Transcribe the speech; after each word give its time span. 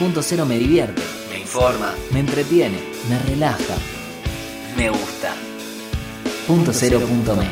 Punto 0.00 0.22
Cero 0.22 0.46
me 0.46 0.56
divierte, 0.56 1.02
me 1.30 1.40
informa, 1.40 1.92
me 2.10 2.20
entretiene, 2.20 2.80
me 3.06 3.18
relaja, 3.26 3.76
me 4.74 4.88
gusta. 4.88 5.34
Punto 6.46 6.72
Cero 6.72 7.00
punto 7.00 7.36
me. 7.36 7.46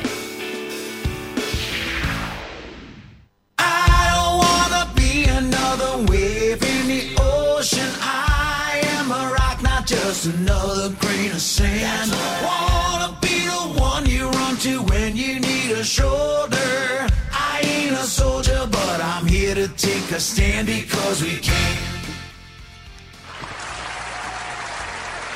I 3.58 4.08
don't 4.14 4.38
wanna 4.38 4.90
be 4.94 5.24
another 5.28 5.98
wave 6.10 6.62
in 6.62 6.88
the 6.88 7.20
ocean. 7.20 7.90
I 8.00 8.80
am 8.96 9.12
a 9.12 9.30
rock, 9.30 9.60
not 9.60 9.86
just 9.86 10.24
another 10.24 10.88
grain 11.00 11.32
of 11.32 11.42
sand. 11.42 12.10
Wanna 12.42 13.18
be 13.20 13.44
the 13.44 13.78
one 13.78 14.06
you 14.06 14.30
run 14.30 14.56
to 14.60 14.80
when 14.84 15.14
you 15.14 15.38
need 15.38 15.72
a 15.72 15.84
shoulder. 15.84 17.06
I 17.30 17.60
ain't 17.62 17.92
a 17.92 18.06
soldier, 18.06 18.66
but 18.70 19.02
I'm 19.02 19.26
here 19.26 19.54
to 19.54 19.68
take 19.68 20.10
a 20.12 20.18
stand 20.18 20.66
because 20.66 21.22
we 21.22 21.36
can. 21.36 21.87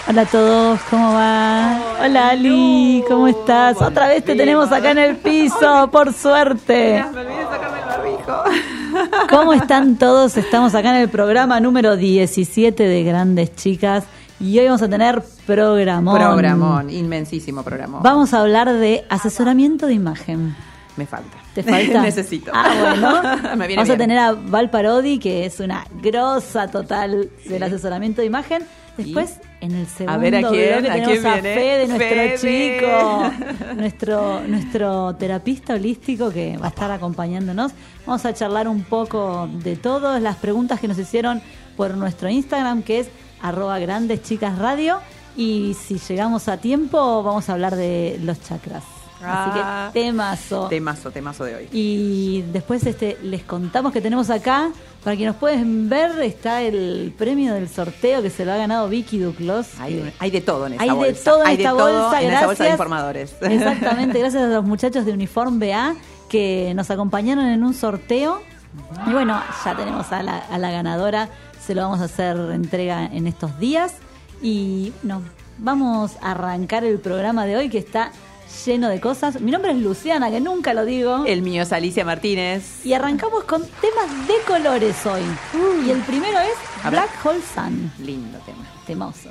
Hola 0.08 0.22
a 0.22 0.26
todos, 0.26 0.80
¿cómo 0.90 1.12
va? 1.12 1.80
Hola 2.02 2.30
Ali, 2.30 3.04
¿cómo 3.06 3.28
estás? 3.28 3.80
Otra 3.80 4.08
vez 4.08 4.24
te 4.24 4.34
tenemos 4.34 4.70
acá 4.72 4.90
en 4.90 4.98
el 4.98 5.16
piso, 5.16 5.88
por 5.92 6.12
suerte. 6.12 7.04
Me 7.12 7.20
olvidé 7.20 7.36
de 7.38 7.44
sacarme 7.44 7.78
el 7.78 7.86
barbijo. 7.86 9.26
¿Cómo 9.30 9.52
están 9.52 9.96
todos? 9.96 10.36
Estamos 10.36 10.74
acá 10.74 10.90
en 10.90 11.02
el 11.02 11.08
programa 11.08 11.60
número 11.60 11.96
17 11.96 12.82
de 12.82 13.04
Grandes 13.04 13.54
Chicas 13.54 14.04
y 14.40 14.58
hoy 14.58 14.66
vamos 14.66 14.82
a 14.82 14.88
tener 14.88 15.22
programón. 15.46 16.16
Programón, 16.18 16.90
inmensísimo 16.90 17.62
programón. 17.62 18.02
Vamos 18.02 18.34
a 18.34 18.40
hablar 18.40 18.72
de 18.72 19.04
asesoramiento 19.08 19.86
de 19.86 19.94
imagen. 19.94 20.56
Me 20.96 21.06
falta. 21.06 21.38
¿Te 21.54 21.62
falta? 21.62 22.02
Necesito. 22.02 22.50
Ah, 22.52 22.70
bueno. 22.80 23.56
Me 23.56 23.66
viene 23.68 23.82
Vamos 23.82 23.94
a 23.94 23.96
tener 23.96 24.18
a 24.18 24.32
Val 24.32 24.68
Parodi, 24.68 25.18
que 25.18 25.46
es 25.46 25.60
una 25.60 25.86
grosa 26.02 26.66
total 26.68 27.30
del 27.46 27.62
asesoramiento 27.62 28.20
de 28.20 28.26
imagen. 28.26 28.64
Después, 28.96 29.40
en 29.60 29.72
el 29.72 29.86
segundo 29.86 30.12
A 30.12 30.18
ver, 30.18 30.36
¿a 30.36 30.48
quién? 30.48 30.86
¿A 30.86 30.92
tenemos 30.92 31.08
quién 31.08 31.26
a 31.26 31.32
viene? 31.34 31.54
Fede, 31.54 31.86
nuestro 31.88 32.08
Fede. 32.08 32.38
chico, 32.38 33.74
nuestro, 33.76 34.40
nuestro 34.46 35.14
terapista 35.16 35.74
holístico 35.74 36.30
que 36.30 36.56
va 36.58 36.66
a 36.66 36.68
estar 36.68 36.90
acompañándonos. 36.90 37.72
Vamos 38.06 38.24
a 38.26 38.34
charlar 38.34 38.68
un 38.68 38.82
poco 38.84 39.48
de 39.62 39.76
todas 39.76 40.20
las 40.20 40.36
preguntas 40.36 40.78
que 40.80 40.88
nos 40.88 40.98
hicieron 40.98 41.40
por 41.76 41.96
nuestro 41.96 42.28
Instagram, 42.28 42.82
que 42.82 43.00
es 43.00 43.08
arroba 43.40 43.78
grandes 43.78 44.22
chicas 44.22 44.58
radio. 44.58 44.98
Y 45.36 45.74
si 45.74 45.98
llegamos 45.98 46.48
a 46.48 46.58
tiempo, 46.58 47.22
vamos 47.22 47.48
a 47.48 47.54
hablar 47.54 47.76
de 47.76 48.18
los 48.22 48.40
chakras. 48.42 49.01
Ah. 49.22 49.86
Así 49.88 49.92
que 49.92 50.00
temazo. 50.00 50.68
Temazo, 50.68 51.10
temazo 51.10 51.44
de 51.44 51.54
hoy. 51.54 51.68
Y 51.72 52.42
después 52.52 52.84
este, 52.86 53.18
les 53.22 53.42
contamos 53.42 53.92
que 53.92 54.00
tenemos 54.00 54.30
acá, 54.30 54.70
para 55.04 55.16
que 55.16 55.26
nos 55.26 55.36
pueden 55.36 55.88
ver, 55.88 56.20
está 56.20 56.62
el 56.62 57.14
premio 57.16 57.54
del 57.54 57.68
sorteo 57.68 58.22
que 58.22 58.30
se 58.30 58.44
lo 58.44 58.52
ha 58.52 58.56
ganado 58.56 58.88
Vicky 58.88 59.18
Duclos. 59.18 59.68
Hay, 59.80 60.12
hay 60.18 60.30
de 60.30 60.40
todo 60.40 60.66
en 60.66 60.74
esa 60.74 60.82
hay 60.82 60.88
de 60.88 60.94
bolsa. 60.94 61.24
todo 61.24 61.40
en 61.42 61.46
hay 61.46 61.56
esta 61.56 61.72
de 61.72 61.78
todo 61.78 62.02
bolsa, 62.02 62.22
en 62.22 62.30
esa 62.30 62.46
bolsa 62.46 62.64
de 62.64 62.68
gracias. 62.68 62.70
informadores. 62.70 63.36
Exactamente, 63.40 64.18
gracias 64.18 64.42
a 64.42 64.46
los 64.46 64.64
muchachos 64.64 65.04
de 65.04 65.12
Uniform 65.12 65.58
BA 65.58 65.94
que 66.28 66.72
nos 66.74 66.90
acompañaron 66.90 67.46
en 67.46 67.62
un 67.62 67.74
sorteo. 67.74 68.40
Y 69.06 69.12
bueno, 69.12 69.40
ya 69.64 69.76
tenemos 69.76 70.10
a 70.12 70.22
la, 70.22 70.38
a 70.38 70.58
la 70.58 70.70
ganadora, 70.70 71.28
se 71.60 71.74
lo 71.74 71.82
vamos 71.82 72.00
a 72.00 72.04
hacer 72.04 72.36
entrega 72.52 73.04
en 73.04 73.26
estos 73.26 73.58
días. 73.58 73.96
Y 74.40 74.92
bueno, 75.02 75.22
vamos 75.58 76.16
a 76.20 76.32
arrancar 76.32 76.84
el 76.84 76.98
programa 76.98 77.44
de 77.44 77.56
hoy 77.56 77.68
que 77.68 77.78
está 77.78 78.12
lleno 78.64 78.88
de 78.88 79.00
cosas. 79.00 79.40
Mi 79.40 79.50
nombre 79.50 79.72
es 79.72 79.78
Luciana, 79.78 80.30
que 80.30 80.40
nunca 80.40 80.74
lo 80.74 80.84
digo. 80.84 81.24
El 81.26 81.42
mío 81.42 81.62
es 81.62 81.72
Alicia 81.72 82.04
Martínez. 82.04 82.84
Y 82.84 82.92
arrancamos 82.92 83.44
con 83.44 83.62
temas 83.62 84.28
de 84.28 84.34
colores 84.46 85.04
hoy. 85.06 85.22
Y 85.86 85.90
el 85.90 86.00
primero 86.00 86.38
es. 86.38 86.90
Black 86.90 87.10
Hole 87.24 87.40
Sun. 87.54 87.92
Lindo 87.98 88.38
tema. 88.40 88.64
Temoso. 88.86 89.30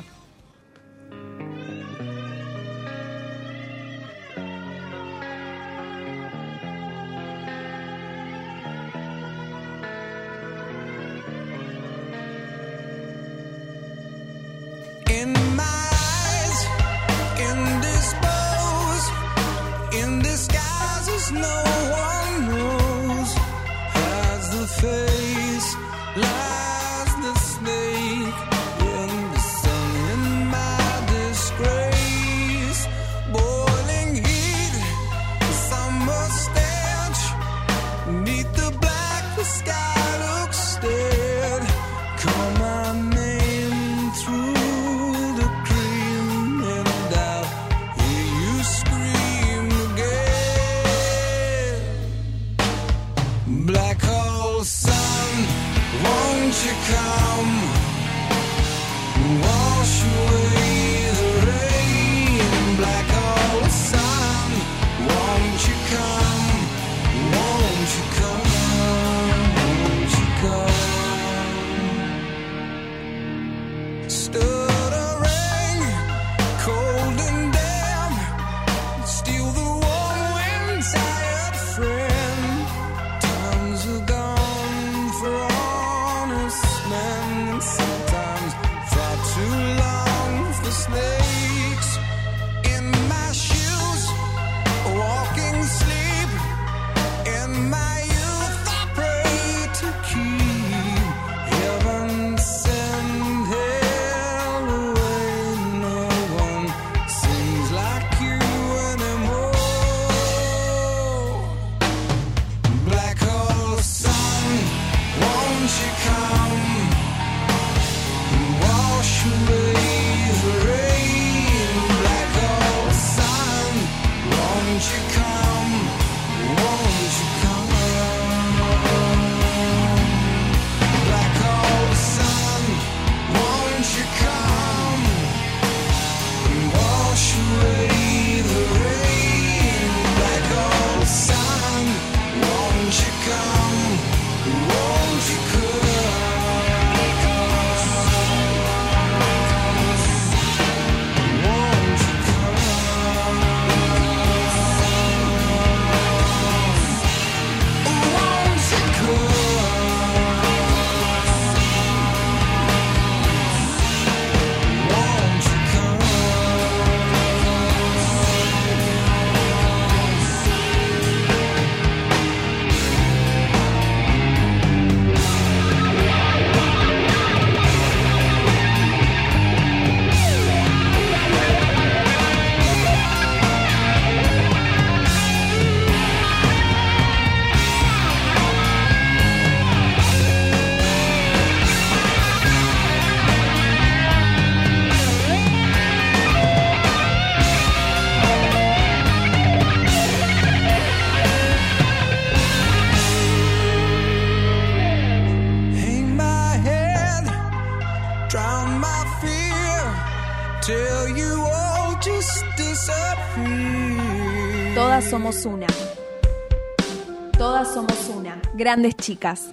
Todas 217.42 217.74
somos 217.74 217.98
una. 218.16 218.40
Grandes 218.54 218.96
chicas. 218.96 219.50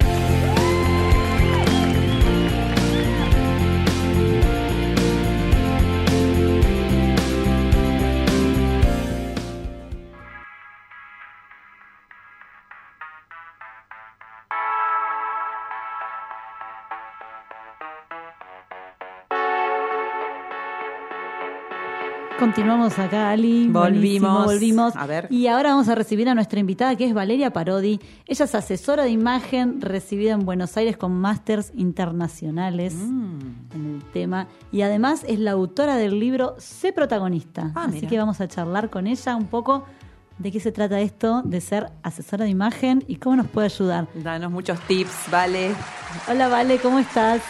Continuamos 22.52 22.98
acá, 22.98 23.28
Ali. 23.28 23.68
Volvimos. 23.68 23.82
Buenísimo, 23.92 24.44
volvimos. 24.44 24.96
A 24.96 25.04
ver. 25.04 25.26
Y 25.30 25.48
ahora 25.48 25.68
vamos 25.72 25.86
a 25.90 25.94
recibir 25.94 26.30
a 26.30 26.34
nuestra 26.34 26.58
invitada, 26.58 26.96
que 26.96 27.04
es 27.04 27.12
Valeria 27.12 27.52
Parodi. 27.52 28.00
Ella 28.26 28.44
es 28.46 28.54
asesora 28.54 29.02
de 29.02 29.10
imagen, 29.10 29.82
recibida 29.82 30.32
en 30.32 30.46
Buenos 30.46 30.74
Aires 30.78 30.96
con 30.96 31.12
másters 31.12 31.72
internacionales 31.74 32.94
Mm. 32.94 33.40
en 33.74 33.94
el 33.96 34.02
tema. 34.14 34.46
Y 34.72 34.80
además 34.80 35.26
es 35.28 35.38
la 35.40 35.50
autora 35.50 35.96
del 35.96 36.18
libro 36.18 36.54
Sé 36.56 36.94
protagonista. 36.94 37.70
Ah, 37.74 37.84
Así 37.84 37.96
mira. 37.96 38.08
que 38.08 38.18
vamos 38.18 38.40
a 38.40 38.48
charlar 38.48 38.88
con 38.88 39.06
ella 39.06 39.36
un 39.36 39.46
poco 39.48 39.84
de 40.38 40.50
qué 40.50 40.58
se 40.58 40.72
trata 40.72 41.00
esto 41.00 41.42
de 41.44 41.60
ser 41.60 41.90
asesora 42.02 42.44
de 42.46 42.50
imagen 42.50 43.04
y 43.06 43.16
cómo 43.16 43.36
nos 43.36 43.48
puede 43.48 43.66
ayudar. 43.66 44.08
Danos 44.14 44.50
muchos 44.50 44.80
tips, 44.86 45.30
¿vale? 45.30 45.72
Hola, 46.30 46.48
Vale, 46.48 46.78
¿cómo 46.78 46.98
estás? 46.98 47.42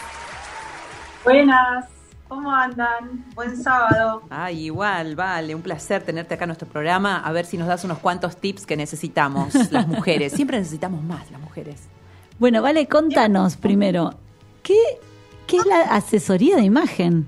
Buenas, 1.23 1.85
¿cómo 2.29 2.51
andan? 2.51 3.25
Buen 3.35 3.61
sábado. 3.61 4.21
Ah, 4.29 4.51
igual, 4.51 5.15
vale, 5.15 5.55
un 5.55 5.61
placer 5.61 6.03
tenerte 6.03 6.35
acá 6.35 6.45
en 6.45 6.49
nuestro 6.49 6.69
programa. 6.69 7.19
A 7.19 7.31
ver 7.33 7.45
si 7.45 7.57
nos 7.57 7.67
das 7.67 7.83
unos 7.83 7.97
cuantos 7.97 8.37
tips 8.37 8.65
que 8.65 8.77
necesitamos 8.77 9.53
las 9.71 9.87
mujeres. 9.87 10.31
Siempre 10.31 10.57
necesitamos 10.59 11.03
más 11.03 11.29
las 11.31 11.41
mujeres. 11.41 11.81
Bueno, 12.37 12.61
Vale, 12.61 12.87
contanos 12.87 13.57
primero, 13.57 14.13
¿qué, 14.63 14.77
qué 15.45 15.57
es 15.57 15.65
la 15.65 15.81
asesoría 15.93 16.55
de 16.55 16.61
imagen? 16.63 17.27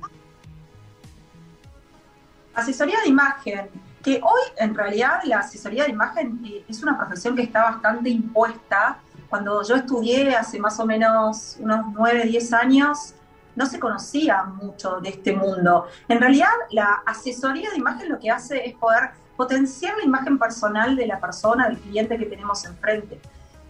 Asesoría 2.53 3.01
de 3.01 3.09
imagen, 3.09 3.69
que 4.03 4.21
hoy 4.23 4.41
en 4.57 4.73
realidad 4.75 5.19
la 5.25 5.39
asesoría 5.39 5.83
de 5.83 5.89
imagen 5.89 6.39
eh, 6.45 6.63
es 6.69 6.81
una 6.81 6.97
profesión 6.97 7.35
que 7.35 7.41
está 7.41 7.63
bastante 7.63 8.09
impuesta. 8.09 8.99
Cuando 9.29 9.63
yo 9.63 9.75
estudié 9.75 10.35
hace 10.35 10.59
más 10.59 10.79
o 10.79 10.85
menos 10.85 11.57
unos 11.59 11.87
9, 11.93 12.25
10 12.27 12.53
años, 12.53 13.15
no 13.55 13.65
se 13.65 13.79
conocía 13.79 14.43
mucho 14.43 14.99
de 14.99 15.09
este 15.09 15.33
mundo. 15.33 15.87
En 16.07 16.19
realidad, 16.19 16.49
la 16.71 17.03
asesoría 17.05 17.69
de 17.69 17.77
imagen 17.77 18.09
lo 18.09 18.19
que 18.19 18.29
hace 18.31 18.65
es 18.65 18.75
poder 18.75 19.11
potenciar 19.35 19.97
la 19.97 20.03
imagen 20.03 20.37
personal 20.37 20.95
de 20.95 21.07
la 21.07 21.19
persona, 21.19 21.67
del 21.67 21.77
cliente 21.77 22.17
que 22.17 22.25
tenemos 22.25 22.63
enfrente. 22.65 23.19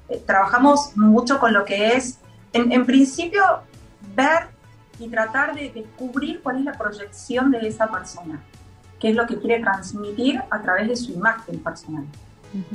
Eh, 0.10 0.22
trabajamos 0.26 0.96
mucho 0.98 1.40
con 1.40 1.54
lo 1.54 1.64
que 1.64 1.94
es, 1.96 2.20
en, 2.54 2.72
en 2.72 2.86
principio, 2.86 3.44
ver 4.16 4.48
y 5.00 5.10
tratar 5.10 5.56
de 5.56 5.72
descubrir 5.72 6.42
cuál 6.42 6.58
es 6.58 6.66
la 6.66 6.74
proyección 6.74 7.52
de 7.52 7.68
esa 7.68 7.88
persona, 7.88 8.40
qué 9.00 9.10
es 9.10 9.16
lo 9.16 9.26
que 9.26 9.40
quiere 9.40 9.62
transmitir 9.62 10.42
a 10.50 10.62
través 10.62 10.88
de 10.88 10.96
su 10.96 11.12
imagen 11.12 11.60
personal. 11.60 12.06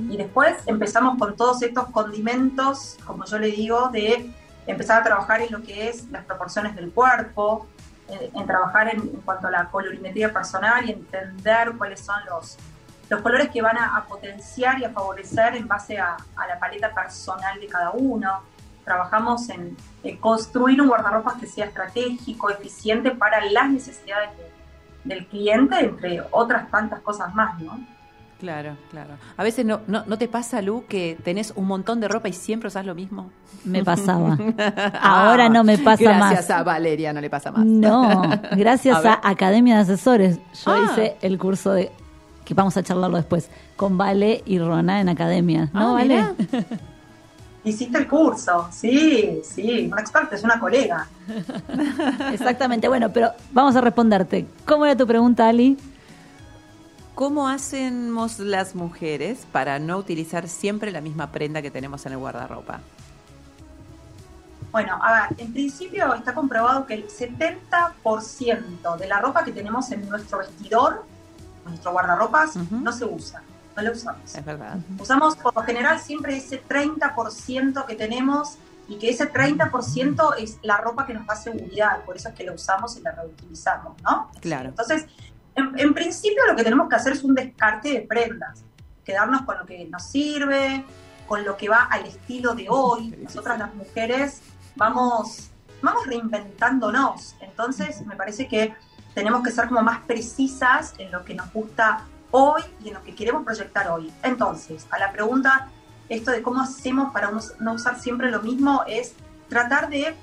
Y 0.08 0.16
después 0.16 0.54
empezamos 0.64 1.18
con 1.18 1.36
todos 1.36 1.62
estos 1.62 1.88
condimentos, 1.90 2.96
como 3.04 3.26
yo 3.26 3.38
le 3.38 3.48
digo, 3.48 3.90
de 3.92 4.30
empezar 4.66 5.00
a 5.00 5.04
trabajar 5.04 5.40
en 5.42 5.52
lo 5.52 5.62
que 5.62 5.88
es 5.88 6.08
las 6.10 6.24
proporciones 6.24 6.74
del 6.74 6.90
cuerpo, 6.92 7.66
en, 8.08 8.36
en 8.40 8.46
trabajar 8.46 8.88
en, 8.94 9.00
cuanto 9.24 9.48
a 9.48 9.50
la 9.50 9.68
colorimetría 9.70 10.32
personal 10.32 10.88
y 10.88 10.92
entender 10.92 11.72
cuáles 11.76 12.00
son 12.00 12.16
los, 12.28 12.56
los 13.08 13.20
colores 13.20 13.50
que 13.50 13.62
van 13.62 13.78
a, 13.78 14.04
potenciar 14.08 14.78
y 14.78 14.84
a 14.84 14.90
favorecer 14.90 15.56
en 15.56 15.66
base 15.66 15.98
a, 15.98 16.16
la 16.48 16.58
paleta 16.58 16.92
personal 16.94 17.58
de 17.60 17.66
cada 17.66 17.90
uno. 17.92 18.42
Trabajamos 18.84 19.48
en, 19.50 19.76
construir 20.20 20.80
un 20.80 20.88
guardarropas 20.88 21.34
que 21.34 21.46
sea 21.46 21.66
estratégico, 21.66 22.48
eficiente 22.50 23.10
para 23.10 23.44
las 23.50 23.68
necesidades 23.68 24.30
de- 24.36 24.52
del 25.04 25.26
cliente, 25.26 25.78
entre 25.78 26.22
otras 26.32 26.68
tantas 26.70 27.00
cosas 27.00 27.32
más, 27.34 27.58
¿no? 27.60 27.78
Claro, 28.40 28.76
claro. 28.90 29.14
A 29.38 29.42
veces 29.42 29.64
no, 29.64 29.80
no, 29.86 30.04
¿no 30.06 30.18
te 30.18 30.28
pasa, 30.28 30.60
Lu, 30.60 30.84
que 30.88 31.16
tenés 31.24 31.54
un 31.56 31.66
montón 31.66 32.00
de 32.00 32.08
ropa 32.08 32.28
y 32.28 32.34
siempre 32.34 32.68
usás 32.68 32.84
lo 32.84 32.94
mismo. 32.94 33.30
Me 33.64 33.82
pasaba. 33.82 34.36
Ahora 35.00 35.48
no 35.48 35.64
me 35.64 35.78
pasa 35.78 36.02
Gracias 36.04 36.18
más. 36.20 36.32
Gracias 36.32 36.50
a 36.58 36.62
Valeria 36.62 37.12
no 37.14 37.20
le 37.22 37.30
pasa 37.30 37.50
más. 37.50 37.64
No, 37.64 38.22
gracias 38.52 39.04
A 39.06 39.20
Academia 39.26 39.76
de 39.76 39.80
Asesores. 39.82 40.38
Yo 40.64 40.70
Ah. 40.72 40.80
hice 40.84 41.16
el 41.22 41.38
curso 41.38 41.72
de, 41.72 41.90
que 42.44 42.52
vamos 42.52 42.76
a 42.76 42.82
charlarlo 42.82 43.16
después, 43.16 43.48
con 43.74 43.96
Vale 43.96 44.42
y 44.44 44.58
Rona 44.58 45.00
en 45.00 45.08
Academia. 45.08 45.70
¿No, 45.72 45.90
Ah, 45.90 45.92
Vale? 45.94 46.24
Hiciste 47.64 47.98
el 47.98 48.06
curso, 48.06 48.68
sí, 48.70 49.40
sí, 49.42 49.88
una 49.90 50.00
experta, 50.00 50.36
es 50.36 50.44
una 50.44 50.60
colega. 50.60 51.08
Exactamente. 52.32 52.86
Bueno, 52.86 53.10
pero 53.12 53.30
vamos 53.52 53.74
a 53.74 53.80
responderte. 53.80 54.46
¿Cómo 54.64 54.84
era 54.84 54.96
tu 54.96 55.04
pregunta, 55.06 55.48
Ali? 55.48 55.76
¿Cómo 57.16 57.48
hacemos 57.48 58.38
las 58.40 58.74
mujeres 58.74 59.46
para 59.50 59.78
no 59.78 59.96
utilizar 59.96 60.48
siempre 60.48 60.92
la 60.92 61.00
misma 61.00 61.32
prenda 61.32 61.62
que 61.62 61.70
tenemos 61.70 62.04
en 62.04 62.12
el 62.12 62.18
guardarropa? 62.18 62.80
Bueno, 64.70 64.98
a 65.02 65.30
ver, 65.30 65.40
en 65.40 65.50
principio 65.50 66.12
está 66.12 66.34
comprobado 66.34 66.84
que 66.84 66.92
el 66.92 67.08
70% 67.08 68.98
de 68.98 69.08
la 69.08 69.18
ropa 69.18 69.44
que 69.44 69.52
tenemos 69.52 69.90
en 69.92 70.06
nuestro 70.10 70.40
vestidor, 70.40 71.06
nuestro 71.64 71.92
guardarropas, 71.92 72.56
no 72.70 72.92
se 72.92 73.06
usa, 73.06 73.42
no 73.74 73.82
la 73.82 73.92
usamos. 73.92 74.34
Es 74.34 74.44
verdad. 74.44 74.76
Usamos 74.98 75.36
por 75.36 75.54
lo 75.54 75.62
general 75.62 75.98
siempre 75.98 76.36
ese 76.36 76.62
30% 76.62 77.86
que 77.86 77.94
tenemos 77.94 78.58
y 78.88 78.98
que 78.98 79.08
ese 79.08 79.32
30% 79.32 80.34
es 80.36 80.58
la 80.60 80.76
ropa 80.76 81.06
que 81.06 81.14
nos 81.14 81.26
da 81.26 81.34
seguridad, 81.34 82.04
por 82.04 82.16
eso 82.16 82.28
es 82.28 82.34
que 82.34 82.44
la 82.44 82.52
usamos 82.52 82.94
y 82.98 83.00
la 83.00 83.12
reutilizamos, 83.12 84.02
¿no? 84.02 84.30
Claro. 84.42 84.68
Entonces, 84.68 85.06
en, 85.56 85.78
en 85.78 85.94
principio 85.94 86.46
lo 86.46 86.54
que 86.54 86.62
tenemos 86.62 86.88
que 86.88 86.96
hacer 86.96 87.14
es 87.14 87.24
un 87.24 87.34
descarte 87.34 87.90
de 87.90 88.00
prendas, 88.02 88.62
quedarnos 89.04 89.42
con 89.42 89.58
lo 89.58 89.66
que 89.66 89.86
nos 89.86 90.04
sirve, 90.04 90.84
con 91.26 91.44
lo 91.44 91.56
que 91.56 91.68
va 91.68 91.84
al 91.84 92.06
estilo 92.06 92.54
de 92.54 92.66
hoy. 92.68 93.14
Nosotras 93.22 93.58
las 93.58 93.74
mujeres 93.74 94.42
vamos, 94.76 95.50
vamos 95.82 96.06
reinventándonos, 96.06 97.36
entonces 97.40 98.04
me 98.06 98.16
parece 98.16 98.46
que 98.46 98.74
tenemos 99.14 99.42
que 99.42 99.50
ser 99.50 99.68
como 99.68 99.82
más 99.82 100.00
precisas 100.00 100.94
en 100.98 101.10
lo 101.10 101.24
que 101.24 101.34
nos 101.34 101.50
gusta 101.52 102.02
hoy 102.30 102.62
y 102.84 102.88
en 102.88 102.94
lo 102.94 103.02
que 103.02 103.14
queremos 103.14 103.44
proyectar 103.44 103.88
hoy. 103.90 104.12
Entonces, 104.22 104.86
a 104.90 104.98
la 104.98 105.10
pregunta, 105.10 105.68
esto 106.10 106.30
de 106.30 106.42
cómo 106.42 106.60
hacemos 106.60 107.12
para 107.12 107.30
no 107.60 107.72
usar 107.72 107.98
siempre 107.98 108.30
lo 108.30 108.42
mismo, 108.42 108.84
es 108.86 109.14
tratar 109.48 109.88
de 109.88 110.14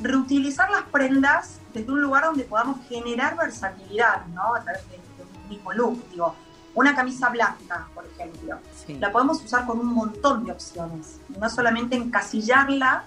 reutilizar 0.00 0.70
las 0.70 0.82
prendas 0.84 1.58
desde 1.72 1.90
un 1.92 2.00
lugar 2.02 2.24
donde 2.24 2.44
podamos 2.44 2.78
generar 2.88 3.36
versatilidad, 3.36 4.26
¿no? 4.26 4.54
A 4.54 4.60
través 4.62 4.82
de, 4.88 4.96
de 4.96 5.22
un 5.42 5.48
mismo 5.48 5.72
look. 5.72 6.02
Digo, 6.10 6.34
una 6.74 6.94
camisa 6.94 7.28
blanca, 7.28 7.86
por 7.94 8.06
ejemplo, 8.06 8.58
Sí. 8.86 8.94
la 8.98 9.12
podemos 9.12 9.42
usar 9.44 9.66
con 9.66 9.78
un 9.78 9.86
montón 9.94 10.44
de 10.44 10.52
opciones, 10.52 11.20
y 11.28 11.38
no 11.38 11.48
solamente 11.50 11.96
encasillarla 11.96 13.04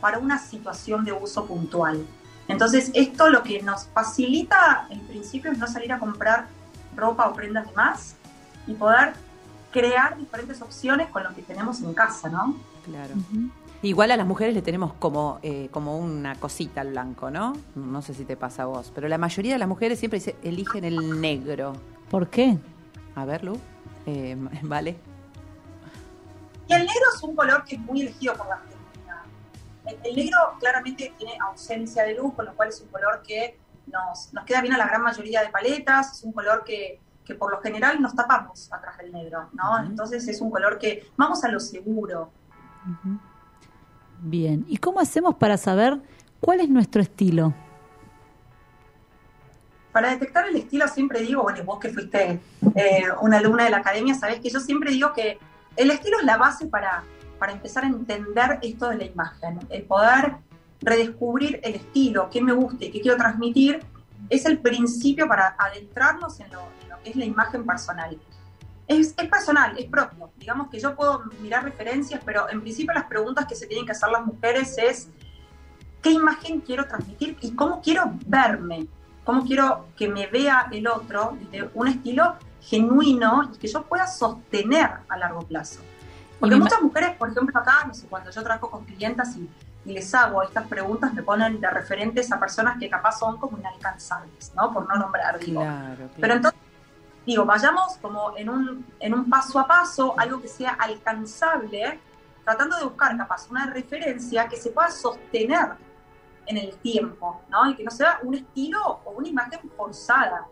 para 0.00 0.18
una 0.18 0.38
situación 0.38 1.04
de 1.04 1.12
uso 1.12 1.46
puntual. 1.46 2.04
Entonces, 2.48 2.90
esto 2.94 3.28
lo 3.30 3.42
que 3.42 3.62
nos 3.62 3.86
facilita 3.86 4.86
en 4.90 5.00
principio 5.06 5.52
es 5.52 5.58
no 5.58 5.66
salir 5.66 5.92
a 5.92 5.98
comprar 5.98 6.46
ropa 6.96 7.28
o 7.28 7.34
prendas 7.34 7.66
de 7.68 7.72
más 7.74 8.16
y 8.66 8.74
poder 8.74 9.12
crear 9.70 10.16
diferentes 10.18 10.60
opciones 10.60 11.08
con 11.10 11.22
lo 11.22 11.34
que 11.34 11.42
tenemos 11.42 11.80
en 11.82 11.94
casa, 11.94 12.28
¿no? 12.28 12.56
Claro. 12.84 13.14
Igual 13.82 14.12
a 14.12 14.16
las 14.16 14.26
mujeres 14.26 14.54
le 14.54 14.62
tenemos 14.62 14.92
como, 14.94 15.40
eh, 15.42 15.68
como 15.72 15.98
una 15.98 16.36
cosita 16.36 16.82
al 16.82 16.90
blanco, 16.90 17.32
¿no? 17.32 17.54
No 17.74 18.00
sé 18.00 18.14
si 18.14 18.24
te 18.24 18.36
pasa 18.36 18.62
a 18.62 18.66
vos, 18.66 18.92
pero 18.94 19.08
la 19.08 19.18
mayoría 19.18 19.54
de 19.54 19.58
las 19.58 19.68
mujeres 19.68 19.98
siempre 19.98 20.20
dice, 20.20 20.36
eligen 20.44 20.84
el 20.84 21.20
negro. 21.20 21.72
¿Por 22.08 22.28
qué? 22.28 22.58
A 23.16 23.24
ver, 23.24 23.42
Lu, 23.42 23.58
eh, 24.06 24.36
vale. 24.62 24.96
Y 26.68 26.72
el 26.74 26.80
negro 26.80 27.02
es 27.12 27.22
un 27.24 27.34
color 27.34 27.64
que 27.64 27.74
es 27.74 27.80
muy 27.80 28.02
elegido 28.02 28.36
por 28.36 28.46
la 28.48 28.58
feminidad. 28.58 29.22
El, 29.84 29.98
el 30.04 30.16
negro 30.16 30.38
claramente 30.60 31.12
tiene 31.18 31.36
ausencia 31.40 32.04
de 32.04 32.14
luz, 32.14 32.34
con 32.34 32.46
lo 32.46 32.54
cual 32.54 32.68
es 32.68 32.80
un 32.80 32.88
color 32.88 33.20
que 33.26 33.58
nos, 33.88 34.32
nos 34.32 34.44
queda 34.44 34.60
bien 34.60 34.74
a 34.74 34.78
la 34.78 34.86
gran 34.86 35.02
mayoría 35.02 35.42
de 35.42 35.48
paletas, 35.48 36.18
es 36.18 36.22
un 36.22 36.32
color 36.32 36.62
que, 36.62 37.00
que 37.24 37.34
por 37.34 37.50
lo 37.50 37.60
general 37.60 38.00
nos 38.00 38.14
tapamos 38.14 38.72
atrás 38.72 38.96
del 38.98 39.12
negro, 39.12 39.48
¿no? 39.52 39.80
Entonces 39.80 40.26
es 40.28 40.40
un 40.40 40.50
color 40.50 40.78
que 40.78 41.10
vamos 41.16 41.42
a 41.42 41.48
lo 41.48 41.58
seguro. 41.58 42.30
Bien. 44.24 44.64
¿Y 44.68 44.76
cómo 44.76 45.00
hacemos 45.00 45.34
para 45.34 45.56
saber 45.56 45.98
cuál 46.40 46.60
es 46.60 46.68
nuestro 46.68 47.02
estilo? 47.02 47.52
Para 49.90 50.10
detectar 50.10 50.48
el 50.48 50.56
estilo 50.56 50.86
siempre 50.86 51.20
digo, 51.20 51.42
bueno, 51.42 51.64
vos 51.64 51.80
que 51.80 51.88
fuiste 51.88 52.40
eh, 52.76 53.04
una 53.20 53.38
alumna 53.38 53.64
de 53.64 53.70
la 53.70 53.78
academia, 53.78 54.14
sabés 54.14 54.38
que 54.38 54.48
yo 54.48 54.60
siempre 54.60 54.92
digo 54.92 55.12
que 55.12 55.38
el 55.76 55.90
estilo 55.90 56.18
es 56.20 56.24
la 56.24 56.36
base 56.36 56.66
para, 56.66 57.02
para 57.38 57.52
empezar 57.52 57.82
a 57.82 57.88
entender 57.88 58.60
esto 58.62 58.88
de 58.90 58.96
la 58.96 59.04
imagen, 59.04 59.58
el 59.68 59.82
poder 59.82 60.36
redescubrir 60.80 61.60
el 61.64 61.74
estilo, 61.74 62.30
qué 62.30 62.40
me 62.40 62.52
gusta 62.52 62.84
y 62.84 62.90
qué 62.92 63.00
quiero 63.00 63.16
transmitir, 63.16 63.80
es 64.30 64.46
el 64.46 64.58
principio 64.58 65.26
para 65.26 65.56
adentrarnos 65.58 66.38
en 66.38 66.52
lo 66.52 66.62
que 67.02 67.10
es 67.10 67.16
la 67.16 67.24
imagen 67.24 67.66
personal. 67.66 68.16
Es, 69.00 69.14
es 69.16 69.28
personal, 69.28 69.76
es 69.78 69.86
propio. 69.86 70.30
Digamos 70.36 70.68
que 70.68 70.78
yo 70.78 70.94
puedo 70.94 71.22
mirar 71.40 71.64
referencias, 71.64 72.20
pero 72.24 72.48
en 72.50 72.60
principio 72.60 72.92
las 72.92 73.04
preguntas 73.04 73.46
que 73.46 73.54
se 73.54 73.66
tienen 73.66 73.86
que 73.86 73.92
hacer 73.92 74.10
las 74.10 74.24
mujeres 74.24 74.76
es 74.78 75.08
qué 76.02 76.10
imagen 76.10 76.60
quiero 76.60 76.86
transmitir 76.86 77.38
y 77.40 77.54
cómo 77.54 77.80
quiero 77.80 78.12
verme, 78.26 78.86
cómo 79.24 79.44
quiero 79.44 79.86
que 79.96 80.08
me 80.08 80.26
vea 80.26 80.68
el 80.72 80.86
otro 80.86 81.38
de 81.50 81.70
un 81.74 81.88
estilo 81.88 82.36
genuino 82.60 83.50
y 83.54 83.58
que 83.58 83.68
yo 83.68 83.82
pueda 83.82 84.06
sostener 84.06 84.90
a 85.08 85.16
largo 85.16 85.42
plazo. 85.42 85.80
Porque 86.38 86.56
muchas 86.56 86.82
mujeres, 86.82 87.10
por 87.16 87.30
ejemplo, 87.30 87.56
acá, 87.58 87.84
no 87.86 87.94
sé, 87.94 88.08
cuando 88.08 88.30
yo 88.30 88.42
trabajo 88.42 88.68
con 88.68 88.84
clientas 88.84 89.36
y, 89.36 89.48
y 89.84 89.92
les 89.92 90.12
hago 90.12 90.42
estas 90.42 90.66
preguntas, 90.66 91.14
me 91.14 91.22
ponen 91.22 91.60
de 91.60 91.70
referentes 91.70 92.32
a 92.32 92.40
personas 92.40 92.78
que 92.78 92.90
capaz 92.90 93.20
son 93.20 93.36
como 93.36 93.58
inalcanzables, 93.58 94.52
¿no? 94.56 94.72
Por 94.72 94.88
no 94.88 94.96
nombrar, 94.96 95.38
digo. 95.38 95.60
Claro, 95.60 95.94
claro. 95.94 96.10
Pero 96.20 96.34
entonces, 96.34 96.60
digo, 97.26 97.44
vayamos 97.44 97.96
como 98.00 98.36
en 98.36 98.48
un, 98.48 98.86
en 99.00 99.14
un 99.14 99.28
paso 99.28 99.58
a 99.58 99.66
paso, 99.66 100.14
algo 100.18 100.40
que 100.40 100.48
sea 100.48 100.72
alcanzable, 100.72 102.00
tratando 102.44 102.76
de 102.76 102.84
buscar 102.84 103.16
capaz 103.16 103.48
una 103.50 103.66
referencia 103.66 104.48
que 104.48 104.56
se 104.56 104.70
pueda 104.70 104.90
sostener 104.90 105.70
en 106.46 106.56
el 106.56 106.76
tiempo, 106.76 107.42
¿no? 107.50 107.70
Y 107.70 107.76
que 107.76 107.84
no 107.84 107.90
sea 107.90 108.18
un 108.22 108.34
estilo 108.34 109.00
o 109.04 109.12
una 109.12 109.28
imagen 109.28 109.60
forzada. 109.76 110.46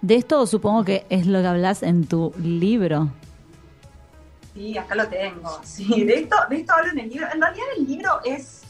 De 0.00 0.14
esto 0.14 0.46
supongo 0.46 0.84
que 0.84 1.06
es 1.08 1.26
lo 1.26 1.40
que 1.40 1.46
hablas 1.46 1.82
en 1.82 2.06
tu 2.06 2.32
libro. 2.38 3.08
Sí, 4.54 4.78
acá 4.78 4.94
lo 4.94 5.08
tengo. 5.08 5.60
Sí, 5.62 6.04
de 6.04 6.20
esto, 6.20 6.36
de 6.48 6.56
esto 6.56 6.72
hablo 6.72 6.92
en 6.92 7.00
el 7.00 7.08
libro. 7.08 7.26
En 7.32 7.40
realidad 7.40 7.66
el 7.76 7.86
libro 7.86 8.20
es, 8.24 8.62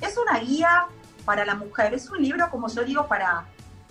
es 0.00 0.18
una 0.18 0.38
guía 0.40 0.86
para 1.24 1.44
la 1.44 1.54
mujer. 1.54 1.94
Es 1.94 2.10
un 2.10 2.20
libro, 2.20 2.50
como 2.50 2.68
yo 2.68 2.82
digo, 2.82 3.06
para, 3.06 3.46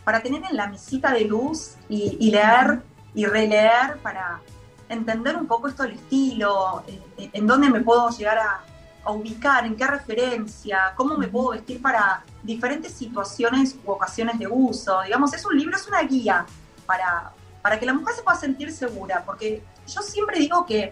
para 0.10 0.24
tener 0.24 0.42
en 0.50 0.58
la 0.58 0.66
mesita 0.66 1.14
de 1.14 1.26
luz 1.26 1.76
y, 1.88 2.32
leer 2.32 2.82
y 3.14 3.28
releer 3.28 4.00
para 4.02 4.42
entender 4.90 5.36
un 5.36 5.46
poco 5.46 5.68
esto 5.68 5.84
del 5.84 5.92
estilo, 5.92 6.84
en, 6.88 7.30
en 7.32 7.46
dónde 7.46 7.70
me 7.70 7.82
puedo 7.82 8.10
llegar 8.10 8.40
a, 8.40 8.62
a 9.04 9.12
ubicar, 9.12 9.68
en 9.68 9.76
qué 9.76 9.86
referencia, 9.86 10.94
cómo 10.96 11.16
me 11.16 11.28
puedo 11.28 11.50
vestir 11.50 11.80
para 11.80 12.24
diferentes 12.42 12.92
situaciones 12.92 13.78
u 13.86 13.92
ocasiones 13.92 14.40
de 14.40 14.48
uso. 14.48 15.00
Digamos, 15.04 15.32
es 15.36 15.46
un 15.46 15.56
libro, 15.56 15.78
es 15.78 15.88
una 15.88 16.02
guía 16.02 16.44
para, 16.88 17.32
para 17.62 17.80
que 17.80 17.86
la 17.86 17.94
mujer 17.94 18.16
se 18.16 18.24
pueda 18.24 18.36
sentir 18.36 18.72
segura, 18.72 19.22
porque 19.24 19.62
yo 19.86 20.02
siempre 20.02 20.40
digo 20.40 20.66
que 20.66 20.92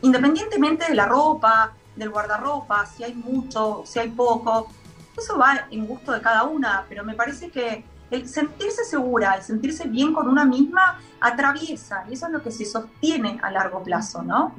independientemente 0.00 0.86
de 0.88 0.94
la 0.94 1.04
ropa, 1.04 1.74
del 1.94 2.08
guardarropa, 2.08 2.86
si 2.86 3.04
hay 3.04 3.12
mucho, 3.12 3.82
si 3.84 3.98
hay 3.98 4.08
poco, 4.08 4.68
eso 5.14 5.36
va 5.36 5.66
en 5.70 5.86
gusto 5.86 6.10
de 6.10 6.22
cada 6.22 6.44
una, 6.44 6.86
pero 6.88 7.04
me 7.04 7.12
parece 7.12 7.50
que 7.50 7.84
el 8.10 8.28
sentirse 8.28 8.84
segura, 8.84 9.34
el 9.34 9.42
sentirse 9.42 9.88
bien 9.88 10.12
con 10.14 10.28
una 10.28 10.44
misma, 10.44 10.98
atraviesa, 11.20 12.04
y 12.10 12.14
eso 12.14 12.26
es 12.26 12.32
lo 12.32 12.42
que 12.42 12.50
se 12.50 12.64
sostiene 12.64 13.38
a 13.42 13.50
largo 13.50 13.82
plazo, 13.82 14.22
¿no? 14.22 14.54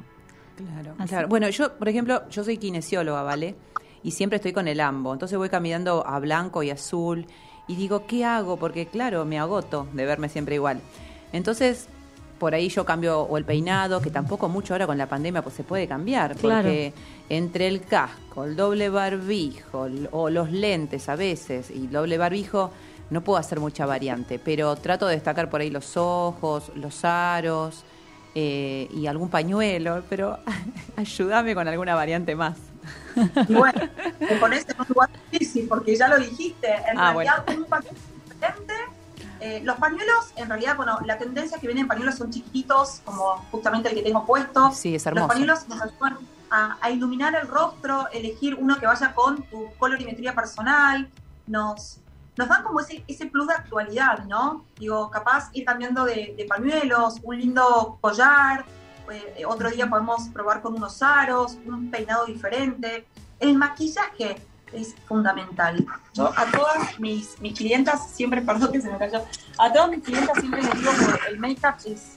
Claro, 0.56 0.94
Así. 0.98 1.08
claro. 1.08 1.28
Bueno, 1.28 1.48
yo, 1.50 1.76
por 1.78 1.88
ejemplo, 1.88 2.28
yo 2.28 2.42
soy 2.44 2.58
kinesióloga, 2.58 3.22
¿vale? 3.22 3.54
Y 4.02 4.10
siempre 4.10 4.36
estoy 4.36 4.52
con 4.52 4.68
el 4.68 4.80
ambo. 4.80 5.12
Entonces 5.12 5.38
voy 5.38 5.48
caminando 5.48 6.04
a 6.06 6.18
blanco 6.18 6.62
y 6.62 6.70
azul 6.70 7.26
y 7.68 7.76
digo, 7.76 8.06
¿qué 8.06 8.24
hago? 8.24 8.56
Porque, 8.56 8.86
claro, 8.86 9.24
me 9.24 9.38
agoto 9.38 9.86
de 9.92 10.04
verme 10.04 10.28
siempre 10.28 10.56
igual. 10.56 10.80
Entonces, 11.32 11.86
por 12.38 12.54
ahí 12.54 12.68
yo 12.68 12.84
cambio 12.84 13.20
o 13.22 13.36
el 13.38 13.44
peinado, 13.44 14.00
que 14.00 14.10
tampoco 14.10 14.48
mucho 14.48 14.74
ahora 14.74 14.86
con 14.86 14.98
la 14.98 15.08
pandemia 15.08 15.42
pues 15.42 15.54
se 15.56 15.64
puede 15.64 15.86
cambiar, 15.88 16.36
Claro. 16.36 16.62
porque 16.68 16.92
entre 17.28 17.66
el 17.66 17.82
casco, 17.82 18.44
el 18.44 18.56
doble 18.56 18.88
barbijo 18.88 19.88
o 20.12 20.30
los 20.30 20.50
lentes 20.50 21.08
a 21.08 21.16
veces 21.16 21.70
y 21.70 21.86
el 21.86 21.90
doble 21.90 22.16
barbijo 22.18 22.70
no 23.10 23.22
puedo 23.22 23.38
hacer 23.38 23.60
mucha 23.60 23.86
variante, 23.86 24.38
pero 24.38 24.76
trato 24.76 25.06
de 25.06 25.14
destacar 25.14 25.48
por 25.50 25.60
ahí 25.60 25.70
los 25.70 25.96
ojos, 25.96 26.70
los 26.74 27.04
aros 27.04 27.84
eh, 28.34 28.88
y 28.92 29.06
algún 29.06 29.28
pañuelo, 29.30 30.02
pero 30.08 30.38
ayúdame 30.96 31.54
con 31.54 31.66
alguna 31.68 31.94
variante 31.94 32.34
más. 32.36 32.56
Y 33.48 33.54
bueno, 33.54 33.80
te 34.18 34.36
pones 34.36 34.66
en 34.68 34.80
un 34.80 34.86
lugar 34.88 35.10
difícil, 35.30 35.66
porque 35.68 35.96
ya 35.96 36.08
lo 36.08 36.18
dijiste, 36.18 36.68
en 36.88 36.98
Ah, 36.98 37.12
realidad 37.12 37.44
un 37.48 37.64
pañuelo 37.64 37.96
diferente. 38.30 38.74
eh, 39.40 39.60
los 39.64 39.76
pañuelos, 39.76 40.32
en 40.36 40.48
realidad, 40.48 40.76
bueno, 40.76 40.98
la 41.04 41.18
tendencia 41.18 41.58
que 41.58 41.66
viene 41.66 41.80
en 41.82 41.88
pañuelos 41.88 42.14
son 42.16 42.30
chiquititos, 42.30 43.00
como 43.04 43.36
justamente 43.50 43.88
el 43.88 43.94
que 43.96 44.02
tengo 44.02 44.24
puesto. 44.26 44.70
Sí, 44.72 44.94
es 44.94 45.02
Los 45.04 45.06
hermoso. 45.08 45.28
pañuelos 45.28 45.68
nos 45.68 45.80
ayudan 45.82 46.18
a, 46.50 46.76
a 46.80 46.90
iluminar 46.90 47.34
el 47.34 47.46
rostro, 47.48 48.08
elegir 48.12 48.54
uno 48.54 48.78
que 48.78 48.86
vaya 48.86 49.12
con 49.14 49.42
tu 49.44 49.66
colorimetría 49.78 50.34
personal, 50.34 51.08
nos, 51.46 51.98
nos 52.38 52.48
dan 52.48 52.62
como 52.62 52.78
ese, 52.80 53.04
ese 53.08 53.26
plus 53.26 53.48
de 53.48 53.54
actualidad, 53.54 54.24
¿no? 54.26 54.64
Digo, 54.78 55.10
capaz 55.10 55.50
ir 55.52 55.64
cambiando 55.64 56.04
de, 56.04 56.34
de 56.38 56.44
pañuelos, 56.44 57.16
un 57.24 57.36
lindo 57.36 57.98
collar, 58.00 58.64
eh, 59.10 59.44
otro 59.44 59.68
día 59.70 59.90
podemos 59.90 60.28
probar 60.28 60.62
con 60.62 60.74
unos 60.74 61.02
aros, 61.02 61.58
un 61.66 61.90
peinado 61.90 62.26
diferente. 62.26 63.06
El 63.40 63.56
maquillaje 63.56 64.36
es 64.72 64.94
fundamental. 65.08 65.84
Yo 66.14 66.32
a 66.36 66.46
todas 66.52 67.00
mis, 67.00 67.40
mis 67.40 67.58
clientas, 67.58 68.08
siempre, 68.12 68.40
perdón 68.40 68.70
que 68.70 68.80
se 68.80 68.90
me 68.90 68.98
cayó, 68.98 69.24
a 69.58 69.72
todas 69.72 69.90
mis 69.90 70.04
clientas 70.04 70.38
siempre 70.38 70.62
les 70.62 70.72
digo 70.74 70.92
que 70.92 71.30
el 71.30 71.40
make-up 71.40 71.74
es, 71.86 72.14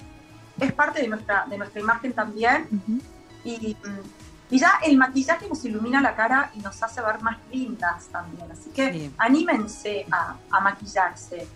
es 0.59 0.71
parte 0.73 1.01
de 1.01 1.07
nuestra, 1.07 1.47
de 1.49 1.57
nuestra 1.57 1.81
imagen 1.81 2.13
también 2.13 2.67
y, 3.43 3.75
y 4.51 4.59
ya 4.59 4.73
el 4.85 4.97
maquillaje 4.97 5.47
nos 5.47 5.63
ilumina 5.65 6.01
la 6.01 6.15
cara 6.15 6.51
y 6.55 6.59
nos 6.59 6.83
hace 6.83 7.01
ver 7.01 7.21
más 7.21 7.37
lindas 7.51 8.05
también. 8.11 8.51
Así 8.51 8.69
que 8.69 8.91
Sí. 8.93 9.11
anímense 9.17 10.05
a, 10.11 10.35
a 10.51 10.59
maquillarse. 10.59 11.47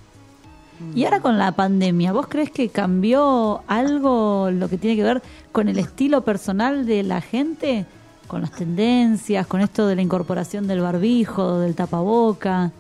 Y 0.94 1.06
ahora 1.06 1.20
con 1.22 1.38
la 1.38 1.52
pandemia, 1.54 2.12
¿vos 2.12 2.28
crees 2.28 2.52
que 2.52 2.70
cambió 2.70 3.64
algo 3.68 4.50
lo 4.52 4.68
que 4.68 4.78
tiene 4.78 4.96
que 4.98 5.04
ver 5.04 5.22
con 5.52 5.70
el 5.70 5.78
estilo 5.80 6.24
personal 6.24 6.86
de 6.86 7.04
la 7.04 7.22
gente? 7.22 7.86
Con 8.28 8.42
las 8.42 8.52
tendencias, 8.52 9.46
con 9.46 9.62
esto 9.62 9.86
de 9.88 9.96
la 9.96 10.02
incorporación 10.02 10.66
del 10.68 10.82
barbijo, 10.82 11.60
del 11.60 11.75
tapaboca. 11.75 12.72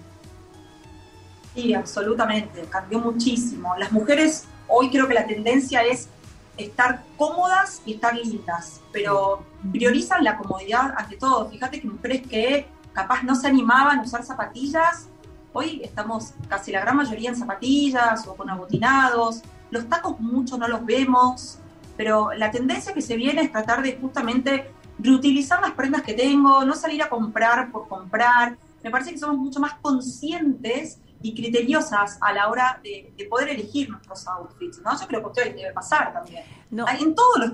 Sí, 1.53 1.73
absolutamente, 1.73 2.65
cambió 2.69 2.99
muchísimo. 2.99 3.75
Las 3.77 3.91
mujeres, 3.91 4.45
hoy 4.67 4.89
creo 4.89 5.07
que 5.07 5.13
la 5.13 5.25
tendencia 5.25 5.83
es 5.83 6.09
estar 6.57 7.03
cómodas 7.17 7.81
y 7.85 7.93
estar 7.93 8.15
lindas, 8.15 8.81
pero 8.91 9.43
priorizan 9.71 10.23
la 10.23 10.37
comodidad 10.37 10.93
ante 10.97 11.17
todo. 11.17 11.49
Fíjate 11.49 11.81
que 11.81 11.87
mujeres 11.87 12.27
que 12.27 12.67
capaz 12.93 13.23
no 13.23 13.35
se 13.35 13.47
animaban 13.47 13.99
a 13.99 14.03
usar 14.03 14.23
zapatillas, 14.23 15.09
hoy 15.53 15.81
estamos 15.83 16.33
casi 16.49 16.71
la 16.71 16.81
gran 16.81 16.97
mayoría 16.97 17.29
en 17.29 17.35
zapatillas 17.35 18.27
o 18.27 18.35
con 18.35 18.49
abotinados. 18.49 19.41
Los 19.71 19.87
tacos 19.87 20.19
mucho 20.19 20.57
no 20.57 20.67
los 20.67 20.85
vemos, 20.85 21.59
pero 21.97 22.33
la 22.33 22.51
tendencia 22.51 22.93
que 22.93 23.01
se 23.01 23.15
viene 23.15 23.41
es 23.41 23.51
tratar 23.51 23.81
de 23.81 23.97
justamente 23.97 24.71
reutilizar 24.99 25.61
las 25.61 25.71
prendas 25.71 26.01
que 26.03 26.13
tengo, 26.13 26.63
no 26.65 26.75
salir 26.75 27.01
a 27.03 27.09
comprar 27.09 27.71
por 27.71 27.87
comprar. 27.87 28.57
Me 28.83 28.91
parece 28.91 29.11
que 29.11 29.17
somos 29.17 29.37
mucho 29.37 29.59
más 29.59 29.73
conscientes 29.81 30.99
y 31.21 31.33
criteriosas 31.33 32.17
a 32.21 32.33
la 32.33 32.49
hora 32.49 32.79
de, 32.83 33.13
de 33.17 33.25
poder 33.25 33.49
elegir 33.49 33.89
nuestros 33.89 34.27
outfits, 34.27 34.79
¿no? 34.81 34.99
Yo 34.99 35.07
creo 35.07 35.21
que 35.21 35.27
ustedes 35.27 35.55
debe 35.55 35.73
pasar 35.73 36.13
también. 36.13 36.43
No, 36.69 36.85
En 36.87 37.15
todos 37.15 37.39
los. 37.39 37.51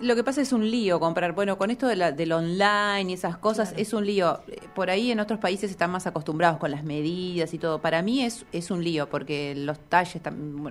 Lo 0.00 0.14
que 0.16 0.24
pasa 0.24 0.40
es 0.42 0.52
un 0.52 0.68
lío 0.68 0.98
comprar. 0.98 1.32
Bueno, 1.32 1.56
con 1.56 1.70
esto 1.70 1.86
de 1.86 1.94
la- 1.96 2.10
del 2.12 2.32
online 2.32 3.10
y 3.10 3.12
esas 3.14 3.38
cosas, 3.38 3.68
Claro. 3.68 3.82
es 3.82 3.92
un 3.94 4.04
lío. 4.04 4.40
Por 4.74 4.90
ahí 4.90 5.12
en 5.12 5.20
otros 5.20 5.38
países 5.38 5.70
están 5.70 5.90
más 5.92 6.06
acostumbrados 6.08 6.58
con 6.58 6.70
las 6.72 6.82
medidas 6.82 7.54
y 7.54 7.58
todo. 7.58 7.80
Para 7.80 8.02
mí 8.02 8.24
es, 8.24 8.44
es 8.52 8.70
un 8.72 8.82
lío 8.82 9.08
porque 9.08 9.54
los 9.56 9.78
talles, 9.78 10.20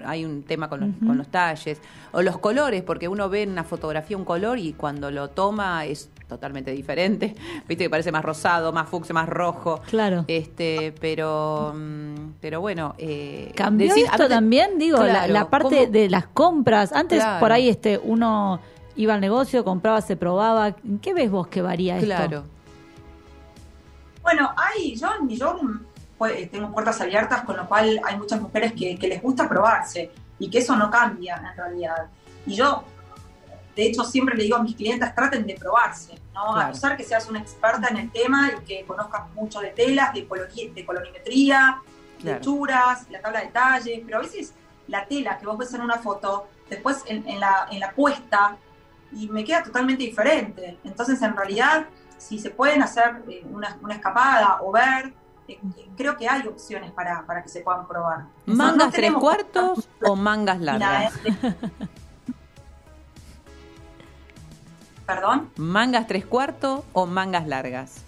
hay 0.05 0.25
un 0.25 0.43
tema 0.43 0.69
con 0.69 0.81
los, 0.81 0.89
con 1.07 1.17
los 1.17 1.29
talles. 1.29 1.79
O 2.11 2.21
los 2.21 2.37
colores, 2.39 2.83
porque 2.83 3.07
uno 3.07 3.29
ve 3.29 3.43
en 3.43 3.51
una 3.51 3.63
fotografía 3.63 4.17
un 4.17 4.25
color 4.25 4.59
y 4.59 4.73
cuando 4.73 5.11
lo 5.11 5.29
toma 5.29 5.85
es 5.85 6.09
totalmente 6.31 6.71
diferente. 6.71 7.35
Viste 7.67 7.83
que 7.83 7.89
parece 7.89 8.11
más 8.11 8.23
rosado, 8.23 8.71
más 8.71 8.87
fucsia, 8.87 9.13
más 9.13 9.27
rojo. 9.27 9.81
Claro. 9.89 10.23
Este, 10.27 10.93
pero, 11.01 11.73
mm, 11.75 12.15
pero 12.39 12.61
bueno. 12.61 12.95
Eh, 12.97 13.51
Cambió 13.55 13.87
decir- 13.89 14.05
esto 14.05 14.15
aparte- 14.15 14.33
también, 14.33 14.77
digo, 14.79 14.97
la- 14.99 15.09
Claro, 15.25 15.33
la, 15.33 15.49
parte 15.49 15.79
¿cómo? 15.81 15.91
de 15.91 16.09
las 16.09 16.27
compras. 16.27 16.93
Antes 16.93 17.19
Claro. 17.21 17.39
por 17.41 17.51
ahí 17.51 17.67
este 17.69 17.99
uno 18.01 18.59
iba 18.95 19.13
al 19.13 19.21
negocio, 19.21 19.63
compraba, 19.65 19.99
se 20.01 20.15
probaba. 20.15 20.69
¿En 20.85 20.99
qué 20.99 21.13
ves 21.13 21.29
vos 21.29 21.47
que 21.47 21.61
varía 21.61 21.95
esto? 21.95 22.05
Claro. 22.05 22.43
Bueno, 24.23 24.51
hay, 24.55 24.95
yo 24.95 25.07
showroom 25.27 25.79
pues, 26.17 26.49
tengo 26.51 26.71
puertas 26.71 27.01
abiertas, 27.01 27.43
con 27.43 27.57
lo 27.57 27.67
cual 27.67 27.99
hay 28.05 28.17
muchas 28.17 28.39
mujeres 28.39 28.73
que, 28.73 28.97
que 28.97 29.07
les 29.07 29.21
gusta 29.21 29.49
probarse 29.49 30.11
y 30.39 30.49
que 30.49 30.59
eso 30.59 30.75
no 30.75 30.89
cambia 30.91 31.35
en 31.37 31.57
realidad. 31.57 32.07
Y 32.45 32.53
yo, 32.55 32.83
de 33.75 33.83
hecho, 33.87 34.03
siempre 34.03 34.35
le 34.35 34.43
digo 34.43 34.57
a 34.57 34.63
mis 34.63 34.75
clientes, 34.75 35.13
traten 35.15 35.45
de 35.47 35.55
probarse, 35.55 36.13
¿no? 36.33 36.53
Claro. 36.53 36.69
A 36.69 36.71
pesar 36.71 36.97
que 36.97 37.03
seas 37.03 37.27
una 37.29 37.39
experta 37.39 37.87
en 37.89 37.97
el 37.97 38.11
tema 38.11 38.49
y 38.57 38.63
que 38.65 38.85
conozcas 38.85 39.29
mucho 39.33 39.59
de 39.61 39.69
telas, 39.69 40.13
de, 40.13 40.27
de 40.73 40.85
colorimetría, 40.85 41.81
Claro. 42.19 42.37
lechuras, 42.37 43.09
la 43.09 43.19
tabla 43.19 43.39
de 43.41 43.47
talles, 43.47 44.01
pero 44.05 44.19
a 44.19 44.21
veces 44.21 44.53
la 44.87 45.05
tela 45.07 45.37
que 45.39 45.45
vos 45.47 45.57
ves 45.57 45.73
en 45.73 45.81
una 45.81 45.97
foto, 45.97 46.47
después 46.69 47.03
en, 47.07 47.27
en 47.27 47.39
la, 47.39 47.67
en 47.71 47.79
la 47.79 47.91
puesta, 47.93 48.57
y 49.11 49.27
me 49.27 49.43
queda 49.43 49.63
totalmente 49.63 50.03
diferente. 50.03 50.77
Entonces, 50.83 51.19
en 51.23 51.35
realidad, 51.35 51.85
si 52.17 52.37
se 52.37 52.51
pueden 52.51 52.83
hacer 52.83 53.23
eh, 53.27 53.43
una, 53.49 53.75
una 53.81 53.95
escapada 53.95 54.59
o 54.61 54.71
ver, 54.71 55.13
eh, 55.47 55.59
creo 55.97 56.15
que 56.15 56.29
hay 56.29 56.45
opciones 56.47 56.91
para, 56.91 57.25
para 57.25 57.41
que 57.41 57.49
se 57.49 57.61
puedan 57.61 57.87
probar. 57.87 58.25
¿Mangas 58.45 58.77
no 58.87 58.91
tres 58.91 59.11
cuartos 59.13 59.89
o 60.05 60.15
mangas 60.15 60.59
largas? 60.61 61.13
eh, 61.25 61.55
Perdón. 65.05 65.49
¿Mangas 65.57 66.07
tres 66.07 66.25
cuartos 66.25 66.81
o 66.93 67.05
mangas 67.05 67.47
largas? 67.47 68.01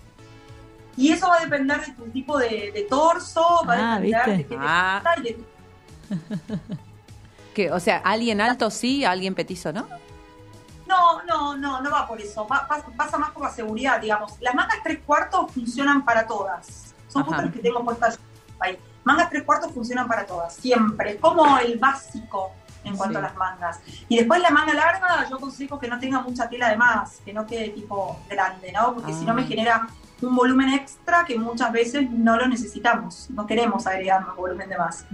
Y 0.96 1.12
eso 1.12 1.28
va 1.28 1.38
a 1.38 1.40
depender 1.42 1.84
de 1.86 1.92
tu 1.94 2.04
tipo 2.12 2.38
de, 2.38 2.72
de 2.74 2.86
torso, 2.90 3.42
va 3.68 3.74
Ah, 3.76 3.94
a 3.96 4.00
depender 4.00 4.26
¿viste? 4.26 4.32
de 4.32 4.38
qué 4.46 4.56
te 4.56 4.58
Ah. 4.60 5.02
gusta 5.04 5.20
y 5.20 5.24
de 5.24 5.34
tu 5.34 5.46
¿Qué? 7.54 7.72
O 7.72 7.80
sea, 7.80 7.98
alguien 8.04 8.42
alto 8.42 8.70
sí, 8.72 9.04
alguien 9.06 9.36
petizo 9.36 9.72
no. 9.74 9.88
No, 10.88 11.24
no, 11.24 11.56
no, 11.58 11.82
no 11.82 11.92
va 11.92 12.08
por 12.08 12.20
eso. 12.22 12.48
Va- 12.48 12.68
pasa 12.98 13.18
más 13.18 13.32
por 13.32 13.44
la 13.44 13.52
seguridad, 13.52 14.00
digamos. 14.02 14.34
Las 14.42 14.54
mangas 14.54 14.78
tres 14.84 15.00
cuartos 15.06 15.52
funcionan 15.52 16.04
para 16.06 16.28
todas. 16.28 16.94
Son 17.08 17.24
justo 17.24 17.42
las 17.42 17.54
que 17.54 17.60
tengo 17.60 17.84
puestas 17.84 18.20
ahí. 18.60 18.78
Mangas 19.04 19.30
tres 19.30 19.44
cuartos 19.44 19.72
funcionan 19.72 20.08
para 20.08 20.26
todas, 20.26 20.54
siempre. 20.56 21.18
Como 21.18 21.58
el 21.60 21.78
básico 21.80 22.52
en 22.84 22.96
cuanto 22.98 23.20
Sí. 23.20 23.26
a 23.26 23.28
las 23.28 23.36
mangas. 23.36 23.80
Y 24.10 24.18
después 24.18 24.42
la 24.42 24.50
manga 24.50 24.74
larga, 24.74 25.28
yo 25.30 25.40
consigo 25.40 25.80
que 25.80 25.88
no 25.88 26.00
tenga 26.00 26.20
mucha 26.22 26.50
tela 26.50 26.70
de 26.70 26.78
más, 26.78 27.20
que 27.26 27.34
no 27.34 27.46
quede 27.46 27.70
tipo 27.70 28.20
grande, 28.30 28.72
¿no? 28.72 28.94
Porque 28.94 29.14
si 29.14 29.26
no 29.26 29.32
Ah. 29.32 29.36
me 29.36 29.44
genera 29.44 29.88
un 30.22 30.36
volumen 30.36 30.70
extra 30.70 31.26
que 31.26 31.38
muchas 31.38 31.72
veces 31.72 32.10
no 32.10 32.38
lo 32.38 32.48
necesitamos. 32.48 33.30
No 33.32 33.46
queremos 33.46 33.86
agregar 33.88 34.26
más 34.26 34.36
volumen 34.36 34.70
de 34.70 34.78
más. 34.78 35.06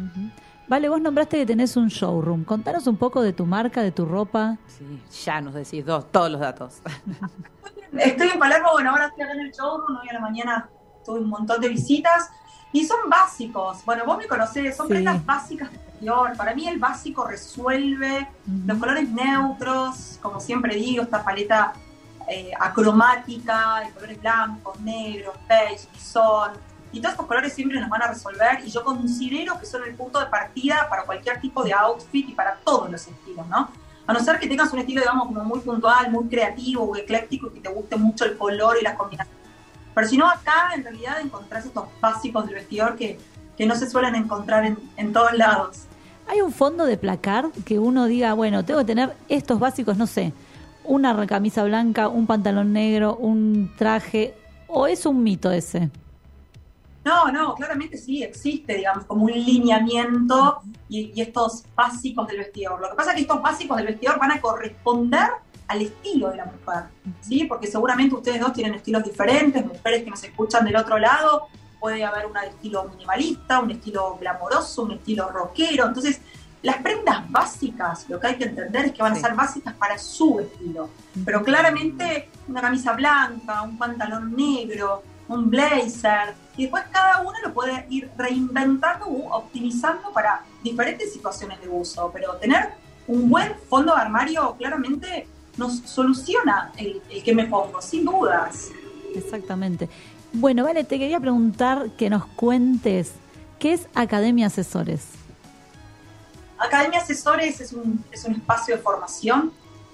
Vale, 0.68 0.88
vos 0.88 1.02
nombraste 1.02 1.38
que 1.38 1.46
tenés 1.48 1.76
un 1.78 1.88
showroom. 1.88 2.44
Contanos 2.44 2.86
un 2.86 2.96
poco 2.96 3.24
de 3.24 3.34
tu 3.34 3.46
marca, 3.48 3.82
de 3.82 3.92
tu 3.92 4.06
ropa. 4.06 4.58
Sí, 4.68 5.02
ya 5.26 5.42
nos 5.42 5.56
decís 5.56 5.84
dos, 5.84 6.12
todos 6.12 6.30
los 6.30 6.40
datos. 6.40 6.82
Estoy 7.98 8.30
en 8.30 8.40
Palermo, 8.40 8.70
bueno, 8.74 8.92
ahora 8.92 9.08
estoy 9.08 9.24
acá 9.24 9.34
en 9.34 9.40
el 9.42 9.52
showroom, 9.52 9.98
hoy 9.98 10.10
a 10.10 10.14
la 10.14 10.20
mañana 10.20 10.70
tuve 11.04 11.20
un 11.22 11.30
montón 11.30 11.60
de 11.60 11.70
visitas 11.70 12.30
y 12.72 12.86
son 12.86 13.10
básicos. 13.10 13.84
Bueno, 13.86 14.06
vos 14.06 14.18
me 14.18 14.28
conocés, 14.28 14.76
son 14.78 14.88
Sí. 14.88 14.94
prendas 14.94 15.26
básicas 15.26 15.72
de 15.72 15.78
exterior. 15.78 16.36
Para 16.38 16.54
mí 16.54 16.68
el 16.68 16.80
básico 16.80 17.26
resuelve 17.26 18.28
los 18.66 18.78
colores 18.78 19.10
neutros, 19.10 20.20
como 20.22 20.40
siempre 20.40 20.76
digo, 20.76 21.04
esta 21.04 21.24
paleta 21.24 21.74
eh, 22.32 22.52
acromática, 22.60 23.82
de 23.84 23.92
colores 23.92 24.22
blancos, 24.22 24.80
negros, 24.82 25.36
beige, 25.48 25.88
bisón. 25.94 26.52
Y 26.92 27.00
todos 27.02 27.14
estos 27.14 27.26
colores 27.26 27.54
siempre 27.54 27.80
nos 27.80 27.90
van 27.90 28.04
a 28.04 28.08
resolver 28.08 28.60
y 28.64 28.70
yo 28.70 28.84
considero 28.84 29.60
que 29.60 29.66
son 29.66 29.84
el 29.84 29.96
punto 29.96 30.20
de 30.20 30.26
partida 30.28 30.88
para 30.90 31.04
cualquier 31.06 31.40
tipo 31.42 31.64
de 31.64 31.74
outfit 31.74 32.30
y 32.30 32.34
para 32.34 32.56
todos 32.58 32.90
los 32.90 33.08
estilos, 33.08 33.48
¿no? 33.48 33.70
A 34.06 34.14
no 34.14 34.20
ser 34.20 34.40
que 34.40 34.48
tengas 34.48 34.72
un 34.74 34.80
estilo, 34.80 35.02
digamos, 35.02 35.28
como 35.28 35.44
muy 35.44 35.60
puntual, 35.60 36.12
muy 36.12 36.28
creativo 36.28 36.84
o 36.84 36.96
ecléctico 36.96 37.48
y 37.48 37.52
que 37.56 37.62
te 37.62 37.70
guste 37.70 37.96
mucho 37.96 38.26
el 38.26 38.38
color 38.38 38.78
y 38.80 38.84
las 38.84 38.96
combinaciones. 38.96 39.39
Pero 40.00 40.10
si 40.10 40.18
no, 40.18 40.30
acá 40.30 40.72
en 40.74 40.84
realidad 40.86 41.20
encontrás 41.22 41.66
estos 41.66 41.84
básicos 42.00 42.46
del 42.46 42.56
vestidor 42.56 42.96
que, 42.96 43.20
que 43.58 43.66
no 43.66 43.76
se 43.76 43.90
suelen 43.90 44.16
encontrar 44.16 44.64
en, 44.66 44.78
en 44.96 45.12
todos 45.12 45.34
lados. 45.34 45.88
¿Hay 46.26 46.40
un 46.40 46.54
fondo 46.54 46.86
de 46.86 46.96
placar 46.96 47.50
que 47.66 47.80
uno 47.80 48.06
diga, 48.06 48.32
bueno, 48.32 48.64
tengo 48.64 48.80
que 48.80 48.86
tener 48.86 49.14
estos 49.28 49.60
básicos, 49.60 49.98
no 49.98 50.08
sé, 50.08 50.32
una 50.86 51.28
camisa 51.28 51.66
blanca, 51.66 52.08
un 52.08 52.28
pantalón 52.28 52.72
negro, 52.72 53.18
un 53.18 53.74
traje, 53.78 54.36
o 54.70 54.88
es 54.88 55.06
un 55.06 55.22
mito 55.22 55.52
ese? 55.52 55.90
No, 57.10 57.32
no, 57.32 57.56
claramente 57.56 57.98
sí 57.98 58.22
existe, 58.22 58.76
digamos, 58.76 59.06
como 59.06 59.26
un 59.26 59.32
lineamiento 59.32 60.62
y, 60.88 61.12
y 61.16 61.22
estos 61.22 61.64
básicos 61.76 62.28
del 62.28 62.38
vestidor. 62.38 62.80
Lo 62.80 62.88
que 62.92 62.96
pasa 62.96 63.10
es 63.10 63.16
que 63.16 63.22
estos 63.22 63.42
básicos 63.42 63.78
del 63.78 63.88
vestidor 63.88 64.20
van 64.20 64.32
a 64.32 64.40
corresponder 64.40 65.28
al 65.68 65.82
estilo 65.82 66.30
de 66.30 66.38
la 66.38 66.46
mujer, 66.46 66.84
¿sí? 67.22 67.46
Porque 67.46 67.66
seguramente 67.66 68.14
ustedes 68.14 68.40
dos 68.40 68.54
tienen 68.54 68.76
estilos 68.76 69.04
diferentes, 69.04 69.66
mujeres 69.66 70.04
que 70.04 70.10
nos 70.12 70.24
escuchan 70.24 70.64
del 70.66 70.76
otro 70.76 71.00
lado, 71.00 71.48
puede 71.80 72.06
haber 72.06 72.28
de 72.28 72.48
estilo 72.48 72.84
minimalista, 72.84 73.60
un 73.60 73.72
estilo 73.72 74.16
glamoroso, 74.20 74.84
un 74.84 74.92
estilo 74.92 75.32
rockero. 75.32 75.88
Entonces, 75.88 76.22
las 76.62 76.78
prendas 76.78 77.30
básicas, 77.32 78.08
lo 78.08 78.20
que 78.20 78.28
hay 78.28 78.36
que 78.38 78.44
entender 78.44 78.86
es 78.86 78.92
que 78.92 79.02
van 79.02 79.14
a 79.14 79.16
ser 79.16 79.34
básicas 79.34 79.74
para 79.74 79.98
su 79.98 80.42
estilo. 80.42 80.90
Pero 81.26 81.42
claramente 81.44 82.30
una 82.48 82.62
camisa 82.62 82.94
blanca, 82.94 83.64
un 83.64 83.80
pantalón 83.80 84.36
negro, 84.36 85.04
un 85.30 85.50
blazer, 85.50 86.36
y 86.58 86.64
después 86.64 86.84
cada 86.92 87.22
uno 87.22 87.34
lo 87.42 87.54
puede 87.54 87.86
ir 87.90 88.12
reinventando 88.18 89.08
u 89.08 89.32
optimizando 89.32 90.12
para 90.12 90.44
diferentes 90.62 91.14
situaciones 91.14 91.62
de 91.62 91.70
uso. 91.70 92.12
Pero 92.14 92.36
tener 92.36 92.72
un 93.08 93.30
buen 93.30 93.56
fondo 93.70 93.96
de 93.96 94.02
armario 94.02 94.56
claramente 94.58 95.28
nos 95.56 95.78
soluciona 95.80 96.74
el, 96.78 97.02
el 97.10 97.24
que 97.24 97.34
me 97.34 97.46
pongo, 97.46 97.82
sin 97.82 98.04
dudas. 98.04 98.70
Exactamente. 99.16 99.90
Bueno, 100.34 100.64
vale, 100.64 100.84
te 100.84 101.00
quería 101.00 101.20
preguntar 101.20 101.90
que 101.98 102.10
nos 102.10 102.26
cuentes 102.26 103.14
qué 103.58 103.74
es 103.74 103.88
Academia 103.96 104.48
Asesores. 104.48 105.08
Academia 106.58 107.00
Asesores 107.00 107.62
es 107.62 107.74
un, 107.74 108.04
es 108.12 108.26
un 108.26 108.36
espacio 108.36 108.76
de 108.76 108.82
formación 108.82 109.54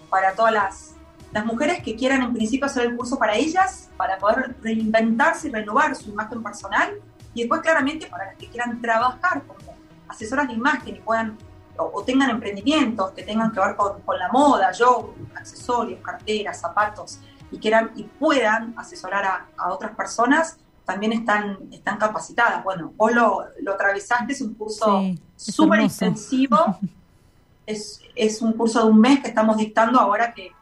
para 0.10 0.34
todas 0.34 0.52
las, 0.52 0.95
las 1.36 1.46
mujeres 1.46 1.84
que 1.84 1.98
quieran 1.98 2.22
en 2.22 2.34
principio 2.34 2.66
hacer 2.66 2.86
el 2.86 2.96
curso 2.96 3.20
para 3.20 3.36
ellas, 3.36 3.90
para 3.98 4.18
poder 4.18 4.56
reinventarse 4.62 5.50
y 5.50 5.52
renovar 5.52 5.94
su 5.94 6.10
imagen 6.12 6.42
personal, 6.42 6.94
y 7.34 7.42
después 7.42 7.60
claramente 7.60 8.08
para 8.08 8.28
las 8.28 8.38
que 8.38 8.48
quieran 8.48 8.82
trabajar 8.82 9.44
como 9.44 9.76
asesoras 10.08 10.48
de 10.48 10.54
imagen 10.54 10.96
y 10.96 11.00
puedan 11.00 11.38
o, 11.76 11.92
o 11.94 12.04
tengan 12.06 12.30
emprendimientos 12.30 13.12
que 13.12 13.24
tengan 13.24 13.52
que 13.52 13.60
ver 13.60 13.76
con, 13.76 14.00
con 14.04 14.18
la 14.18 14.30
moda, 14.30 14.72
yo, 14.72 15.14
accesorios, 15.36 16.00
carteras, 16.00 16.62
zapatos, 16.62 17.20
y 17.52 17.60
quieran 17.60 17.92
y 17.98 18.04
puedan 18.04 18.74
asesorar 18.78 19.26
a, 19.26 19.48
a 19.58 19.74
otras 19.74 19.94
personas, 19.94 20.56
también 20.86 21.12
están, 21.12 21.58
están 21.70 21.98
capacitadas. 21.98 22.64
Bueno, 22.64 22.94
vos 22.96 23.12
lo, 23.12 23.44
lo 23.62 23.74
atravesaste, 23.74 24.32
es 24.32 24.40
un 24.40 24.54
curso 24.54 25.04
súper 25.36 25.82
intensivo. 25.82 26.80
es, 27.66 28.00
es 28.16 28.42
un 28.42 28.54
curso 28.54 28.86
de 28.86 28.90
un 28.90 29.02
mes 29.02 29.20
que 29.20 29.28
estamos 29.28 29.58
dictando 29.58 30.00
ahora 30.00 30.34
que, 30.34 30.54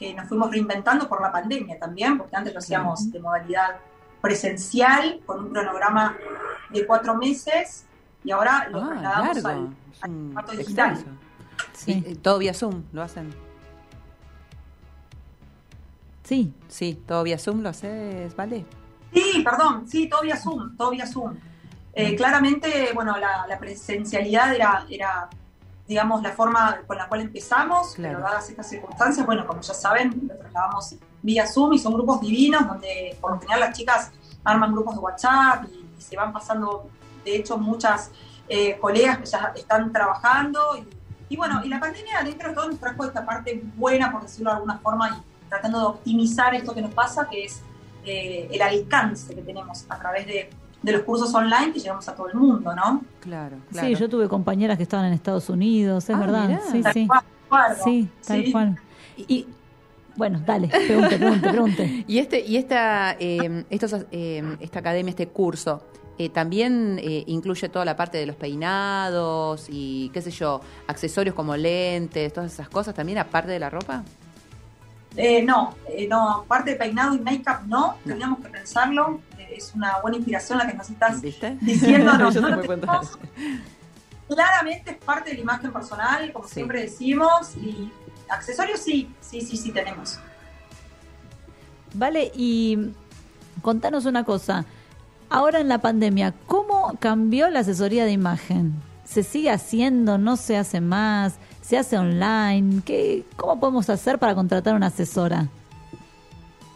que 0.00 0.14
nos 0.14 0.26
fuimos 0.26 0.50
reinventando 0.50 1.06
por 1.08 1.20
la 1.20 1.30
pandemia 1.30 1.78
también, 1.78 2.16
porque 2.18 2.34
antes 2.34 2.54
lo 2.54 2.58
hacíamos 2.60 3.12
de 3.12 3.20
modalidad 3.20 3.76
presencial, 4.22 5.20
con 5.26 5.44
un 5.44 5.50
cronograma 5.52 6.16
de 6.70 6.86
cuatro 6.86 7.14
meses, 7.16 7.84
y 8.24 8.30
ahora 8.30 8.66
lo 8.70 8.78
Ah, 8.82 8.88
trasladamos 8.88 9.42
largo. 9.42 9.48
al, 10.00 10.10
formato 10.10 10.52
digital. 10.52 10.90
extenso. 10.94 11.18
Sí, 11.74 12.02
Y, 12.06 12.12
eh, 12.12 12.16
todo 12.16 12.38
vía 12.38 12.54
Zoom, 12.54 12.82
¿lo 12.92 13.02
hacen? 13.02 13.30
sí. 16.24 16.52
Sí, 16.68 16.94
todo 17.06 17.22
vía 17.24 17.38
Zoom, 17.38 17.60
¿lo 17.62 17.68
haces, 17.70 18.34
vale? 18.36 18.64
Sí, 19.12 19.42
perdón, 19.44 19.86
sí, 19.88 20.08
todo 20.08 20.22
vía 20.22 20.36
Zoom, 20.36 20.76
todo 20.76 20.90
vía 20.90 21.06
Zoom. 21.06 21.36
Eh, 21.92 22.14
claramente, 22.16 22.90
bueno, 22.94 23.16
la, 23.18 23.46
la 23.48 23.58
presencialidad 23.58 24.54
era, 24.54 24.86
era, 24.88 25.28
digamos, 25.90 26.22
la 26.22 26.30
forma 26.30 26.82
con 26.86 26.96
la 26.96 27.08
cual 27.08 27.20
empezamos, 27.22 27.94
Claro. 27.96 28.18
pero 28.18 28.28
dadas 28.30 28.48
estas 28.48 28.68
circunstancias, 28.68 29.26
bueno, 29.26 29.44
como 29.44 29.60
ya 29.60 29.74
saben, 29.74 30.28
lo 30.28 30.36
trasladamos 30.36 30.94
vía 31.20 31.44
Zoom 31.48 31.72
y 31.72 31.80
son 31.80 31.92
grupos 31.94 32.20
divinos 32.20 32.64
donde 32.66 33.18
por 33.20 33.32
lo 33.32 33.40
general 33.40 33.58
las 33.60 33.76
chicas 33.76 34.12
arman 34.44 34.72
grupos 34.72 34.94
de 34.94 35.00
WhatsApp 35.00 35.64
y, 35.68 35.84
y 35.98 36.00
se 36.00 36.14
van 36.16 36.32
pasando, 36.32 36.88
de 37.24 37.34
hecho, 37.34 37.58
muchas 37.58 38.12
eh, 38.48 38.78
colegas 38.78 39.18
que 39.18 39.26
ya 39.26 39.52
están 39.56 39.92
trabajando 39.92 40.60
y, 40.78 40.86
y 41.34 41.36
bueno, 41.36 41.60
y 41.64 41.68
la 41.68 41.80
pandemia 41.80 42.22
dentro 42.22 42.50
de 42.50 42.54
todo 42.54 42.68
nos 42.68 42.78
trajo 42.78 43.04
esta 43.04 43.26
parte 43.26 43.60
buena, 43.74 44.12
por 44.12 44.22
decirlo 44.22 44.50
de 44.50 44.56
alguna 44.58 44.78
forma, 44.78 45.10
y 45.10 45.48
tratando 45.48 45.78
de 45.80 45.84
optimizar 45.86 46.54
esto 46.54 46.72
que 46.72 46.82
nos 46.82 46.94
pasa, 46.94 47.26
que 47.28 47.46
es 47.46 47.62
eh, 48.04 48.48
el 48.52 48.62
alcance 48.62 49.34
que 49.34 49.42
tenemos 49.42 49.86
a 49.88 49.98
través 49.98 50.24
de, 50.26 50.50
de 50.82 50.92
los 50.92 51.02
cursos 51.02 51.34
online 51.34 51.72
que 51.72 51.80
llegamos 51.80 52.08
a 52.08 52.14
todo 52.14 52.28
el 52.28 52.34
mundo, 52.34 52.74
¿no? 52.74 53.02
Claro, 53.20 53.56
claro. 53.70 53.88
Sí, 53.88 53.94
yo 53.94 54.08
tuve 54.08 54.28
compañeras 54.28 54.76
que 54.76 54.82
estaban 54.84 55.06
en 55.06 55.12
Estados 55.12 55.48
Unidos, 55.50 56.08
es 56.08 56.16
Ah, 56.16 56.18
verdad. 56.20 56.48
mirá. 56.48 56.60
Sí, 56.72 56.82
Tal 56.82 56.92
sí. 56.94 57.06
cual. 57.48 57.76
Sí, 57.84 58.08
tal 58.26 58.44
Sí. 58.44 58.52
cual. 58.52 58.78
Y 59.16 59.46
bueno, 60.16 60.40
dale, 60.46 60.68
pregunte, 60.68 61.18
pregunte, 61.18 61.48
pregunte. 61.50 62.04
Y 62.08 62.18
este 62.18 62.40
y 62.40 62.56
esta 62.56 63.16
eh, 63.18 63.64
estos, 63.70 63.94
eh, 64.10 64.56
esta 64.60 64.78
academia, 64.78 65.10
este 65.10 65.28
curso, 65.28 65.82
eh, 66.18 66.28
también 66.28 66.98
eh, 67.02 67.24
incluye 67.26 67.68
toda 67.68 67.84
la 67.84 67.96
parte 67.96 68.18
de 68.18 68.26
los 68.26 68.36
peinados 68.36 69.66
y 69.70 70.10
qué 70.12 70.20
sé 70.22 70.30
yo, 70.30 70.60
accesorios 70.86 71.34
como 71.34 71.56
lentes, 71.56 72.32
todas 72.32 72.52
esas 72.52 72.68
cosas 72.68 72.94
también 72.94 73.18
aparte 73.18 73.50
de 73.50 73.58
la 73.58 73.70
ropa. 73.70 74.02
Eh, 75.16 75.42
no, 75.42 75.74
eh, 75.88 76.06
no, 76.08 76.44
parte 76.46 76.70
de 76.70 76.76
peinado 76.76 77.14
y 77.14 77.18
make-up 77.18 77.66
no, 77.66 77.96
tendríamos 78.04 78.38
que 78.40 78.48
pensarlo. 78.48 79.20
Es 79.56 79.72
una 79.74 79.98
buena 80.00 80.16
inspiración 80.16 80.58
la 80.58 80.66
que 80.66 80.74
nos 80.76 80.88
estás 80.90 81.20
¿Viste? 81.20 81.56
diciendo. 81.60 82.12
No, 82.14 82.30
no 82.40 82.60
tenemos. 82.60 83.18
Claramente 84.28 84.92
es 84.92 84.96
parte 84.98 85.30
de 85.30 85.36
la 85.36 85.42
imagen 85.42 85.72
personal, 85.72 86.32
como 86.32 86.46
Sí. 86.46 86.54
siempre 86.54 86.82
decimos, 86.82 87.56
y 87.56 87.90
accesorios 88.28 88.80
sí, 88.80 89.12
sí, 89.20 89.40
sí, 89.40 89.56
sí 89.56 89.72
tenemos. 89.72 90.18
Vale, 91.94 92.30
y 92.34 92.92
contanos 93.62 94.06
una 94.06 94.24
cosa. 94.24 94.64
Ahora 95.28 95.60
en 95.60 95.68
la 95.68 95.78
pandemia, 95.78 96.34
¿cómo 96.46 96.96
cambió 97.00 97.50
la 97.50 97.60
asesoría 97.60 98.04
de 98.04 98.12
imagen? 98.12 98.72
¿Se 99.04 99.22
sigue 99.24 99.50
haciendo? 99.50 100.18
¿No 100.18 100.36
se 100.36 100.56
hace 100.56 100.80
más? 100.80 101.34
¿Se 101.62 101.76
hace 101.78 101.98
online? 101.98 102.82
¿Qué, 102.84 103.24
¿Cómo 103.36 103.58
podemos 103.58 103.90
hacer 103.90 104.18
para 104.18 104.34
contratar 104.36 104.74
una 104.74 104.86
asesora? 104.86 105.48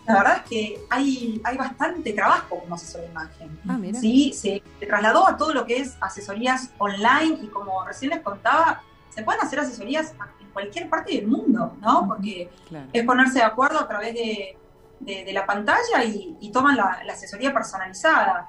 La 0.06 0.14
verdad 0.14 0.36
es 0.36 0.42
que 0.48 0.80
hay, 0.90 1.40
hay 1.44 1.56
bastante 1.56 2.12
trabajo 2.12 2.58
como 2.60 2.74
asesor 2.74 3.00
de 3.02 3.06
imagen. 3.08 3.58
Ah. 3.68 3.78
Sí, 3.98 4.32
se 4.34 4.62
trasladó 4.86 5.26
a 5.26 5.36
todo 5.36 5.52
lo 5.54 5.64
que 5.64 5.78
es 5.78 5.96
asesorías 6.00 6.70
online 6.78 7.38
y 7.42 7.46
como 7.48 7.84
recién 7.84 8.10
les 8.10 8.20
contaba, 8.20 8.82
se 9.10 9.22
pueden 9.22 9.40
hacer 9.42 9.60
asesorías 9.60 10.12
en 10.40 10.48
cualquier 10.50 10.90
parte 10.90 11.14
del 11.14 11.26
mundo, 11.26 11.76
¿no? 11.80 12.06
Porque 12.06 12.50
Claro. 12.68 12.86
es 12.92 13.04
ponerse 13.04 13.38
de 13.38 13.44
acuerdo 13.44 13.80
a 13.80 13.88
través 13.88 14.12
de, 14.14 14.56
de- 15.00 15.24
de 15.24 15.32
la 15.32 15.46
pantalla 15.46 16.04
y, 16.04 16.36
y 16.40 16.50
toman 16.52 16.76
la, 16.76 17.00
la 17.04 17.12
asesoría 17.14 17.52
personalizada. 17.54 18.48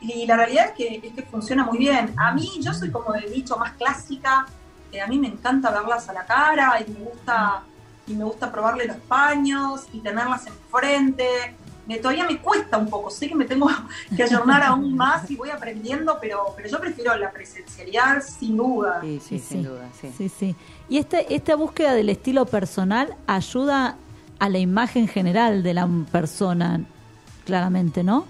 Y 0.00 0.26
la 0.26 0.36
realidad 0.36 0.66
es 0.66 0.72
que, 0.72 1.06
es 1.08 1.12
que 1.14 1.22
funciona 1.22 1.64
muy 1.64 1.78
bien. 1.78 2.14
A 2.18 2.32
mí, 2.32 2.58
yo 2.60 2.72
soy 2.74 2.90
como 2.90 3.12
del 3.12 3.30
nicho 3.30 3.56
más 3.56 3.72
clásica, 3.72 4.46
eh, 4.92 5.00
a 5.00 5.06
mí 5.06 5.18
me 5.18 5.28
encanta 5.28 5.70
verlas 5.70 6.08
a 6.08 6.12
la 6.12 6.24
cara 6.24 6.78
y 6.86 6.90
me 6.90 7.00
gusta, 7.00 7.62
y 8.06 8.14
me 8.14 8.24
gusta 8.24 8.50
probarle 8.52 8.86
los 8.86 8.96
paños 8.98 9.86
y 9.92 10.00
tenerlas 10.00 10.46
enfrente. 10.46 11.56
Me, 11.86 11.98
todavía 11.98 12.26
me 12.26 12.38
cuesta 12.38 12.78
un 12.78 12.88
poco, 12.88 13.10
sé 13.10 13.28
que 13.28 13.34
me 13.34 13.44
tengo 13.44 13.68
que 14.16 14.22
ayornar 14.22 14.62
aún 14.64 14.96
más 14.96 15.30
y 15.30 15.36
voy 15.36 15.50
aprendiendo, 15.50 16.18
pero, 16.20 16.54
pero 16.56 16.68
yo 16.68 16.80
prefiero 16.80 17.16
la 17.16 17.30
presencialidad 17.30 18.22
sin 18.22 18.56
duda. 18.56 19.00
Sí, 19.00 19.20
sí, 19.20 19.38
Sí, 19.38 19.44
sin 19.48 19.62
duda, 19.62 19.88
sí. 20.00 20.12
Sí, 20.16 20.28
sí. 20.28 20.56
Y 20.88 20.98
este, 20.98 21.34
esta 21.34 21.54
búsqueda 21.54 21.94
del 21.94 22.08
estilo 22.08 22.46
personal 22.46 23.14
ayuda 23.26 23.96
a 24.38 24.48
la 24.48 24.58
imagen 24.58 25.08
general 25.08 25.62
de 25.62 25.74
la 25.74 25.88
persona, 26.10 26.84
claramente, 27.44 28.02
¿no? 28.02 28.26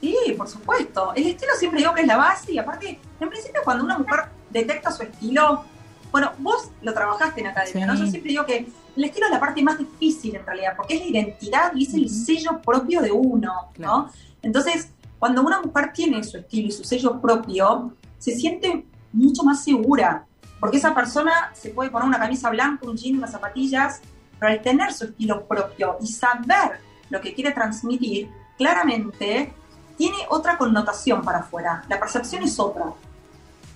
Sí, 0.00 0.16
por 0.36 0.48
supuesto. 0.48 1.12
El 1.14 1.28
estilo 1.28 1.52
siempre 1.58 1.78
digo 1.78 1.94
que 1.94 2.00
es 2.00 2.06
la 2.06 2.16
base 2.16 2.52
y 2.52 2.58
aparte, 2.58 2.98
en 3.20 3.28
principio 3.28 3.60
cuando 3.64 3.84
una 3.84 3.98
mujer 3.98 4.24
detecta 4.50 4.90
su 4.90 5.04
estilo, 5.04 5.64
bueno, 6.12 6.32
vos 6.38 6.70
lo 6.82 6.92
trabajaste 6.92 7.40
en 7.40 7.48
academia, 7.48 7.86
¿no? 7.86 7.94
Sí. 7.96 8.00
Yo 8.00 8.06
siempre 8.06 8.30
digo 8.30 8.46
que 8.46 8.66
el 8.96 9.04
estilo 9.04 9.26
es 9.26 9.32
la 9.32 9.40
parte 9.40 9.62
más 9.62 9.78
difícil 9.78 10.36
en 10.36 10.44
realidad, 10.44 10.74
porque 10.76 10.94
es 10.94 11.00
la 11.00 11.06
identidad 11.06 11.72
y 11.74 11.86
es 11.86 11.94
el 11.94 12.08
sello 12.08 12.60
propio 12.60 13.00
de 13.00 13.10
uno, 13.10 13.70
Claro. 13.72 13.96
¿no? 13.96 14.10
Entonces, 14.42 14.90
cuando 15.18 15.42
una 15.42 15.62
mujer 15.62 15.92
tiene 15.94 16.22
su 16.22 16.36
estilo 16.36 16.68
y 16.68 16.72
su 16.72 16.84
sello 16.84 17.20
propio, 17.20 17.94
se 18.18 18.32
siente 18.36 18.84
mucho 19.12 19.42
más 19.42 19.64
segura, 19.64 20.26
porque 20.60 20.76
esa 20.76 20.94
persona 20.94 21.50
se 21.54 21.70
puede 21.70 21.90
poner 21.90 22.08
una 22.08 22.18
camisa 22.18 22.50
blanca, 22.50 22.86
un 22.86 22.96
jean, 22.96 23.16
unas 23.16 23.32
zapatillas, 23.32 24.00
pero 24.38 24.52
al 24.52 24.60
tener 24.60 24.92
su 24.92 25.04
estilo 25.06 25.46
propio 25.46 25.96
y 26.00 26.06
saber 26.06 26.80
lo 27.08 27.20
que 27.20 27.34
quiere 27.34 27.52
transmitir, 27.52 28.30
claramente 28.58 29.52
tiene 29.96 30.16
otra 30.28 30.58
connotación 30.58 31.22
para 31.22 31.38
afuera. 31.38 31.84
La 31.88 31.98
percepción 31.98 32.42
es 32.42 32.58
otra. 32.58 32.92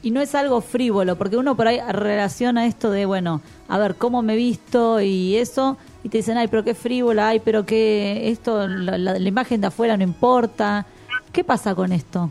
Y 0.06 0.12
no 0.12 0.20
es 0.20 0.36
algo 0.36 0.60
frívolo, 0.60 1.16
porque 1.16 1.36
uno 1.36 1.56
por 1.56 1.66
ahí 1.66 1.80
relaciona 1.80 2.66
esto 2.66 2.92
de, 2.92 3.06
bueno, 3.06 3.40
a 3.66 3.76
ver, 3.76 3.96
cómo 3.96 4.22
me 4.22 4.34
he 4.34 4.36
visto 4.36 5.00
y 5.00 5.36
eso, 5.36 5.76
y 6.04 6.08
te 6.10 6.18
dicen, 6.18 6.38
ay, 6.38 6.46
pero 6.46 6.62
qué 6.62 6.76
frívola, 6.76 7.26
ay, 7.30 7.40
pero 7.40 7.66
qué, 7.66 8.30
esto, 8.30 8.68
la, 8.68 8.96
la- 8.98 9.18
la 9.18 9.28
imagen 9.28 9.60
de 9.60 9.66
afuera 9.66 9.96
no 9.96 10.04
importa. 10.04 10.86
¿Qué 11.32 11.42
pasa 11.42 11.74
con 11.74 11.90
esto? 11.90 12.30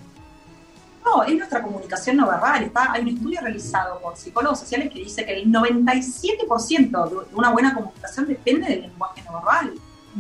No, 1.04 1.24
es 1.24 1.36
nuestra 1.36 1.62
comunicación 1.62 2.16
no 2.16 2.28
verbal. 2.28 2.64
Está, 2.64 2.94
hay 2.94 3.02
un 3.02 3.10
estudio 3.10 3.42
realizado 3.42 4.00
por 4.00 4.16
psicólogos 4.16 4.58
sociales 4.62 4.90
que 4.94 5.00
dice 5.00 5.26
que 5.26 5.34
el 5.42 5.52
97% 5.52 7.10
de 7.10 7.36
una 7.36 7.52
buena 7.52 7.74
comunicación 7.76 8.26
depende 8.26 8.70
del 8.70 8.82
lenguaje 8.84 9.22
no 9.26 9.34
verbal. 9.34 9.74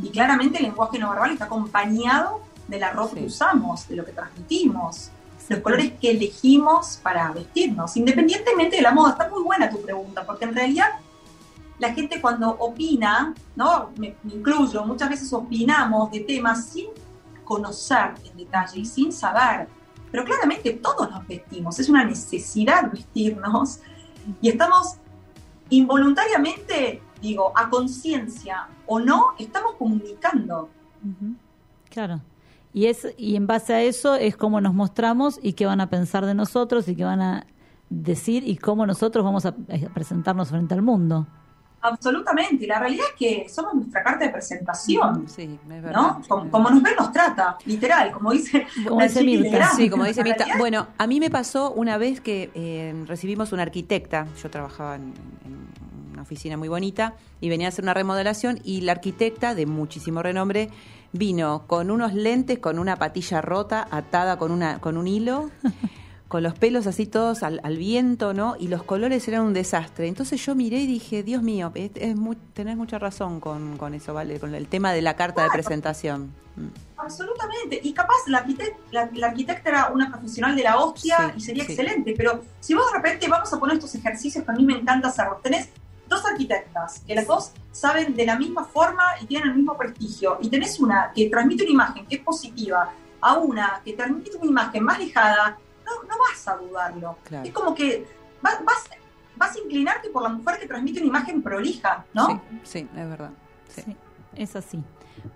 Y 0.03 0.09
claramente 0.09 0.57
el 0.57 0.63
lenguaje 0.65 0.99
no 0.99 1.09
verbal 1.09 1.31
está 1.31 1.45
acompañado 1.45 2.41
de 2.67 2.79
la 2.79 2.91
ropa 2.91 3.13
Sí. 3.13 3.21
que 3.21 3.25
usamos, 3.27 3.87
de 3.87 3.95
lo 3.95 4.03
que 4.03 4.11
transmitimos, 4.11 5.09
los 5.49 5.60
colores 5.60 5.93
que 5.99 6.12
elegimos 6.12 6.99
para 7.01 7.31
vestirnos. 7.31 7.95
Independientemente 7.97 8.77
de 8.77 8.81
la 8.81 8.91
moda, 8.91 9.12
está 9.12 9.29
muy 9.29 9.43
buena 9.43 9.69
tu 9.69 9.81
pregunta, 9.81 10.25
porque 10.25 10.45
en 10.45 10.55
realidad 10.55 10.88
la 11.77 11.93
gente 11.93 12.21
cuando 12.21 12.51
opina, 12.51 13.34
¿no? 13.55 13.91
Me, 13.97 14.15
incluyo, 14.25 14.86
muchas 14.86 15.10
veces 15.10 15.31
opinamos 15.34 16.12
de 16.12 16.21
temas 16.21 16.65
sin 16.65 16.88
conocer 17.43 18.13
en 18.23 18.38
detalle 18.38 18.79
y 18.79 18.86
sin 18.86 19.12
saber. 19.12 19.67
Pero 20.12 20.23
claramente 20.23 20.73
todos 20.73 21.10
nos 21.12 21.27
vestimos, 21.27 21.79
es 21.79 21.89
una 21.89 22.03
necesidad 22.03 22.89
vestirnos 22.91 23.79
y 24.41 24.49
estamos 24.49 24.95
involuntariamente, 25.69 27.01
digo, 27.21 27.51
a 27.55 27.69
conciencia 27.69 28.67
o 28.86 28.99
no, 28.99 29.34
estamos 29.38 29.75
comunicando. 29.75 30.69
Claro. 31.89 32.21
Y, 32.75 32.88
es, 32.88 33.07
y 33.17 33.38
en 33.38 33.47
base 33.47 33.73
a 33.73 33.81
eso 33.81 34.15
es 34.15 34.35
cómo 34.35 34.59
nos 34.59 34.73
mostramos 34.73 35.39
y 35.41 35.53
qué 35.53 35.65
van 35.65 35.79
a 35.79 35.89
pensar 35.89 36.25
de 36.25 36.33
nosotros 36.33 36.89
y 36.89 36.95
qué 36.97 37.05
van 37.05 37.21
a 37.21 37.47
decir 37.89 38.45
y 38.45 38.57
cómo 38.57 38.85
nosotros 38.85 39.23
vamos 39.23 39.45
a, 39.45 39.49
a 39.49 39.93
presentarnos 39.93 40.49
frente 40.49 40.73
al 40.73 40.81
mundo. 40.81 41.25
Absolutamente, 41.79 42.67
la 42.67 42.79
realidad 42.79 43.05
es 43.11 43.15
que 43.17 43.47
somos 43.47 43.75
nuestra 43.75 44.03
carta 44.03 44.25
de 44.25 44.31
presentación. 44.31 45.23
Sí, 45.29 45.57
es 45.63 45.81
verdad. 45.81 45.93
¿No? 45.93 46.21
Como, 46.27 46.51
como 46.51 46.69
nos 46.69 46.83
ve, 46.83 46.89
nos 46.99 47.13
trata, 47.13 47.57
literal, 47.65 48.11
como 48.11 48.33
dice, 48.33 48.67
Como 48.85 49.01
dice 49.01 49.23
Mirta. 49.23 49.43
Legrand. 49.43 49.75
Sí, 49.77 49.89
como 49.89 50.03
dice 50.03 50.19
La 50.19 50.23
Mirta. 50.25 50.43
realidad 50.43 50.59
Bueno, 50.59 50.88
a 50.97 51.07
mí 51.07 51.21
me 51.21 51.29
pasó 51.29 51.71
una 51.71 51.97
vez 51.97 52.19
que 52.19 52.51
eh, 52.55 53.05
recibimos 53.07 53.53
una 53.53 53.61
arquitecta, 53.61 54.27
yo 54.43 54.49
trabajaba 54.49 54.95
en, 54.97 55.13
en 55.45 56.11
una 56.11 56.23
oficina 56.23 56.57
muy 56.57 56.67
bonita 56.67 57.13
y 57.39 57.47
venía 57.47 57.67
a 57.67 57.69
hacer 57.69 57.85
una 57.85 57.93
remodelación 57.93 58.59
y 58.65 58.81
la 58.81 58.91
arquitecta 58.91 59.55
de 59.55 59.65
muchísimo 59.65 60.21
renombre 60.21 60.71
vino 61.17 61.63
con 61.67 61.91
unos 61.91 62.13
lentes, 62.13 62.60
con 62.60 62.80
una 62.80 62.95
patilla 62.97 63.41
rota 63.41 63.88
atada 63.91 64.38
con, 64.38 64.51
una, 64.51 64.80
con 64.80 64.97
un 64.97 65.08
hilo. 65.08 65.49
Con 66.28 66.41
los 66.41 66.56
pelos 66.58 66.88
así 66.88 67.06
todos 67.06 67.43
al, 67.43 67.62
al 67.63 67.78
viento, 67.78 68.34
¿no? 68.34 68.56
Y 68.60 68.67
los 68.67 68.82
colores 68.82 69.25
eran 69.28 69.41
un 69.43 69.54
desastre. 69.54 70.08
Entonces 70.08 70.43
yo 70.43 70.56
miré 70.56 70.80
y 70.80 70.88
dije, 70.88 71.21
Dios 71.21 71.43
mío, 71.43 71.71
es, 71.75 71.91
es 71.93 72.15
tenés 72.54 72.75
mucha 72.75 72.97
razón 72.97 73.39
con, 73.39 73.78
con 73.78 73.93
eso, 73.93 74.12
¿vale? 74.15 74.39
Con 74.39 74.56
el 74.56 74.67
tema 74.67 74.91
de 74.91 75.04
la 75.04 75.15
carta 75.15 75.43
de 75.43 75.49
presentación. 75.51 76.32
Mm. 76.56 76.65
Absolutamente. 76.97 77.80
Y 77.84 77.93
capaz 77.93 78.15
la, 78.28 78.43
arquitect- 78.43 78.75
la, 78.91 79.08
la 79.13 79.28
arquitecta 79.28 79.69
era 79.69 79.91
una 79.93 80.10
profesional 80.10 80.56
de 80.56 80.63
la 80.63 80.78
hostia 80.80 81.15
Sí, 81.30 81.34
y 81.38 81.41
sería 81.41 81.63
sí. 81.65 81.71
excelente. 81.73 82.15
Pero 82.17 82.41
si 82.60 82.73
vos 82.73 82.86
de 82.91 82.97
repente 82.97 83.28
vamos 83.30 83.54
a 83.54 83.60
poner 83.60 83.75
estos 83.75 83.93
ejercicios 83.93 84.43
que 84.43 84.51
a 84.51 84.56
mí 84.56 84.65
me 84.65 84.73
encanta 84.73 85.10
hacerlos. 85.10 85.43
Tenés 85.43 85.69
dos 86.07 86.25
arquitectas 86.25 86.99
que 87.05 87.15
las 87.15 87.27
dos 87.27 87.51
saben 87.71 88.15
de 88.15 88.25
la 88.25 88.37
misma 88.37 88.63
forma 88.65 89.03
y 89.21 89.25
tienen 89.25 89.49
el 89.49 89.55
mismo 89.55 89.75
prestigio. 89.77 90.37
Y 90.41 90.49
tenés 90.49 90.79
una 90.79 91.11
que 91.13 91.29
transmite 91.29 91.63
una 91.63 91.71
imagen 91.71 92.05
que 92.05 92.15
es 92.15 92.21
positiva 92.21 92.91
a 93.21 93.37
una 93.37 93.81
que 93.83 93.93
transmite 93.93 94.37
una 94.37 94.45
imagen 94.49 94.83
más 94.83 94.97
alejada. 94.97 95.57
No, 95.85 96.03
no 96.07 96.15
vas 96.17 96.47
a 96.47 96.55
dudarlo. 96.57 97.17
Claro. 97.23 97.45
Es 97.47 97.53
como 97.53 97.73
que 97.75 98.07
va- 98.45 98.59
vas, 98.63 98.83
vas 99.35 99.55
a 99.55 99.59
inclinarte 99.59 100.09
por 100.09 100.23
la 100.23 100.29
mujer 100.29 100.59
que 100.59 100.67
transmite 100.67 100.99
una 100.99 101.07
imagen 101.09 101.41
prolija, 101.41 102.05
¿no? 102.13 102.27
Sí, 102.27 102.39
sí, 102.63 102.89
es 102.95 103.09
verdad. 103.09 103.31
Sí. 103.69 103.81
Sí, 103.83 103.97
es 104.35 104.55
así. 104.55 104.83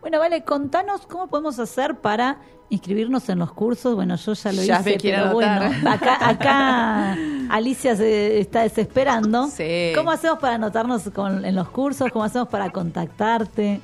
Bueno, 0.01 0.19
vale, 0.19 0.43
contanos 0.43 1.05
cómo 1.07 1.27
podemos 1.27 1.57
hacer 1.59 1.95
para 1.95 2.37
inscribirnos 2.69 3.27
en 3.29 3.39
los 3.39 3.51
cursos. 3.51 3.95
Bueno, 3.95 4.15
yo 4.15 4.33
ya 4.33 4.51
lo 4.51 4.63
Ya 4.63 4.79
hice, 4.79 4.91
me 4.91 4.97
quiero 4.97 5.23
pero 5.23 5.33
bueno, 5.33 5.89
acá, 5.89 6.29
acá 6.29 7.17
Alicia 7.49 7.95
se 7.95 8.39
está 8.39 8.61
desesperando. 8.61 9.47
Sí. 9.47 9.91
¿Cómo 9.95 10.11
hacemos 10.11 10.37
para 10.39 10.55
anotarnos 10.55 11.09
con, 11.09 11.43
en 11.45 11.55
los 11.55 11.69
cursos? 11.69 12.11
¿Cómo 12.11 12.25
hacemos 12.25 12.47
para 12.49 12.69
contactarte? 12.69 13.81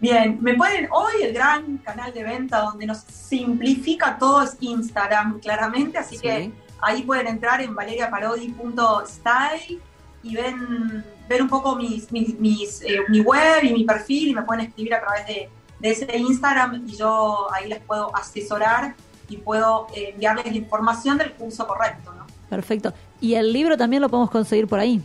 Bien, 0.00 0.38
me 0.40 0.54
pueden, 0.54 0.88
hoy 0.92 1.22
el 1.24 1.32
gran 1.34 1.78
canal 1.78 2.14
de 2.14 2.22
venta 2.22 2.60
donde 2.60 2.86
nos 2.86 2.98
simplifica 2.98 4.16
todo 4.16 4.42
es 4.42 4.56
Instagram, 4.60 5.40
claramente, 5.40 5.98
así 5.98 6.14
Sí. 6.16 6.22
que 6.22 6.52
ahí 6.80 7.02
pueden 7.02 7.26
entrar 7.26 7.60
en 7.60 7.74
valeriaparodi.style 7.74 9.80
y 10.22 10.36
ven, 10.36 11.04
ver 11.28 11.42
un 11.42 11.48
poco 11.48 11.76
mis, 11.76 12.10
mis, 12.10 12.38
mis, 12.38 12.82
eh, 12.82 13.00
mi 13.08 13.20
web 13.20 13.62
y 13.62 13.72
mi 13.72 13.84
perfil 13.84 14.28
y 14.28 14.34
me 14.34 14.42
pueden 14.42 14.66
escribir 14.66 14.94
a 14.94 15.00
través 15.00 15.26
de, 15.26 15.50
de 15.78 15.90
ese 15.90 16.16
Instagram 16.16 16.84
y 16.88 16.96
yo 16.96 17.52
ahí 17.52 17.68
les 17.68 17.80
puedo 17.80 18.14
asesorar 18.16 18.94
y 19.28 19.36
puedo 19.36 19.86
eh, 19.94 20.10
enviarles 20.14 20.46
la 20.46 20.56
información 20.56 21.18
del 21.18 21.32
curso 21.32 21.66
correcto, 21.66 22.12
¿no? 22.14 22.26
Perfecto. 22.48 22.94
Y 23.20 23.34
el 23.34 23.52
libro 23.52 23.76
también 23.76 24.02
lo 24.02 24.08
podemos 24.08 24.30
conseguir 24.30 24.66
por 24.66 24.78
ahí. 24.78 25.02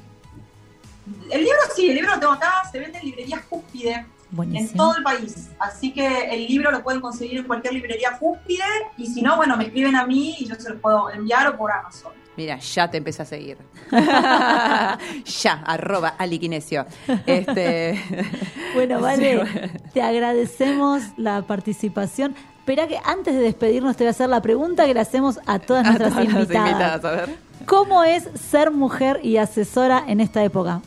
El 1.30 1.42
libro 1.42 1.60
sí, 1.76 1.90
el 1.90 1.96
libro 1.96 2.14
lo 2.14 2.20
tengo 2.20 2.34
acá, 2.34 2.64
se 2.72 2.80
vende 2.80 3.00
en 3.00 3.06
librerías 3.06 3.42
Cúspide. 3.50 4.06
en 4.40 4.74
todo 4.74 4.96
el 4.96 5.04
país. 5.04 5.50
Así 5.60 5.92
que 5.92 6.34
el 6.34 6.48
libro 6.48 6.72
lo 6.72 6.82
pueden 6.82 7.02
conseguir 7.02 7.40
en 7.40 7.44
cualquier 7.46 7.74
librería 7.74 8.18
Cúspide 8.18 8.64
y 8.98 9.08
si 9.08 9.22
no, 9.22 9.36
bueno, 9.36 9.58
me 9.58 9.66
escriben 9.66 9.96
a 9.96 10.06
mí 10.08 10.38
y 10.40 10.48
yo 10.48 10.56
se 10.56 10.70
los 10.70 10.80
puedo 10.80 11.10
enviar 11.10 11.48
o 11.48 11.58
por 11.58 11.72
Amazon. 11.72 12.14
Mira, 12.36 12.58
ya 12.58 12.90
te 12.90 12.98
empecé 12.98 13.22
a 13.22 13.26
seguir. 13.26 13.58
ya, 13.92 15.64
arroba 15.66 16.10
aliquinesio. 16.18 16.86
Este, 17.26 18.00
Bueno, 18.74 18.98
Sí, 19.00 19.04
vale, 19.04 19.38
bueno. 19.38 19.52
te 19.94 20.02
agradecemos 20.02 21.04
la 21.18 21.42
participación. 21.44 22.36
Espera 22.60 22.88
que 22.88 22.98
antes 23.04 23.36
de 23.36 23.42
despedirnos 23.42 23.96
te 23.98 24.04
voy 24.06 24.08
a 24.08 24.12
hacer 24.12 24.30
la 24.30 24.42
pregunta 24.42 24.86
que 24.86 24.94
le 24.94 25.00
hacemos 25.02 25.40
a 25.46 25.60
todas 25.60 25.86
a 25.86 25.90
nuestras 25.90 26.14
todas 26.14 26.26
las 26.26 26.34
invitadas. 26.34 26.70
invitadas, 26.72 27.06
a 27.06 27.12
ver. 27.12 27.38
¿Cómo 27.66 28.04
es 28.04 28.28
ser 28.36 28.72
mujer 28.72 29.20
y 29.22 29.38
asesora 29.38 30.04
en 30.08 30.20
esta 30.22 30.44
época? 30.44 30.82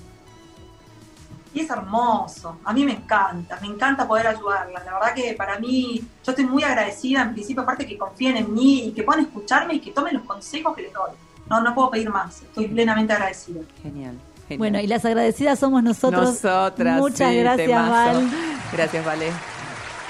Y 1.55 1.61
es 1.61 1.71
hermoso, 1.71 2.59
a 2.65 2.73
mí 2.75 2.85
me 2.85 2.93
encanta, 2.93 3.59
me 3.63 3.69
encanta 3.69 4.07
poder 4.07 4.27
ayudarlas. 4.27 4.85
La 4.85 4.93
verdad 4.95 5.15
que 5.15 5.33
para 5.33 5.59
mí, 5.59 6.03
yo 6.23 6.33
estoy 6.33 6.45
muy 6.45 6.63
agradecida, 6.63 7.23
en 7.23 7.33
principio, 7.33 7.63
aparte 7.63 7.87
que 7.87 7.97
confíen 7.97 8.37
en 8.37 8.53
mí 8.53 8.89
y 8.89 8.93
que 8.93 9.03
puedan 9.03 9.25
escucharme 9.25 9.75
y 9.75 9.81
que 9.81 9.91
tomen 9.93 10.15
los 10.15 10.25
consejos 10.25 10.77
que 10.77 10.83
les 10.83 10.93
doy. 10.93 11.13
No, 11.49 11.61
no 11.61 11.75
puedo 11.75 11.91
pedir 11.91 12.11
más, 12.11 12.43
estoy 12.43 12.69
plenamente 12.69 13.13
agradecida. 13.13 13.61
Genial. 13.83 14.15
genial. 14.49 14.59
Bueno, 14.59 14.81
y 14.81 14.87
las 14.87 15.05
agradecidas 15.05 15.59
somos 15.59 15.83
nosotros. 15.83 16.43
Nosotras, 16.43 16.99
Muchas 16.99 17.31
sí, 17.31 17.39
gracias, 17.39 17.69
temazo. 17.69 18.19
Val. 18.21 18.31
Gracias, 18.73 19.05
Vale. 19.05 19.33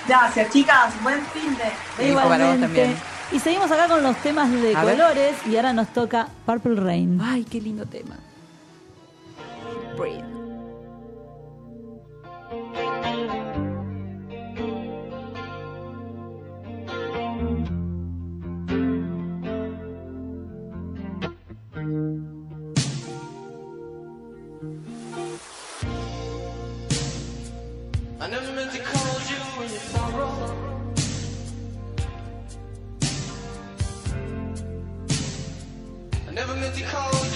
Gracias, 0.08 0.50
chicas. 0.52 1.02
Buen 1.02 1.20
fin 1.26 1.56
de. 1.98 2.08
Igualmente. 2.08 2.60
también. 2.60 2.96
Y 3.32 3.40
seguimos 3.40 3.70
acá 3.72 3.88
con 3.88 4.02
los 4.02 4.16
temas 4.18 4.50
de 4.52 4.74
A 4.76 4.84
ver. 4.84 4.96
colores 4.96 5.34
y 5.46 5.56
ahora 5.56 5.72
nos 5.72 5.88
toca 5.88 6.28
Purple 6.46 6.76
Rain. 6.80 7.20
Ay, 7.20 7.44
qué 7.44 7.60
lindo 7.60 7.84
tema. 7.86 8.16
Breathe. 9.98 10.24
I 36.68 36.70
never 36.70 37.35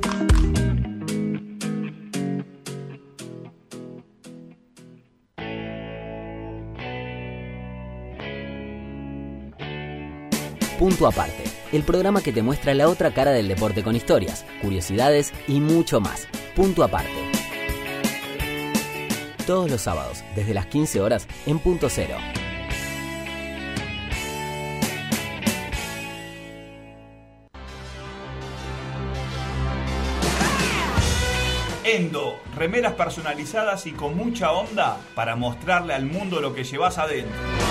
Punto 10.81 11.05
aparte, 11.05 11.43
el 11.73 11.83
programa 11.83 12.23
que 12.23 12.33
te 12.33 12.41
muestra 12.41 12.73
la 12.73 12.89
otra 12.89 13.13
cara 13.13 13.29
del 13.29 13.47
deporte 13.47 13.83
con 13.83 13.95
historias, 13.95 14.47
curiosidades 14.63 15.31
y 15.47 15.59
mucho 15.59 16.01
más. 16.01 16.27
Punto 16.55 16.83
Aparte. 16.83 17.11
Todos 19.45 19.69
los 19.69 19.79
sábados, 19.79 20.23
desde 20.35 20.55
las 20.55 20.65
15 20.65 20.99
horas, 20.99 21.27
en 21.45 21.59
Punto 21.59 21.87
Cero. 21.87 22.15
Endo, 31.83 32.39
remeras 32.55 32.93
personalizadas 32.93 33.85
y 33.85 33.91
con 33.91 34.17
mucha 34.17 34.51
onda 34.51 34.97
para 35.13 35.35
mostrarle 35.35 35.93
al 35.93 36.07
mundo 36.07 36.41
lo 36.41 36.55
que 36.55 36.63
llevas 36.63 36.97
adentro. 36.97 37.70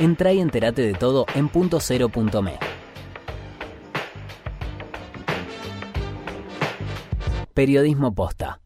Entra 0.00 0.32
y 0.32 0.38
entérate 0.38 0.82
de 0.82 0.94
todo 0.94 1.26
en 1.34 1.48
punto. 1.48 1.80
Periodismo 7.52 8.14
posta. 8.14 8.60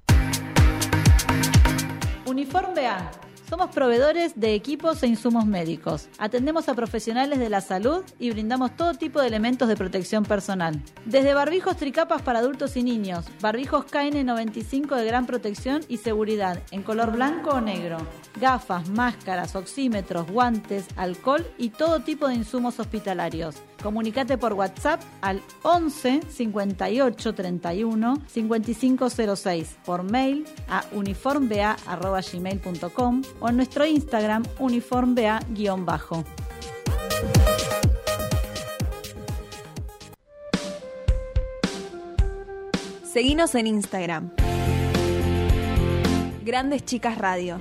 Uniforme 2.26 2.86
A. 2.86 3.10
Somos 3.52 3.68
proveedores 3.68 4.32
de 4.34 4.54
equipos 4.54 5.02
e 5.02 5.06
insumos 5.06 5.44
médicos. 5.44 6.08
Atendemos 6.16 6.70
a 6.70 6.74
profesionales 6.74 7.38
de 7.38 7.50
la 7.50 7.60
salud 7.60 8.02
y 8.18 8.30
brindamos 8.30 8.74
todo 8.78 8.94
tipo 8.94 9.20
de 9.20 9.26
elementos 9.26 9.68
de 9.68 9.76
protección 9.76 10.24
personal. 10.24 10.82
Desde 11.04 11.34
barbijos 11.34 11.76
tricapas 11.76 12.22
para 12.22 12.38
adultos 12.38 12.78
y 12.78 12.82
niños, 12.82 13.26
barbijos 13.42 13.84
KN95 13.84 14.96
de 14.96 15.04
gran 15.04 15.26
protección 15.26 15.82
y 15.86 15.98
seguridad 15.98 16.62
en 16.70 16.82
color 16.82 17.12
blanco 17.12 17.50
o 17.50 17.60
negro, 17.60 17.98
gafas, 18.40 18.88
máscaras, 18.88 19.54
oxímetros, 19.54 20.30
guantes, 20.30 20.86
alcohol 20.96 21.46
y 21.58 21.68
todo 21.68 22.00
tipo 22.00 22.28
de 22.28 22.36
insumos 22.36 22.80
hospitalarios. 22.80 23.56
Comunicate 23.82 24.38
por 24.38 24.54
WhatsApp 24.54 25.02
al 25.20 25.42
11 25.62 26.22
58 26.30 27.34
31 27.34 28.22
5506, 28.28 29.76
por 29.84 30.04
mail 30.04 30.46
a 30.68 30.84
uniformba.gmail.com 30.92 33.22
o 33.42 33.48
en 33.48 33.56
nuestro 33.56 33.84
Instagram 33.84 34.44
uniformba-bajo. 34.58 36.24
Seguinos 43.12 43.54
en 43.56 43.66
Instagram. 43.66 44.30
Grandes 46.44 46.84
Chicas 46.84 47.18
Radio. 47.18 47.60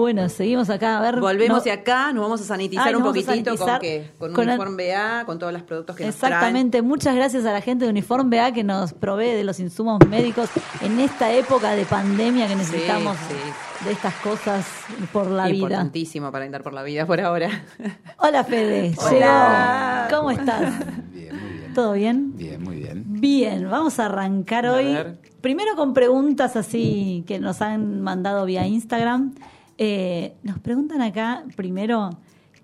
Bueno, 0.00 0.28
seguimos 0.28 0.68
acá. 0.70 0.98
A 0.98 1.02
ver, 1.02 1.20
Volvemos 1.20 1.58
no- 1.64 1.66
y 1.66 1.70
acá 1.70 2.12
nos 2.12 2.22
vamos 2.22 2.40
a 2.40 2.44
sanitizar 2.44 2.88
Ay, 2.88 2.94
un 2.94 3.02
poquitito 3.02 3.30
sanitizar 3.32 3.68
con 3.68 3.80
qué? 3.80 4.10
Con, 4.18 4.32
con 4.32 4.48
Uniforme 4.48 4.94
A, 4.94 5.24
con 5.26 5.38
todos 5.38 5.52
los 5.52 5.62
productos 5.62 5.96
que 5.96 6.04
nos 6.06 6.14
Exactamente, 6.14 6.82
muchas 6.82 7.14
gracias 7.14 7.44
a 7.44 7.52
la 7.52 7.60
gente 7.60 7.84
de 7.84 7.90
Uniforme 7.90 8.40
A 8.40 8.52
que 8.52 8.64
nos 8.64 8.92
provee 8.92 9.32
de 9.32 9.44
los 9.44 9.60
insumos 9.60 9.98
médicos 10.08 10.48
en 10.82 10.98
esta 11.00 11.32
época 11.32 11.70
de 11.72 11.84
pandemia 11.84 12.48
que 12.48 12.56
necesitamos 12.56 13.16
sí. 13.28 13.84
de 13.84 13.92
estas 13.92 14.14
cosas 14.16 14.66
por 15.12 15.30
la 15.30 15.46
vida. 15.46 15.56
Importantísimo 15.56 16.32
para 16.32 16.44
andar 16.44 16.62
por 16.62 16.72
la 16.72 16.82
vida 16.82 17.06
por 17.06 17.20
ahora. 17.20 17.50
Hola 18.18 18.44
Fede, 18.44 18.94
Hola. 18.98 20.06
llegó. 20.08 20.18
¿Cómo 20.18 20.30
estás? 20.30 20.72
Bien, 21.12 21.38
muy 21.40 21.50
bien. 21.58 21.74
¿Todo 21.74 21.92
bien? 21.92 22.36
Bien, 22.36 22.62
muy 22.62 22.76
bien. 22.76 23.04
Bien, 23.06 23.70
vamos 23.70 23.98
a 24.00 24.06
arrancar 24.06 24.66
A 24.66 24.72
hoy. 24.74 24.84
ver. 24.92 25.18
Primero 25.40 25.74
con 25.76 25.94
preguntas 25.94 26.56
así 26.56 27.24
que 27.26 27.38
nos 27.38 27.62
han 27.62 28.00
mandado 28.02 28.44
vía 28.44 28.66
Instagram. 28.66 29.34
Eh, 29.82 30.34
nos 30.42 30.58
preguntan 30.58 31.00
acá 31.00 31.42
primero, 31.56 32.10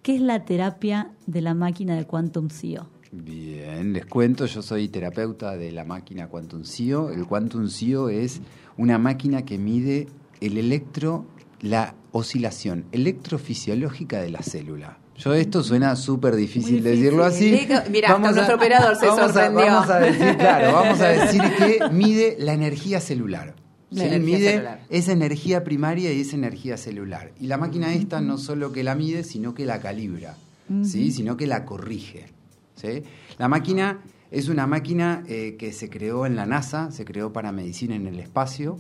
¿qué 0.03 0.17
es 0.17 0.21
la 0.21 0.45
terapia 0.45 1.13
de 1.27 1.41
la 1.41 1.55
máquina 1.55 1.97
de 1.97 2.05
Quantum 2.05 2.51
CEO? 2.51 2.91
Bien, 3.11 3.95
les 3.95 4.05
cuento, 4.05 4.45
yo 4.45 4.61
soy 4.61 4.89
terapeuta 4.89 5.57
de 5.57 5.73
la 5.73 5.85
máquina 5.87 6.29
Quantum 6.29 6.63
CIO. 6.65 7.09
El 7.11 7.25
Quantum 7.27 7.69
CIO 7.69 8.11
es 8.11 8.43
una 8.77 8.99
máquina 8.99 9.47
que 9.47 9.57
mide 9.57 10.09
el 10.43 10.59
electro, 10.59 11.25
la 11.63 11.95
oscilación 12.13 12.85
electrofisiológica 12.93 14.21
de 14.21 14.29
la 14.31 14.43
célula. 14.43 14.99
Yo 15.17 15.33
esto 15.33 15.63
suena 15.63 15.97
súper 15.97 16.37
difícil, 16.37 16.83
decirlo 16.83 17.25
así. 17.25 17.51
Diga- 17.51 17.89
mirá, 17.89 18.13
hasta 18.13 18.33
nuestro 18.33 18.57
operador 18.57 18.97
se 18.97 19.07
vamos 19.07 19.21
a- 19.23 19.33
sorprendió. 19.33 19.67
vamos 19.73 19.89
a 19.91 19.99
decir, 20.01 20.37
claro, 20.37 20.73
vamos 20.75 21.01
a 21.01 21.09
decir 21.09 21.41
que 21.57 21.79
mide 21.93 22.37
la 22.39 22.53
energía 22.53 23.01
celular. 23.01 23.55
¿Sí? 23.91 24.01
energía 24.01 24.19
mide 24.19 24.51
celular. 24.53 24.81
esa 24.91 25.13
energía 25.13 25.65
primaria 25.65 26.13
y 26.13 26.21
esa 26.21 26.37
energía 26.37 26.77
celular. 26.77 27.33
Y 27.41 27.47
la 27.47 27.59
máquina 27.59 27.93
esta 27.95 28.21
no 28.21 28.39
solo 28.39 28.73
que 28.73 28.83
la 28.83 28.95
mide, 28.95 29.25
sino 29.25 29.55
que 29.55 29.65
la 29.65 29.81
calibra, 29.81 30.37
¿sí? 30.83 31.13
sino 31.13 31.37
que 31.37 31.47
la 31.47 31.65
corrige. 31.65 32.27
¿sí? 32.75 33.03
La 33.39 33.49
máquina 33.49 34.01
es 34.31 34.49
una 34.49 34.67
máquina 34.67 35.23
eh, 35.29 35.57
que 35.59 35.73
se 35.73 35.89
creó 35.89 36.27
en 36.27 36.37
la 36.37 36.47
NASA, 36.47 36.91
se 36.91 37.05
creó 37.05 37.33
para 37.33 37.53
medicina 37.53 37.95
en 37.95 38.07
el 38.07 38.19
espacio. 38.19 38.79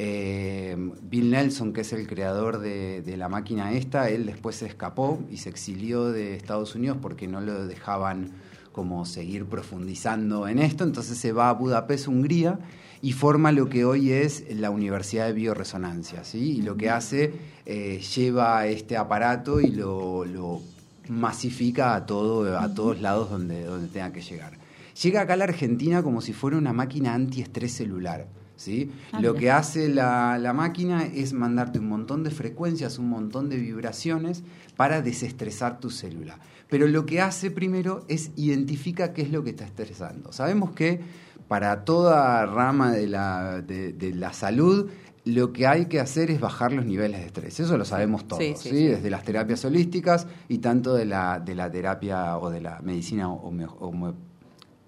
Eh, 0.00 0.76
Bill 1.02 1.30
Nelson, 1.30 1.72
que 1.72 1.80
es 1.80 1.92
el 1.92 2.06
creador 2.06 2.60
de, 2.60 3.02
de 3.02 3.16
la 3.16 3.28
máquina 3.28 3.72
esta, 3.72 4.08
él 4.10 4.26
después 4.26 4.54
se 4.56 4.66
escapó 4.66 5.18
y 5.28 5.38
se 5.38 5.48
exilió 5.48 6.12
de 6.12 6.36
Estados 6.36 6.76
Unidos 6.76 6.98
porque 7.02 7.26
no 7.26 7.40
lo 7.40 7.66
dejaban 7.66 8.30
como 8.78 9.04
seguir 9.04 9.46
profundizando 9.46 10.46
en 10.46 10.60
esto, 10.60 10.84
entonces 10.84 11.18
se 11.18 11.32
va 11.32 11.48
a 11.48 11.54
Budapest, 11.54 12.06
Hungría, 12.06 12.60
y 13.00 13.12
forma 13.12 13.52
lo 13.52 13.68
que 13.68 13.84
hoy 13.84 14.12
es 14.12 14.44
la 14.54 14.70
Universidad 14.70 15.26
de 15.26 15.32
Bioresonancia, 15.32 16.24
¿sí? 16.24 16.58
Y 16.58 16.62
lo 16.62 16.76
que 16.76 16.90
hace, 16.90 17.32
eh, 17.66 18.00
lleva 18.14 18.66
este 18.66 18.96
aparato 18.96 19.60
y 19.60 19.68
lo, 19.68 20.24
lo 20.24 20.62
masifica 21.08 21.94
a, 21.94 22.06
todo, 22.06 22.58
a 22.58 22.74
todos 22.74 23.00
lados 23.00 23.30
donde, 23.30 23.64
donde 23.64 23.88
tenga 23.88 24.12
que 24.12 24.20
llegar. 24.20 24.58
Llega 25.02 25.20
acá 25.20 25.34
a 25.34 25.36
la 25.36 25.44
Argentina 25.44 26.02
como 26.02 26.20
si 26.20 26.32
fuera 26.32 26.56
una 26.56 26.72
máquina 26.72 27.14
antiestrés 27.14 27.72
celular. 27.72 28.26
¿sí? 28.56 28.90
Ah, 29.12 29.20
Lo 29.20 29.34
que 29.34 29.50
hace 29.50 29.88
la, 29.88 30.38
la 30.38 30.52
máquina 30.52 31.04
es 31.04 31.32
mandarte 31.32 31.78
un 31.78 31.88
montón 31.88 32.24
de 32.24 32.30
frecuencias, 32.30 32.98
un 32.98 33.08
montón 33.08 33.48
de 33.48 33.56
vibraciones 33.56 34.42
para 34.76 35.00
desestresar 35.00 35.78
tu 35.78 35.90
célula. 35.90 36.38
Pero 36.68 36.86
lo 36.86 37.06
que 37.06 37.20
hace 37.20 37.50
primero 37.50 38.04
es 38.08 38.30
identifica 38.36 39.14
qué 39.14 39.22
es 39.22 39.30
lo 39.30 39.42
que 39.42 39.50
está 39.50 39.64
estresando. 39.64 40.32
Sabemos 40.32 40.72
que 40.72 41.00
para 41.48 41.84
toda 41.84 42.44
rama 42.46 42.92
de 42.92 43.06
la, 43.08 43.60
de, 43.62 43.92
de 43.92 44.14
la 44.14 44.32
salud, 44.32 44.90
lo 45.24 45.52
que 45.52 45.66
hay 45.66 45.86
que 45.86 46.00
hacer 46.00 46.30
es 46.30 46.40
bajar 46.40 46.72
los 46.72 46.86
niveles 46.86 47.20
de 47.20 47.26
estrés. 47.26 47.60
Eso 47.60 47.76
lo 47.76 47.84
sabemos 47.84 48.26
todos, 48.28 48.42
Sí, 48.42 48.54
¿sí? 48.56 48.86
desde 48.86 49.10
las 49.10 49.24
terapias 49.24 49.64
holísticas 49.64 50.26
y 50.48 50.58
tanto 50.58 50.94
de 50.94 51.04
la, 51.04 51.40
de 51.40 51.54
la 51.54 51.70
terapia 51.70 52.38
o 52.38 52.48
de 52.50 52.60
la 52.60 52.80
medicina 52.82 53.28
homeo- 53.28 53.76
homeo- 53.80 54.14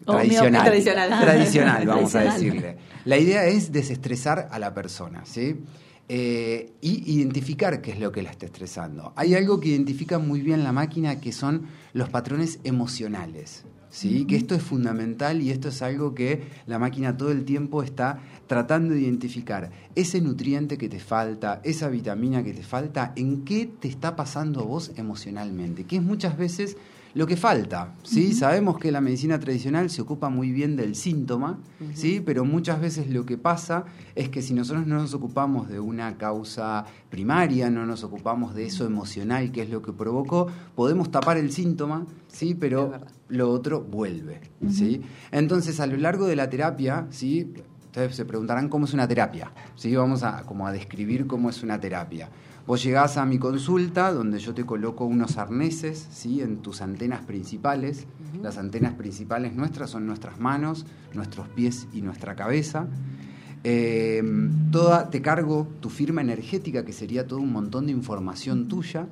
tradicional. 0.07 0.65
Tradicional. 0.65 1.21
Tradicional, 1.21 1.87
vamos 1.87 2.15
a 2.15 2.21
decirle. 2.21 2.77
La 3.05 3.19
idea 3.19 3.45
es 3.47 3.71
desestresar 3.73 4.49
a 4.51 4.59
la 4.59 4.73
persona, 4.73 5.25
¿sí? 5.27 5.61
Eh, 6.09 6.73
y 6.81 7.13
identificar 7.19 7.81
qué 7.81 7.93
es 7.93 8.01
lo 8.01 8.11
que 8.11 8.23
la 8.23 8.31
está 8.31 8.47
estresando. 8.47 9.13
Hay 9.17 9.35
algo 9.35 9.61
que 9.61 9.69
identifica 9.69 10.19
muy 10.19 10.41
bien 10.41 10.65
la 10.65 10.73
máquina 10.73 11.21
que 11.21 11.33
son 11.33 11.67
los 11.93 12.09
patrones 12.09 12.59
emocionales. 12.65 13.65
¿Sí? 13.91 14.25
Que 14.25 14.37
esto 14.37 14.55
es 14.55 14.63
fundamental 14.63 15.43
y 15.43 15.51
esto 15.51 15.69
es 15.69 15.83
algo 15.83 16.15
que 16.15 16.43
la 16.67 16.79
máquina 16.79 17.17
todo 17.17 17.31
el 17.31 17.45
tiempo 17.45 17.83
está 17.83 18.21
tratando 18.47 18.95
de 18.95 19.01
identificar. 19.01 19.71
Ese 19.95 20.21
nutriente 20.21 20.79
que 20.79 20.89
te 20.89 21.01
falta, 21.01 21.61
esa 21.65 21.89
vitamina 21.89 22.43
que 22.43 22.53
te 22.53 22.63
falta, 22.63 23.13
¿en 23.17 23.45
qué 23.45 23.67
te 23.67 23.89
está 23.89 24.17
pasando 24.17 24.61
a 24.61 24.65
vos 24.65 24.93
emocionalmente? 24.97 25.85
Que 25.85 25.97
es 25.97 26.03
muchas 26.03 26.39
veces 26.39 26.77
lo 27.15 27.27
que 27.27 27.37
falta, 27.37 27.95
¿sí? 28.03 28.33
Sabemos 28.33 28.79
que 28.79 28.93
la 28.93 29.01
medicina 29.01 29.41
tradicional 29.41 29.91
se 29.91 30.03
ocupa 30.03 30.29
muy 30.29 30.53
bien 30.53 30.77
del 30.77 30.95
síntoma, 30.95 31.59
¿sí? 31.95 32.23
Pero 32.25 32.45
muchas 32.45 32.81
veces 32.81 33.11
lo 33.11 33.27
que 33.27 33.37
pasa 33.37 33.85
es 34.15 34.29
que 34.29 34.43
si 34.43 34.55
nosotros 34.55 34.87
no 34.87 34.97
nos 34.97 35.15
ocupamos 35.15 35.69
de 35.69 35.81
una 35.81 36.17
causa 36.19 36.85
primaria, 37.09 37.69
no 37.71 37.85
nos 37.87 38.05
ocupamos 38.05 38.55
de 38.55 38.67
eso 38.67 38.85
emocional 38.85 39.51
que 39.51 39.63
es 39.63 39.71
lo 39.71 39.83
que 39.83 39.93
provocó, 39.93 40.47
podemos 40.75 41.11
tapar 41.11 41.37
el 41.37 41.51
síntoma, 41.53 42.07
¿sí? 42.29 42.55
Pero 42.55 42.93
lo 43.29 43.51
otro 43.51 43.81
vuelve, 43.81 44.41
¿sí? 44.71 45.03
Entonces, 45.33 45.81
a 45.81 45.87
lo 45.87 45.97
largo 45.97 46.27
de 46.27 46.37
la 46.37 46.49
terapia, 46.49 47.07
¿sí? 47.11 47.53
Ustedes 47.87 48.15
se 48.15 48.25
preguntarán 48.25 48.69
cómo 48.69 48.85
es 48.85 48.95
una 48.95 49.09
terapia, 49.09 49.53
¿sí? 49.75 49.97
Vamos 49.97 50.23
a, 50.23 50.45
como 50.45 50.65
a 50.65 50.73
describir 50.73 51.27
cómo 51.27 51.51
es 51.51 51.65
una 51.65 51.81
terapia. 51.81 52.29
Vos 52.67 52.83
llegás 52.83 53.17
a 53.17 53.27
mi 53.27 53.39
consulta 53.39 54.13
donde 54.13 54.39
yo 54.39 54.55
te 54.55 54.65
coloco 54.65 55.05
unos 55.05 55.39
arneses 55.39 56.07
¿sí? 56.11 56.41
en 56.41 56.59
tus 56.59 56.83
antenas 56.83 57.25
principales. 57.25 58.07
Las 58.43 58.59
antenas 58.59 58.95
principales 58.95 59.55
nuestras 59.55 59.91
son 59.91 60.07
nuestras 60.07 60.39
manos, 60.39 60.87
nuestros 61.15 61.49
pies 61.49 61.89
y 61.93 62.03
nuestra 62.03 62.37
cabeza. 62.37 62.87
Eh, 63.65 64.23
toda, 64.71 65.11
te 65.11 65.21
cargo 65.21 65.69
tu 65.81 65.91
firma 65.91 66.21
energética, 66.21 66.85
que 66.85 66.93
sería 66.93 67.27
todo 67.27 67.41
un 67.41 67.53
montón 67.53 67.87
de 67.87 67.93
información 67.93 68.69
tuya. 68.69 69.09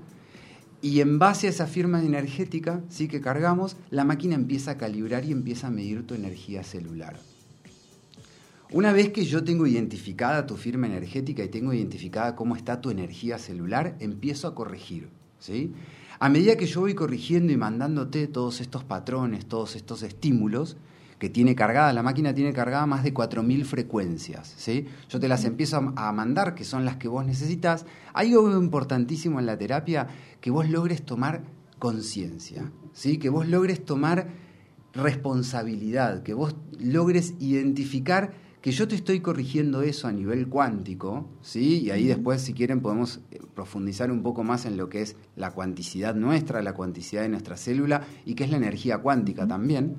Y 0.81 1.01
en 1.01 1.19
base 1.19 1.49
a 1.49 1.51
esa 1.51 1.67
firma 1.67 2.03
energética 2.03 2.83
¿sí? 2.89 3.09
que 3.09 3.21
cargamos, 3.21 3.77
la 3.91 4.05
máquina 4.05 4.37
empieza 4.37 4.73
a 4.73 4.79
calibrar 4.79 5.25
y 5.25 5.33
empieza 5.33 5.67
a 5.67 5.71
medir 5.71 6.07
tu 6.07 6.15
energía 6.15 6.63
celular. 6.63 7.19
Una 8.71 8.93
vez 8.93 9.09
que 9.11 9.25
yo 9.25 9.45
tengo 9.45 9.67
identificada 9.67 10.47
tu 10.47 10.57
firma 10.57 10.87
energética 10.87 11.43
y 11.43 11.49
tengo 11.49 11.73
identificada 11.73 12.37
cómo 12.37 12.55
está 12.55 12.83
tu 12.83 12.91
energía 12.91 13.39
celular, 13.39 13.97
empiezo 13.99 14.47
a 14.47 14.55
corregir. 14.55 15.09
¿sí? 15.39 15.73
A 16.19 16.29
medida 16.29 16.57
que 16.57 16.67
yo 16.67 16.81
voy 16.81 16.95
corrigiendo 16.95 17.51
y 17.51 17.57
mandándote 17.57 18.27
todos 18.27 18.61
estos 18.61 18.85
patrones, 18.85 19.47
todos 19.47 19.75
estos 19.75 20.03
estímulos, 20.03 20.77
que 21.19 21.31
tiene 21.31 21.55
cargada, 21.55 21.93
la 21.95 22.03
máquina 22.03 22.35
tiene 22.35 22.53
cargada 22.53 22.85
más 22.85 23.03
de 23.03 23.15
4.000 23.15 23.65
frecuencias. 23.65 24.55
¿sí? 24.59 24.87
Yo 25.09 25.19
te 25.19 25.29
las 25.29 25.47
empiezo 25.47 25.93
a, 25.97 26.13
mandar, 26.13 26.55
que 26.55 26.65
son 26.65 26.85
las 26.85 26.99
que 26.99 27.09
vos 27.09 27.25
necesitas. 27.25 27.87
Hay 28.13 28.33
algo 28.33 28.55
importantísimo 28.57 29.41
en 29.41 29.47
la 29.47 29.57
terapia, 29.57 30.09
que 30.43 30.51
vos 30.51 30.69
logres 30.69 31.03
tomar 31.03 31.43
conciencia, 31.79 32.71
¿sí? 32.93 33.17
que 33.17 33.31
vos 33.31 33.49
logres 33.49 33.83
tomar 33.83 34.29
responsabilidad, 34.93 36.23
que 36.23 36.35
vos 36.35 36.55
logres 36.79 37.35
identificar 37.41 38.48
que 38.69 38.73
yo 38.73 38.87
te 38.87 38.97
estoy 38.97 39.21
corrigiendo 39.21 39.81
eso 39.81 40.09
a 40.09 40.13
nivel 40.13 40.47
cuántico, 40.47 41.27
¿sí? 41.41 41.85
Y 41.85 41.91
ahí 41.91 42.07
después, 42.07 42.43
si 42.43 42.53
quieren, 42.53 42.83
podemos 42.83 43.21
eh, 43.31 43.41
profundizar 43.55 44.11
un 44.11 44.23
poco 44.23 44.45
más 44.45 44.67
en 44.67 44.77
lo 44.77 44.91
que 44.91 45.01
es 45.01 45.17
la 45.37 45.53
cuanticidad 45.53 46.15
nuestra, 46.15 46.61
la 46.61 46.75
cuanticidad 46.75 47.23
de 47.23 47.31
nuestra 47.31 47.57
célula 47.57 48.07
y 48.27 48.35
qué 48.35 48.45
es 48.45 48.51
la 48.51 48.59
energía 48.59 48.99
cuántica 48.99 49.49
también. 49.49 49.97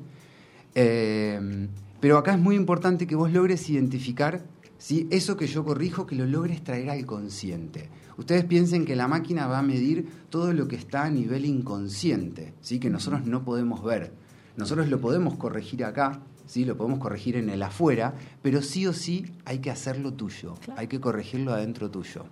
Eh, 0.75 1.67
pero 1.99 2.19
acá 2.19 2.33
es 2.33 2.39
muy 2.39 2.55
importante 2.55 3.07
que 3.07 3.15
vos 3.15 3.31
logres 3.31 3.67
identificar 3.71 4.45
¿sí? 4.77 5.07
eso 5.09 5.35
que 5.35 5.47
yo 5.47 5.65
corrijo, 5.65 6.05
que 6.05 6.13
lo 6.13 6.27
logres 6.27 6.63
traer 6.63 6.91
al 6.91 7.07
consciente. 7.07 7.89
Ustedes 8.19 8.45
piensen 8.45 8.85
que 8.85 8.95
la 8.95 9.07
máquina 9.07 9.47
va 9.47 9.57
a 9.57 9.63
medir 9.63 10.07
todo 10.29 10.53
lo 10.53 10.67
que 10.67 10.75
está 10.75 11.05
a 11.05 11.09
nivel 11.09 11.45
inconsciente, 11.45 12.53
¿sí? 12.61 12.79
que 12.79 12.91
nosotros 12.91 13.25
no 13.25 13.43
podemos 13.43 13.83
ver. 13.83 14.13
Nosotros 14.57 14.89
lo 14.89 15.01
podemos 15.01 15.37
corregir 15.37 15.83
acá, 15.83 16.21
¿sí? 16.49 16.65
lo 16.65 16.75
podemos 16.75 16.97
corregir 16.99 17.35
en 17.37 17.49
el 17.49 17.61
afuera, 17.61 18.13
pero 18.41 18.61
sí 18.61 18.87
o 18.87 18.93
sí 18.93 19.25
hay 19.45 19.59
que 19.59 19.69
hacerlo 19.69 20.13
tuyo, 20.13 20.55
hay 20.75 20.87
que 20.87 20.99
corregirlo 20.99 21.53
adentro 21.53 21.89
tuyo. 21.91 22.25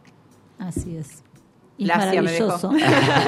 Así 0.59 0.97
es. 0.97 1.23
Y 1.79 1.83
es 1.83 1.89
Lacia 1.89 2.23
me 2.23 2.31
dejó. 2.31 2.47
maravilloso. 2.47 2.71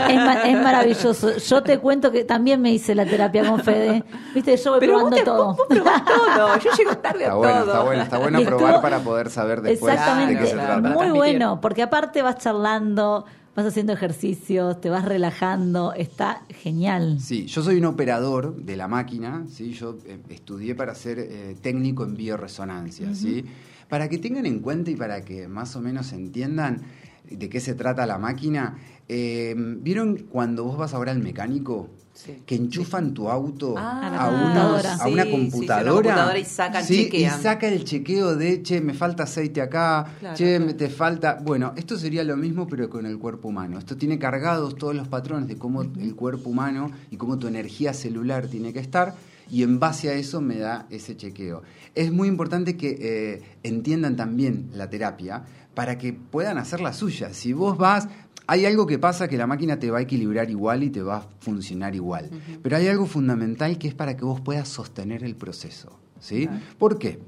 es, 0.10 0.16
ma- 0.16 0.42
es 0.42 0.64
maravilloso. 0.64 1.38
Yo 1.38 1.62
te 1.62 1.78
cuento 1.78 2.12
que 2.12 2.24
también 2.24 2.60
me 2.60 2.72
hice 2.72 2.96
la 2.96 3.06
terapia 3.06 3.48
con 3.48 3.60
Fede. 3.60 4.04
Viste, 4.34 4.58
yo 4.58 4.72
voy 4.72 4.80
Pero 4.80 4.94
vos, 4.94 5.02
probando 5.02 5.18
te, 5.18 5.24
todo. 5.24 5.46
vos, 5.46 5.58
vos 5.58 5.68
probás 5.70 6.04
todo. 6.06 6.58
Yo 6.58 6.70
llego 6.76 6.98
tarde 6.98 7.20
Está 7.26 7.32
a 7.32 7.36
bueno, 7.36 7.54
todo. 7.60 7.66
está 7.68 7.84
bueno, 7.84 8.02
está 8.02 8.18
bueno 8.18 8.42
probar 8.42 8.66
estuvo- 8.70 8.82
para 8.82 9.00
poder 9.02 9.30
saber 9.30 9.62
después 9.62 9.94
de 10.28 10.38
qué 10.40 10.46
se 10.48 10.54
trata. 10.56 10.80
muy 10.90 11.12
bueno, 11.12 11.62
porque 11.62 11.84
aparte 11.84 12.24
vas 12.24 12.38
charlando, 12.40 13.26
vas 13.56 13.66
haciendo 13.66 13.94
ejercicios, 13.94 14.80
te 14.80 14.90
vas 14.90 15.06
relajando, 15.06 15.94
está 15.94 16.44
genial. 16.50 17.20
Sí, 17.20 17.46
yo 17.46 17.62
soy 17.62 17.78
un 17.78 17.86
operador 17.86 18.56
de 18.56 18.78
la 18.78 18.88
máquina, 18.88 19.46
¿sí? 19.50 19.72
yo 19.72 19.98
eh, 20.06 20.20
estudié 20.30 20.76
para 20.76 20.96
ser 20.96 21.20
eh, 21.20 21.56
técnico 21.62 22.04
en 22.04 22.16
bioresonancia, 22.16 23.14
¿sí? 23.14 23.46
Para 23.88 24.08
que 24.08 24.18
tengan 24.18 24.46
en 24.46 24.60
cuenta 24.60 24.92
y 24.92 24.96
para 24.96 25.22
que 25.26 25.48
más 25.48 25.76
o 25.76 25.82
menos 25.82 26.14
entiendan 26.14 26.84
de 27.30 27.50
qué 27.50 27.60
se 27.60 27.74
trata 27.74 28.06
la 28.06 28.18
máquina, 28.18 28.78
eh, 29.08 29.56
¿vieron 29.58 30.18
cuando 30.30 30.64
vos 30.64 30.78
vas 30.78 30.94
ahora 30.94 31.12
al 31.12 31.20
mecánico? 31.20 31.90
Sí. 32.22 32.44
Que 32.46 32.56
enchufan 32.56 33.14
tu 33.14 33.30
auto 33.30 33.76
Ah, 33.78 34.08
A 34.08 34.10
la 34.10 34.22
a, 34.24 34.30
unos- 34.30 34.42
computadora. 34.42 34.94
a 34.94 34.96
una 34.96 34.98
Sí, 34.98 35.00
sí, 35.00 35.08
sí, 35.08 35.14
una 35.14 35.32
computadora, 35.32 35.94
computadora 35.94 36.40
y 36.40 36.44
sacan, 36.46 36.84
Sí, 36.84 37.10
y 37.14 37.26
saca 37.30 37.68
el 37.70 37.84
chequeo 37.86 38.36
de, 38.36 38.62
che, 38.62 38.82
me 38.82 38.94
falta 38.94 39.24
aceite 39.24 39.62
acá, 39.62 40.06
Claro, 40.20 40.36
che, 40.36 40.58
claro. 40.58 40.76
te 40.76 40.90
falta... 40.90 41.40
Bueno, 41.42 41.72
esto 41.78 41.98
sería 41.98 42.26
lo 42.26 42.36
mismo 42.36 42.68
pero 42.68 42.90
con 42.90 43.06
el 43.06 43.18
cuerpo 43.18 43.48
humano. 43.48 43.78
Esto 43.80 43.96
tiene 43.96 44.20
cargados 44.20 44.76
todos 44.76 44.94
los 44.94 45.08
patrones 45.08 45.48
de 45.48 45.56
cómo 45.58 45.82
el 45.84 46.14
cuerpo 46.16 46.50
humano 46.50 46.92
y 47.10 47.16
cómo 47.16 47.40
tu 47.40 47.48
energía 47.48 47.94
celular 47.94 48.48
tiene 48.48 48.74
que 48.74 48.80
estar 48.80 49.16
y 49.50 49.64
en 49.64 49.80
base 49.80 50.10
a 50.10 50.14
eso 50.14 50.42
me 50.42 50.58
da 50.58 50.88
ese 50.90 51.16
chequeo. 51.16 51.62
Es 51.96 52.12
muy 52.12 52.28
importante 52.28 52.76
que 52.76 52.98
eh, 53.00 53.42
entiendan 53.64 54.18
también 54.18 54.70
la 54.74 54.90
terapia 54.90 55.44
para 55.74 55.98
que 55.98 56.12
puedan 56.12 56.58
hacer 56.58 56.82
la 56.82 56.92
suya. 56.92 57.34
Si 57.34 57.54
vos 57.54 57.78
vas... 57.78 58.10
Hay 58.52 58.66
algo 58.66 58.88
que 58.88 58.98
pasa 58.98 59.28
que 59.28 59.38
la 59.38 59.46
máquina 59.46 59.78
te 59.78 59.92
va 59.92 60.00
a 60.00 60.02
equilibrar 60.02 60.50
igual 60.50 60.82
y 60.82 60.90
te 60.90 61.04
va 61.04 61.18
a 61.18 61.28
funcionar 61.40 61.94
igual. 61.94 62.30
Pero 62.64 62.78
hay 62.78 62.88
algo 62.88 63.06
fundamental 63.06 63.78
que 63.78 63.88
es 63.88 63.94
para 63.94 64.18
que 64.18 64.26
vos 64.26 64.42
puedas 64.42 64.68
sostener 64.68 65.24
el 65.24 65.36
proceso. 65.36 66.00
¿sí? 66.20 66.50
¿Por 66.80 66.98
qué? 66.98 67.20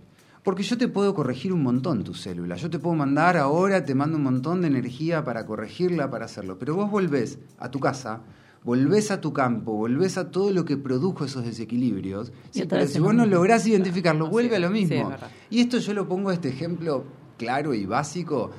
Porque 0.43 0.63
yo 0.63 0.77
te 0.79 0.87
puedo 0.87 1.13
corregir 1.13 1.53
un 1.53 1.61
montón 1.61 2.03
tu 2.03 2.15
célula. 2.15 2.55
Yo 2.55 2.71
te 2.71 2.79
puedo 2.79 2.95
mandar 2.95 3.37
ahora, 3.37 3.85
te 3.85 3.93
mando 3.93 4.17
un 4.17 4.23
montón 4.23 4.61
de 4.61 4.67
energía 4.67 5.23
para 5.23 5.45
corregirla, 5.45 6.09
para 6.09 6.25
hacerlo. 6.25 6.57
Pero 6.57 6.73
vos 6.75 6.89
volvés 6.89 7.37
a 7.59 7.69
tu 7.69 7.79
casa, 7.79 8.21
volvés 8.63 9.11
a 9.11 9.21
tu 9.21 9.31
campo, 9.31 9.73
volvés 9.73 10.17
a 10.17 10.31
todo 10.31 10.49
lo 10.49 10.65
que 10.65 10.77
produjo 10.77 11.25
esos 11.25 11.45
desequilibrios. 11.45 12.31
Sí, 12.49 12.63
pero 12.67 12.87
si 12.87 12.99
vos 12.99 13.13
no 13.13 13.27
lográs 13.27 13.67
identificarlo, 13.67 14.25
No, 14.25 14.31
vuelve 14.31 14.49
sí, 14.49 14.55
a 14.55 14.59
lo 14.67 14.71
sí, 14.75 14.83
es 14.83 14.89
mismo. 14.89 15.13
y 15.51 15.59
esto 15.61 15.77
yo 15.77 15.93
lo 15.93 16.07
pongo 16.07 16.31
este 16.31 16.49
ejemplo 16.49 17.03
claro 17.37 17.75
y 17.75 17.85
básico 17.85 18.49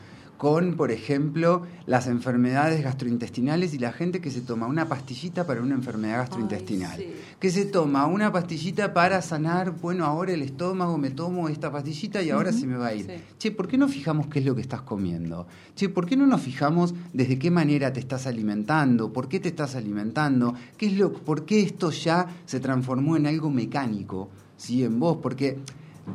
con, 0.42 0.74
por 0.74 0.90
ejemplo, 0.90 1.62
las 1.86 2.08
enfermedades 2.08 2.82
gastrointestinales 2.82 3.74
y 3.74 3.78
la 3.78 3.92
gente 3.92 4.20
que 4.20 4.28
se 4.28 4.40
toma 4.40 4.66
una 4.66 4.88
pastillita 4.88 5.46
para 5.46 5.62
una 5.62 5.76
enfermedad 5.76 6.16
gastrointestinal. 6.16 6.98
sí. 6.98 7.12
Que 7.38 7.48
se 7.48 7.64
toma 7.64 8.06
una 8.06 8.32
pastillita 8.32 8.92
para 8.92 9.22
sanar, 9.22 9.70
bueno, 9.70 10.04
ahora 10.04 10.32
el 10.32 10.42
estómago, 10.42 10.98
me 10.98 11.10
tomo 11.10 11.48
esta 11.48 11.70
pastillita 11.70 12.22
y 12.22 12.30
ahora 12.30 12.50
se 12.52 12.66
me 12.66 12.76
va 12.76 12.88
a 12.88 12.94
ir. 12.96 13.06
Sí. 13.06 13.12
Che, 13.38 13.50
¿por 13.52 13.68
qué 13.68 13.78
no 13.78 13.86
fijamos 13.86 14.26
qué 14.26 14.40
es 14.40 14.44
lo 14.44 14.56
que 14.56 14.62
estás 14.62 14.82
comiendo? 14.82 15.46
Che, 15.76 15.88
¿por 15.88 16.06
qué 16.06 16.16
no 16.16 16.26
nos 16.26 16.40
fijamos 16.40 16.92
desde 17.12 17.38
qué 17.38 17.52
manera 17.52 17.92
te 17.92 18.00
estás 18.00 18.26
alimentando? 18.26 19.12
¿Por 19.12 19.28
qué 19.28 19.38
te 19.38 19.50
estás 19.50 19.76
alimentando? 19.76 20.54
¿Qué 20.76 20.86
es 20.86 20.94
lo, 20.94 21.12
¿Por 21.12 21.44
qué 21.44 21.62
esto 21.62 21.92
ya 21.92 22.26
se 22.46 22.58
transformó 22.58 23.16
en 23.16 23.28
algo 23.28 23.48
mecánico? 23.48 24.28
¿Sí? 24.56 24.82
En 24.82 24.98
vos, 24.98 25.18
porque 25.22 25.60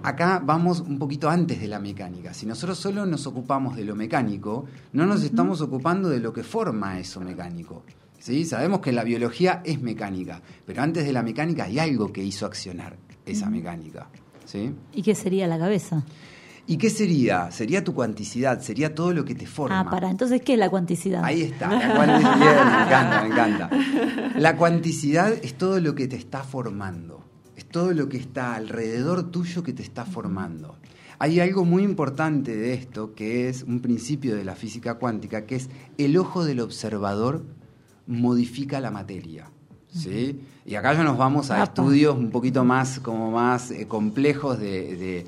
acá 0.03 0.41
vamos 0.43 0.81
un 0.81 0.99
poquito 0.99 1.29
antes 1.29 1.59
de 1.59 1.67
la 1.67 1.79
mecánica. 1.79 2.33
Si 2.33 2.45
nosotros 2.45 2.77
solo 2.77 3.05
nos 3.05 3.27
ocupamos 3.27 3.75
de 3.75 3.85
lo 3.85 3.95
mecánico, 3.95 4.65
no 4.93 5.05
nos 5.05 5.23
estamos 5.23 5.61
ocupando 5.61 6.09
de 6.09 6.19
lo 6.19 6.33
que 6.33 6.43
forma 6.43 6.99
eso 6.99 7.21
mecánico. 7.21 7.83
¿Sí? 8.19 8.45
Sabemos 8.45 8.79
que 8.79 8.91
la 8.91 9.03
biología 9.03 9.61
es 9.63 9.81
mecánica, 9.81 10.41
pero 10.65 10.81
antes 10.81 11.05
de 11.05 11.13
la 11.13 11.23
mecánica 11.23 11.65
hay 11.65 11.79
algo 11.79 12.11
que 12.11 12.23
hizo 12.23 12.45
accionar 12.45 12.97
esa 13.25 13.49
mecánica. 13.49 14.09
¿Sí? 14.45 14.73
¿Y 14.93 15.03
qué 15.03 15.13
sería 15.13 15.47
la 15.47 15.59
cabeza? 15.59 16.03
¿Y 16.69 16.77
qué 16.77 16.89
sería? 16.89 17.49
Sería 17.49 17.81
tu 17.81 17.93
cuanticidad, 17.93 18.59
sería 18.59 18.93
todo 18.93 19.13
lo 19.13 19.23
que 19.23 19.35
te 19.35 19.45
forma. 19.45 19.79
Ah, 19.79 19.89
para, 19.89 20.09
entonces, 20.09 20.41
¿qué 20.41 20.53
es 20.53 20.59
la 20.59 20.69
cuanticidad? 20.69 21.23
Ahí 21.23 21.43
está, 21.43 21.69
la 21.71 21.95
cuanticidad, 21.95 22.65
me 22.65 22.83
encanta, 22.83 23.21
me 23.21 23.27
encanta. 23.29 23.69
La 24.37 24.57
cuanticidad 24.57 25.31
es 25.31 25.57
todo 25.57 25.79
lo 25.79 25.95
que 25.95 26.09
te 26.09 26.17
está 26.17 26.43
formando, 26.43 27.23
es 27.57 27.65
todo 27.65 27.91
lo 27.91 28.07
que 28.07 28.17
está 28.17 28.55
alrededor 28.55 29.31
tuyo 29.31 29.63
que 29.63 29.73
te 29.73 29.83
está 29.83 30.05
formando. 30.05 30.77
Hay 31.19 31.39
algo 31.39 31.65
muy 31.65 31.81
importante 31.83 32.55
de 32.55 32.73
esto, 32.75 33.15
que 33.15 33.49
es 33.49 33.63
un 33.63 33.81
principio 33.81 34.35
de 34.35 34.45
la 34.45 34.55
física 34.55 34.93
cuántica, 34.95 35.45
que 35.47 35.55
es 35.55 35.69
el 35.97 36.15
ojo 36.17 36.45
del 36.45 36.59
observador 36.59 37.43
modifica 38.05 38.79
la 38.79 38.91
materia. 38.91 39.49
¿sí? 39.91 40.39
Y 40.65 40.75
acá 40.75 40.93
ya 40.93 41.03
nos 41.03 41.17
vamos 41.17 41.49
a 41.49 41.63
estudios 41.63 42.15
un 42.15 42.29
poquito 42.29 42.63
más, 42.63 42.99
como 42.99 43.31
más 43.31 43.71
eh, 43.71 43.87
complejos 43.87 44.59
de, 44.59 44.95
de- 44.95 45.25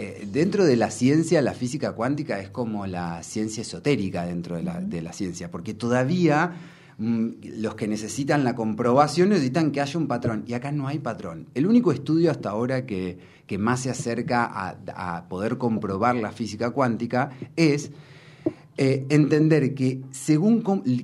eh, 0.00 0.28
dentro 0.30 0.64
de 0.64 0.76
la 0.76 0.90
ciencia, 0.90 1.42
la 1.42 1.54
física 1.54 1.92
cuántica 1.92 2.38
es 2.40 2.50
como 2.50 2.86
la 2.86 3.22
ciencia 3.24 3.62
esotérica 3.62 4.26
dentro 4.26 4.54
de 4.56 4.62
la, 4.62 4.80
de 4.80 5.02
la 5.02 5.12
ciencia, 5.12 5.50
porque 5.50 5.74
todavía 5.74 6.52
los 6.98 7.76
que 7.76 7.86
necesitan 7.86 8.42
la 8.42 8.56
comprobación 8.56 9.28
necesitan 9.28 9.70
que 9.70 9.80
haya 9.80 9.98
un 9.98 10.08
patrón, 10.08 10.44
y 10.46 10.54
acá 10.54 10.72
no 10.72 10.88
hay 10.88 10.98
patrón. 10.98 11.46
El 11.54 11.66
único 11.66 11.92
estudio 11.92 12.30
hasta 12.30 12.50
ahora 12.50 12.86
que, 12.86 13.18
que 13.46 13.56
más 13.56 13.80
se 13.80 13.90
acerca 13.90 14.44
a, 14.44 14.76
a 14.96 15.28
poder 15.28 15.58
comprobar 15.58 16.16
la 16.16 16.32
física 16.32 16.70
cuántica 16.70 17.30
es 17.54 17.92
eh, 18.76 19.06
entender 19.10 19.74
que 19.74 20.02
según 20.10 20.62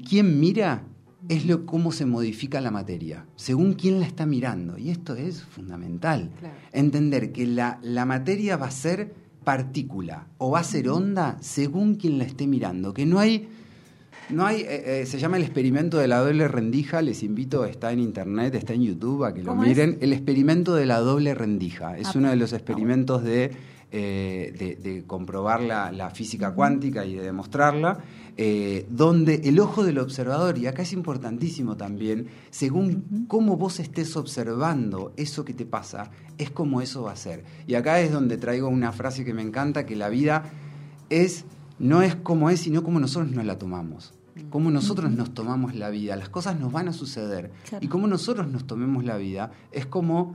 quién 0.09 0.41
mira 0.41 0.85
es 1.29 1.47
lo 1.47 1.65
cómo 1.65 1.91
se 1.91 2.07
modifica 2.07 2.61
la 2.61 2.71
materia, 2.71 3.27
según 3.37 3.75
quién 3.75 3.99
la 4.01 4.07
está 4.07 4.27
mirando. 4.27 4.77
Y 4.77 4.91
esto 4.91 5.15
es 5.15 5.43
fundamental. 5.43 6.31
Claro. 6.39 6.55
Entender 6.73 7.33
que 7.33 7.47
la, 7.47 7.79
la 7.83 8.05
materia 8.05 8.57
va 8.57 8.67
a 8.67 8.71
ser 8.71 9.15
partícula 9.43 10.27
o 10.39 10.51
va 10.51 10.61
a 10.61 10.65
ser 10.65 10.89
onda 10.89 11.39
según 11.41 11.95
quien 11.95 12.19
la 12.19 12.25
esté 12.25 12.47
mirando. 12.47 12.93
Que 12.93 13.07
no 13.07 13.19
hay 13.19 13.49
No 14.31 14.47
hay, 14.47 14.63
eh, 14.63 15.03
eh, 15.03 15.07
se 15.07 15.19
llama 15.19 15.37
el 15.37 15.43
experimento 15.43 15.99
de 15.99 16.09
la 16.09 16.19
doble 16.19 16.49
rendija, 16.49 17.03
les 17.03 17.23
invito, 17.23 17.65
está 17.65 17.93
en 17.93 18.01
internet, 18.01 18.55
está 18.55 18.73
en 18.73 18.83
YouTube, 18.83 19.25
a 19.25 19.35
que 19.35 19.43
lo 19.43 19.51
¿Cómo 19.51 19.63
miren. 19.63 19.99
El 20.01 20.13
experimento 20.13 20.75
de 20.75 20.87
la 20.87 21.01
doble 21.01 21.35
rendija 21.35 21.97
es 21.99 22.09
Ah, 22.09 22.13
uno 22.17 22.31
de 22.31 22.37
los 22.37 22.53
experimentos 22.53 23.23
de, 23.23 23.53
eh, 23.93 24.55
de, 24.59 24.77
de 24.77 25.05
comprobar 25.05 25.61
la, 25.61 25.93
la 25.93 26.11
física 26.11 26.55
cuántica 26.55 27.05
y 27.05 27.15
de 27.15 27.23
demostrarla, 27.23 27.99
eh, 28.37 28.87
donde 28.91 29.43
el 29.45 29.61
ojo 29.61 29.85
del 29.85 29.99
observador, 29.99 30.59
y 30.59 30.67
acá 30.67 30.83
es 30.83 30.93
importantísimo 30.93 31.77
también, 31.77 32.27
según 32.51 33.27
cómo 33.29 33.57
vos 33.57 33.79
estés 33.79 34.17
observando 34.17 35.13
eso 35.17 35.45
que 35.45 35.55
te 35.55 35.67
pasa, 35.67 36.11
es 36.39 36.51
como 36.51 36.81
eso 36.81 37.03
va 37.03 37.13
a 37.13 37.17
ser. 37.17 37.45
Y 37.67 37.75
acá 37.75 38.01
es 38.01 38.11
donde 38.11 38.37
traigo 38.37 38.69
una 38.69 38.91
frase 38.91 39.25
que 39.25 39.35
me 39.35 39.43
encanta, 39.43 39.87
que 39.87 39.97
la 39.97 40.09
vida 40.09 40.51
es 41.11 41.45
no 41.79 42.03
es 42.03 42.15
como 42.15 42.51
es, 42.51 42.61
sino 42.61 42.83
como 42.83 43.01
nosotros 43.01 43.33
nos 43.33 43.45
la 43.45 43.59
tomamos. 43.59 44.14
Cómo 44.51 44.71
nosotros 44.71 45.11
nos 45.13 45.33
tomamos 45.33 45.75
la 45.75 45.91
vida. 45.91 46.17
Las 46.17 46.29
cosas 46.29 46.59
nos 46.59 46.73
van 46.73 46.89
a 46.89 46.93
suceder. 46.93 47.53
Claro. 47.69 47.85
Y 47.85 47.89
cómo 47.89 48.07
nosotros 48.07 48.49
nos 48.49 48.67
tomemos 48.67 49.05
la 49.05 49.17
vida 49.17 49.53
es 49.71 49.87
como 49.87 50.35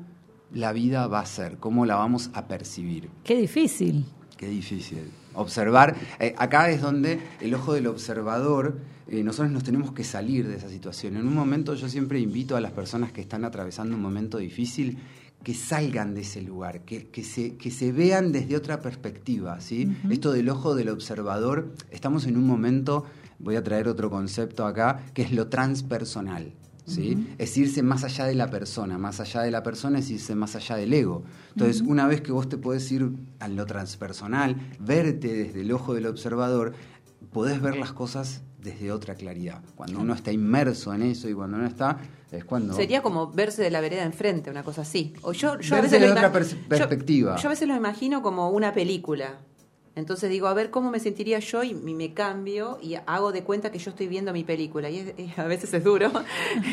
la 0.54 0.72
vida 0.72 1.08
va 1.08 1.20
a 1.20 1.26
ser, 1.26 1.58
cómo 1.58 1.86
la 1.86 1.96
vamos 1.96 2.30
a 2.34 2.48
percibir. 2.48 3.10
Qué 3.24 3.36
difícil. 3.36 4.06
Qué 4.38 4.48
difícil. 4.48 5.12
Observar, 5.34 5.96
eh, 6.20 6.34
acá 6.38 6.70
es 6.70 6.82
donde 6.82 7.20
el 7.40 7.54
ojo 7.54 7.74
del 7.74 7.88
observador, 7.88 8.80
eh, 9.08 9.24
nosotros 9.24 9.52
nos 9.52 9.64
tenemos 9.64 9.92
que 9.92 10.04
salir 10.04 10.48
de 10.48 10.56
esa 10.56 10.70
situación. 10.70 11.18
En 11.18 11.28
un 11.28 11.36
momento 11.36 11.76
yo 11.76 11.90
siempre 11.90 12.20
invito 12.20 12.56
a 12.56 12.62
las 12.62 12.72
personas 12.72 13.12
que 13.12 13.22
están 13.22 13.46
atravesando 13.46 13.96
un 13.96 14.02
momento 14.02 14.38
difícil 14.38 14.98
que 15.44 15.54
salgan 15.54 16.16
de 16.16 16.22
ese 16.22 16.42
lugar, 16.42 16.82
que, 16.82 17.08
que 17.08 17.24
se, 17.24 17.56
que 17.56 17.72
se 17.72 17.92
vean 17.92 18.32
desde 18.32 18.58
otra 18.58 18.82
perspectiva. 18.82 19.60
¿sí? 19.62 19.90
Esto 20.10 20.32
del 20.32 20.50
ojo 20.50 20.76
del 20.76 20.90
observador, 20.90 21.74
estamos 21.92 22.26
en 22.26 22.36
un 22.36 22.46
momento, 22.46 23.06
voy 23.40 23.56
a 23.56 23.64
traer 23.64 23.88
otro 23.88 24.10
concepto 24.10 24.66
acá, 24.66 25.00
que 25.14 25.22
es 25.24 25.32
lo 25.32 25.48
transpersonal. 25.48 26.54
¿sí? 26.86 27.28
Es 27.38 27.56
irse 27.58 27.84
más 27.84 28.04
allá 28.04 28.26
de 28.26 28.34
la 28.36 28.50
persona, 28.50 28.98
más 28.98 29.20
allá 29.20 29.42
de 29.42 29.52
la 29.52 29.62
persona 29.64 30.00
es 30.00 30.10
irse 30.10 30.34
más 30.36 30.56
allá 30.56 30.76
del 30.76 30.92
ego. 30.94 31.24
Entonces, 31.54 31.82
una 31.82 32.08
vez 32.08 32.22
que 32.22 32.32
vos 32.32 32.50
te 32.50 32.58
podés 32.58 32.92
ir 32.92 33.12
a 33.40 33.48
lo 33.48 33.66
transpersonal, 33.66 34.56
verte 34.80 35.28
desde 35.34 35.62
el 35.62 35.72
ojo 35.72 35.94
del 35.94 36.08
observador, 36.08 36.74
podés 37.32 37.62
ver 37.62 37.78
las 37.78 37.94
cosas 37.94 38.42
desde 38.60 38.92
otra 38.92 39.16
claridad. 39.16 39.62
Cuando 39.76 40.00
uno 40.00 40.14
está 40.16 40.32
inmerso 40.32 40.94
en 40.94 41.04
eso 41.04 41.30
y 41.30 41.34
cuando 41.34 41.58
uno 41.58 41.68
está, 41.68 41.98
es 42.32 42.44
cuando... 42.44 42.74
Sería 42.74 43.02
como 43.04 43.32
verse 43.32 43.62
de 43.62 43.70
la 43.72 43.82
vereda 43.82 44.04
enfrente, 44.04 44.50
una 44.50 44.64
cosa 44.64 44.82
así. 44.82 45.14
O 45.22 45.32
yo, 45.32 45.60
yo 45.60 45.76
a 45.76 45.82
Verse 45.82 45.98
veces 45.98 46.02
de 46.02 46.08
lo 46.08 46.14
otra 46.14 46.30
ima- 46.30 46.34
pers- 46.40 46.56
yo- 46.62 46.68
perspectiva. 46.68 47.36
Yo, 47.38 47.48
a 47.48 47.52
veces 47.52 47.68
lo 47.68 47.76
imagino 47.76 48.22
como 48.24 48.50
una 48.50 48.74
película. 48.74 49.40
Entonces 49.96 50.30
digo, 50.30 50.48
a 50.48 50.54
ver 50.54 50.70
cómo 50.70 50.92
me 50.92 51.00
sentiría 51.00 51.40
yo 51.40 51.64
y 51.64 51.74
me 51.74 52.14
cambio 52.14 52.78
y 52.82 52.96
hago 53.06 53.32
de 53.32 53.44
cuenta 53.44 53.72
que 53.72 53.80
yo 53.80 53.90
estoy 53.92 54.08
viendo 54.08 54.32
mi 54.34 54.44
película. 54.44 54.90
Y, 54.90 54.98
es- 55.00 55.14
y 55.18 55.32
a 55.40 55.44
veces 55.46 55.74
es 55.74 55.84
duro 55.84 56.12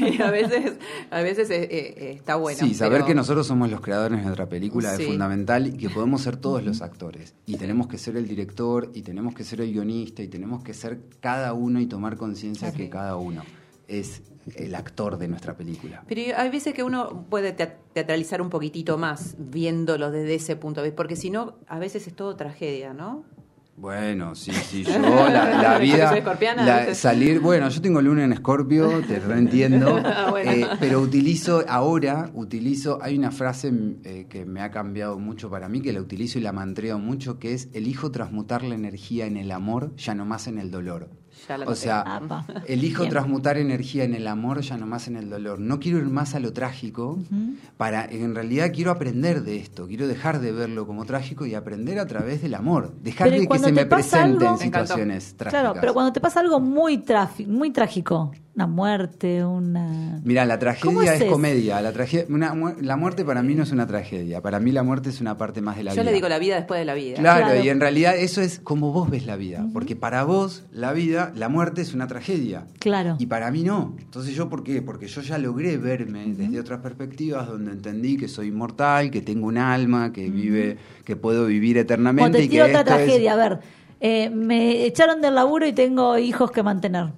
y 0.01 0.21
a 0.23 0.31
veces, 0.31 0.75
a 1.11 1.21
veces 1.23 1.51
es- 1.51 1.63
eh, 1.65 1.69
eh, 1.71 2.13
está 2.19 2.37
bueno. 2.37 2.59
sí, 2.59 2.75
saber 2.75 2.99
pero- 2.99 3.07
que 3.07 3.15
nosotros 3.15 3.47
somos 3.47 3.71
los 3.71 3.81
creadores 3.81 4.19
de 4.19 4.25
nuestra 4.25 4.49
película 4.49 4.95
Sí. 4.97 5.03
es 5.03 5.09
fundamental 5.09 5.67
y 5.67 5.73
que 5.77 5.91
podemos 5.91 6.23
ser 6.23 6.37
todos 6.37 6.63
los 6.65 6.83
actores. 6.83 7.35
Y 7.47 7.57
tenemos 7.57 7.87
que 7.89 7.99
ser 7.99 8.17
el 8.17 8.29
director, 8.29 8.91
y 8.95 9.03
tenemos 9.03 9.35
que 9.35 9.45
ser 9.45 9.61
el 9.61 9.73
guionista, 9.73 10.23
y 10.23 10.29
tenemos 10.29 10.63
que 10.63 10.75
ser 10.75 11.01
cada 11.21 11.53
uno 11.53 11.81
y 11.81 11.87
tomar 11.87 12.17
conciencia 12.17 12.73
que 12.73 12.89
cada 12.89 13.17
uno 13.17 13.43
es 13.89 14.23
el 14.55 14.75
actor 14.75 15.19
de 15.19 15.29
nuestra 15.29 15.57
película. 15.57 16.05
Pero 16.07 16.37
hay 16.37 16.49
veces 16.51 16.73
que 16.75 16.83
uno 16.83 17.27
puede 17.29 17.53
tea- 17.53 17.79
teatralizar 17.93 18.41
un 18.41 18.51
poquitito 18.51 18.97
más 18.99 19.35
viéndolo 19.39 20.11
desde 20.11 20.35
ese 20.37 20.57
punto 20.57 20.81
de 20.83 20.89
vista, 20.89 20.97
porque 20.97 21.17
si 21.17 21.31
no, 21.31 21.57
a 21.67 21.79
veces 21.79 22.07
es 22.07 22.15
todo 22.15 22.37
tragedia, 22.37 22.93
¿no? 22.95 23.25
Bueno, 23.79 24.35
sí, 24.35 24.53
sí, 24.53 24.85
yo 24.87 24.99
la, 25.29 25.61
la 25.63 25.79
vida, 25.79 26.95
salir, 26.95 27.41
bueno, 27.41 27.69
yo 27.69 27.83
tengo 27.83 28.01
luna 28.01 28.25
en 28.25 28.33
Escorpio, 28.33 29.03
te 29.07 29.19
reentiendo, 29.21 30.01
Ah, 30.05 30.29
bueno. 30.31 30.51
eh, 30.51 30.67
pero 30.81 31.01
utilizo 31.01 31.63
ahora, 31.69 32.31
utilizo, 32.33 32.99
hay 33.03 33.19
una 33.19 33.31
frase 33.31 33.71
mm, 33.73 33.97
eh, 34.05 34.27
que 34.31 34.47
me 34.47 34.63
ha 34.63 34.71
cambiado 34.71 35.19
mucho 35.19 35.51
para 35.51 35.69
mí, 35.69 35.83
que 35.83 35.93
la 35.93 36.01
utilizo 36.01 36.39
y 36.39 36.43
la 36.43 36.53
mantreo 36.53 36.99
mucho, 36.99 37.39
que 37.39 37.53
es 37.53 37.69
elijo 37.75 38.11
transmutar 38.11 38.63
la 38.65 38.75
energía 38.77 39.27
en 39.27 39.37
el 39.37 39.51
amor, 39.51 39.95
ya 39.97 40.15
no 40.15 40.25
más 40.25 40.47
en 40.47 40.59
el 40.59 40.71
dolor. 40.71 41.11
Ya 41.49 41.59
la 41.59 41.67
O 41.67 41.75
sea, 41.75 42.01
Apa. 42.01 42.45
elijo 42.67 43.03
Bien. 43.03 43.11
transmutar 43.11 43.57
energía 43.57 44.05
en 44.05 44.15
el 44.15 44.27
amor, 44.27 44.61
ya 44.61 44.77
no 44.77 44.87
más 44.87 45.07
en 45.09 45.17
el 45.17 45.31
dolor. 45.31 45.61
No 45.61 45.79
quiero 45.79 45.99
ir 45.99 46.07
más 46.07 46.35
a 46.35 46.41
lo 46.41 46.53
trágico, 46.53 47.19
para, 47.77 48.05
en 48.05 48.35
realidad 48.35 48.71
quiero 48.75 48.91
aprender 48.91 49.43
de 49.43 49.57
esto, 49.57 49.87
quiero 49.87 50.09
dejar 50.09 50.41
de 50.41 50.53
verlo 50.53 50.87
como 50.87 51.05
trágico 51.05 51.47
y 51.47 51.55
aprender 51.55 51.99
a 51.99 52.07
través 52.07 52.43
del 52.43 52.55
amor, 52.55 52.95
dejar 53.03 53.29
Pero 53.29 53.37
¿y 53.37 53.41
de 53.47 53.49
que 53.49 53.59
se 53.59 53.73
me 53.73 53.87
presenten 53.87 54.49
algo? 54.49 54.59
Me 54.59 54.65
situaciones 54.65 55.35
trágicas. 55.37 55.63
Claro, 55.63 55.79
pero 55.81 55.95
cuando 55.95 56.13
te 56.13 56.21
pasa 56.21 56.41
algo 56.41 56.61
muy, 56.61 57.03
muy 57.47 57.71
trágico, 57.71 58.33
una 58.57 58.67
muerte, 58.67 59.45
una... 59.45 60.19
Mira, 60.25 60.47
la 60.47 60.59
¿Cómo 60.81 61.01
tragedia 61.03 61.15
es 61.15 61.31
comedia. 61.31 61.81
La, 61.83 61.93
tragedia, 61.93 62.25
una 62.31 62.55
mu- 62.55 62.73
la 62.81 62.97
muerte 62.97 63.23
para 63.23 63.43
mí 63.43 63.55
no 63.55 63.65
es 63.65 63.71
una 63.71 63.87
tragedia. 63.87 64.41
Para 64.41 64.61
mí 64.61 64.73
la 64.73 64.83
muerte 64.83 65.11
es 65.11 65.21
una 65.21 65.37
parte 65.37 65.61
más 65.61 65.77
de 65.77 65.85
la 65.85 65.91
Yo 65.91 65.97
vida. 66.01 66.05
le 66.05 66.13
digo 66.15 66.29
la 66.31 66.39
vida 66.39 66.57
después 66.57 66.81
de 66.81 66.87
la 66.87 66.95
vida. 66.95 67.17
Claro, 67.19 67.45
Claro. 67.49 67.63
y 67.63 67.69
en 67.69 67.81
realidad 67.81 68.17
eso 68.17 68.41
es 68.41 68.59
como 68.59 68.93
vos 68.93 69.11
ves 69.11 69.27
la 69.27 69.37
vida. 69.37 69.67
Porque 69.75 69.95
para 69.95 70.25
vos, 70.25 70.65
la 70.73 70.95
vida, 70.95 71.33
la 71.37 71.51
muerte 71.51 71.83
es 71.83 71.93
una 71.93 72.07
tragedia. 72.07 72.67
Claro. 72.79 73.17
Y 73.19 73.27
para 73.27 73.51
mí 73.51 73.63
no. 73.63 73.95
Entonces, 74.01 74.35
¿yo 74.35 74.49
por 74.49 74.65
qué? 74.65 74.81
Porque 74.81 75.07
yo 75.07 75.21
ya 75.21 75.37
logré 75.37 75.77
verme 75.77 76.25
desde 76.35 76.59
otras 76.59 76.81
perspectivas 76.81 77.47
donde 77.47 77.73
entendí 77.73 78.17
que 78.17 78.27
soy 78.27 78.49
inmortal, 78.49 79.11
que 79.11 79.21
tengo 79.21 79.49
un 79.49 79.59
alma, 79.59 80.15
que 80.15 80.31
vive, 80.31 80.79
que 81.05 81.15
puedo 81.15 81.45
vivir 81.45 81.77
eternamente. 81.77 82.23
Cuando 82.23 82.39
te 82.39 82.45
y 82.45 82.49
que 82.49 82.63
otra 82.63 82.81
es- 82.81 82.87
tragedia, 82.87 83.35
a 83.35 83.37
ver, 83.37 83.59
eh, 84.01 84.31
me 84.31 84.87
echaron 84.87 85.21
del 85.21 85.35
laburo 85.35 85.67
y 85.67 85.75
tengo 85.75 86.17
hijos 86.17 86.51
que 86.51 86.63
mantener. 86.63 87.13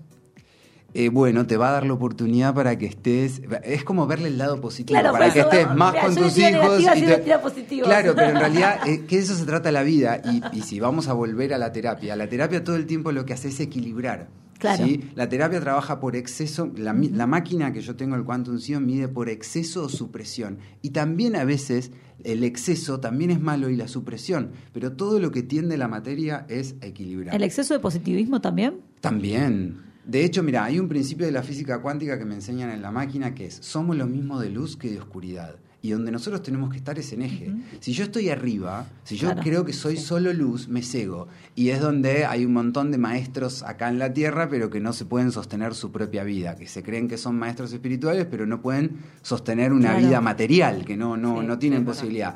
Eh, 0.99 1.11
bueno, 1.11 1.47
te 1.47 1.57
va 1.57 1.69
a 1.69 1.73
dar 1.73 1.87
la 1.87 1.93
oportunidad 1.93 2.53
para 2.53 2.77
que 2.77 2.87
estés. 2.87 3.41
Es 3.63 3.85
como 3.85 4.09
verle 4.09 4.27
el 4.27 4.37
lado 4.37 4.61
positivo, 4.61 4.99
Claro, 4.99 5.13
para 5.13 5.27
por 5.27 5.35
que 5.35 5.41
estés 5.41 5.77
más 5.77 5.93
mira, 5.93 6.05
con 6.05 6.15
tus 6.17 6.39
hijos. 6.39 6.81
y 6.81 7.03
te-. 7.03 7.83
Claro, 7.83 8.15
pero 8.17 8.31
en 8.31 8.37
realidad, 8.41 8.81
eh, 8.85 9.05
que 9.07 9.17
de 9.17 9.23
eso 9.23 9.37
se 9.37 9.45
trata 9.45 9.71
la 9.71 9.85
vida. 9.85 10.21
Y, 10.25 10.59
y 10.59 10.63
si 10.63 10.81
vamos 10.81 11.07
a 11.07 11.13
volver 11.13 11.55
a 11.55 11.59
la 11.59 11.71
terapia, 11.71 12.17
la 12.17 12.29
terapia 12.29 12.65
todo 12.65 12.75
el 12.75 12.87
tiempo 12.87 13.13
lo 13.13 13.25
que 13.25 13.33
hace 13.33 13.47
es 13.47 13.61
equilibrar. 13.61 14.27
Claro. 14.59 14.85
¿sí? 14.85 15.09
La 15.15 15.29
terapia 15.29 15.61
trabaja 15.61 16.01
por 16.01 16.17
exceso, 16.17 16.73
la, 16.77 16.93
máquina 16.93 17.73
que 17.73 17.81
yo 17.81 17.95
tengo, 17.95 18.17
el 18.17 18.25
Quantum 18.25 18.59
Sion, 18.59 18.85
mide 18.85 19.07
por 19.07 19.29
exceso 19.29 19.85
o 19.85 19.89
supresión. 19.89 20.59
Y 20.83 20.91
también 20.91 21.37
a 21.37 21.45
veces 21.45 21.93
el 22.25 22.43
exceso 22.43 22.99
también 22.99 23.31
es 23.31 23.41
malo 23.41 23.71
y 23.71 23.77
la 23.77 23.87
supresión, 23.87 24.51
pero 24.73 24.93
todo 24.93 25.21
lo 25.21 25.31
que 25.31 25.45
tiende 25.45 25.77
la 25.77 25.87
materia 25.87 26.45
es 26.49 26.75
a 26.83 26.87
equilibrar. 26.87 27.37
¿El 27.37 27.45
exceso 27.45 27.73
de 27.73 27.79
positivismo 27.79 28.41
también? 28.41 28.81
También. 29.01 29.88
De 30.09 30.25
hecho, 30.25 30.43
mira, 30.43 30.65
hay 30.65 30.79
un 30.79 30.89
principio 30.89 31.27
de 31.27 31.33
la 31.33 31.43
física 31.43 31.83
cuántica 31.83 32.19
que 32.19 32.25
me 32.25 32.35
enseñan 32.35 32.71
en 32.71 32.81
la 32.81 32.91
máquina 32.91 33.35
que 33.35 33.45
es, 33.45 33.59
somos 33.61 33.95
lo 33.95 34.07
mismo 34.07 34.41
de 34.41 34.49
luz 34.49 34.75
que 34.75 34.91
de 34.91 34.99
oscuridad. 34.99 35.57
Y 35.81 35.91
donde 35.91 36.11
nosotros 36.11 36.43
tenemos 36.43 36.71
que 36.71 36.77
estar 36.77 36.99
es 36.99 37.13
en 37.13 37.23
eje. 37.23 37.53
Si 37.79 37.93
yo 37.93 38.03
estoy 38.03 38.31
arriba, 38.31 38.87
si 39.05 39.17
yo 39.17 39.29
Claro. 39.29 39.43
creo 39.45 39.65
que 39.65 39.73
soy 39.73 39.97
solo 39.97 40.33
luz, 40.33 40.67
me 40.67 40.83
cego. 40.83 41.29
Y 41.55 41.69
es 41.69 41.81
donde 41.81 42.25
hay 42.27 42.45
un 42.45 42.53
montón 42.53 42.91
de 42.91 42.99
maestros 42.99 43.63
acá 43.63 43.89
en 43.89 44.01
la 44.01 44.13
Tierra, 44.13 44.49
pero 44.49 44.71
que 44.71 44.81
no 44.81 44.93
se 44.93 45.05
pueden 45.05 45.31
sostener 45.31 45.77
su 45.77 45.93
propia 45.93 46.25
vida, 46.25 46.57
que 46.57 46.67
se 46.67 46.83
creen 46.83 47.07
que 47.07 47.17
son 47.17 47.39
maestros 47.39 47.73
espirituales, 47.73 48.27
pero 48.29 48.45
no 48.45 48.61
pueden 48.61 48.97
sostener 49.23 49.73
una 49.73 49.91
Claro. 49.93 50.07
vida 50.09 50.21
material, 50.21 50.85
que 50.85 50.97
no, 50.97 51.17
no, 51.17 51.43
Sí, 51.43 51.47
no 51.47 51.59
tienen 51.61 51.85
posibilidad. 51.85 52.35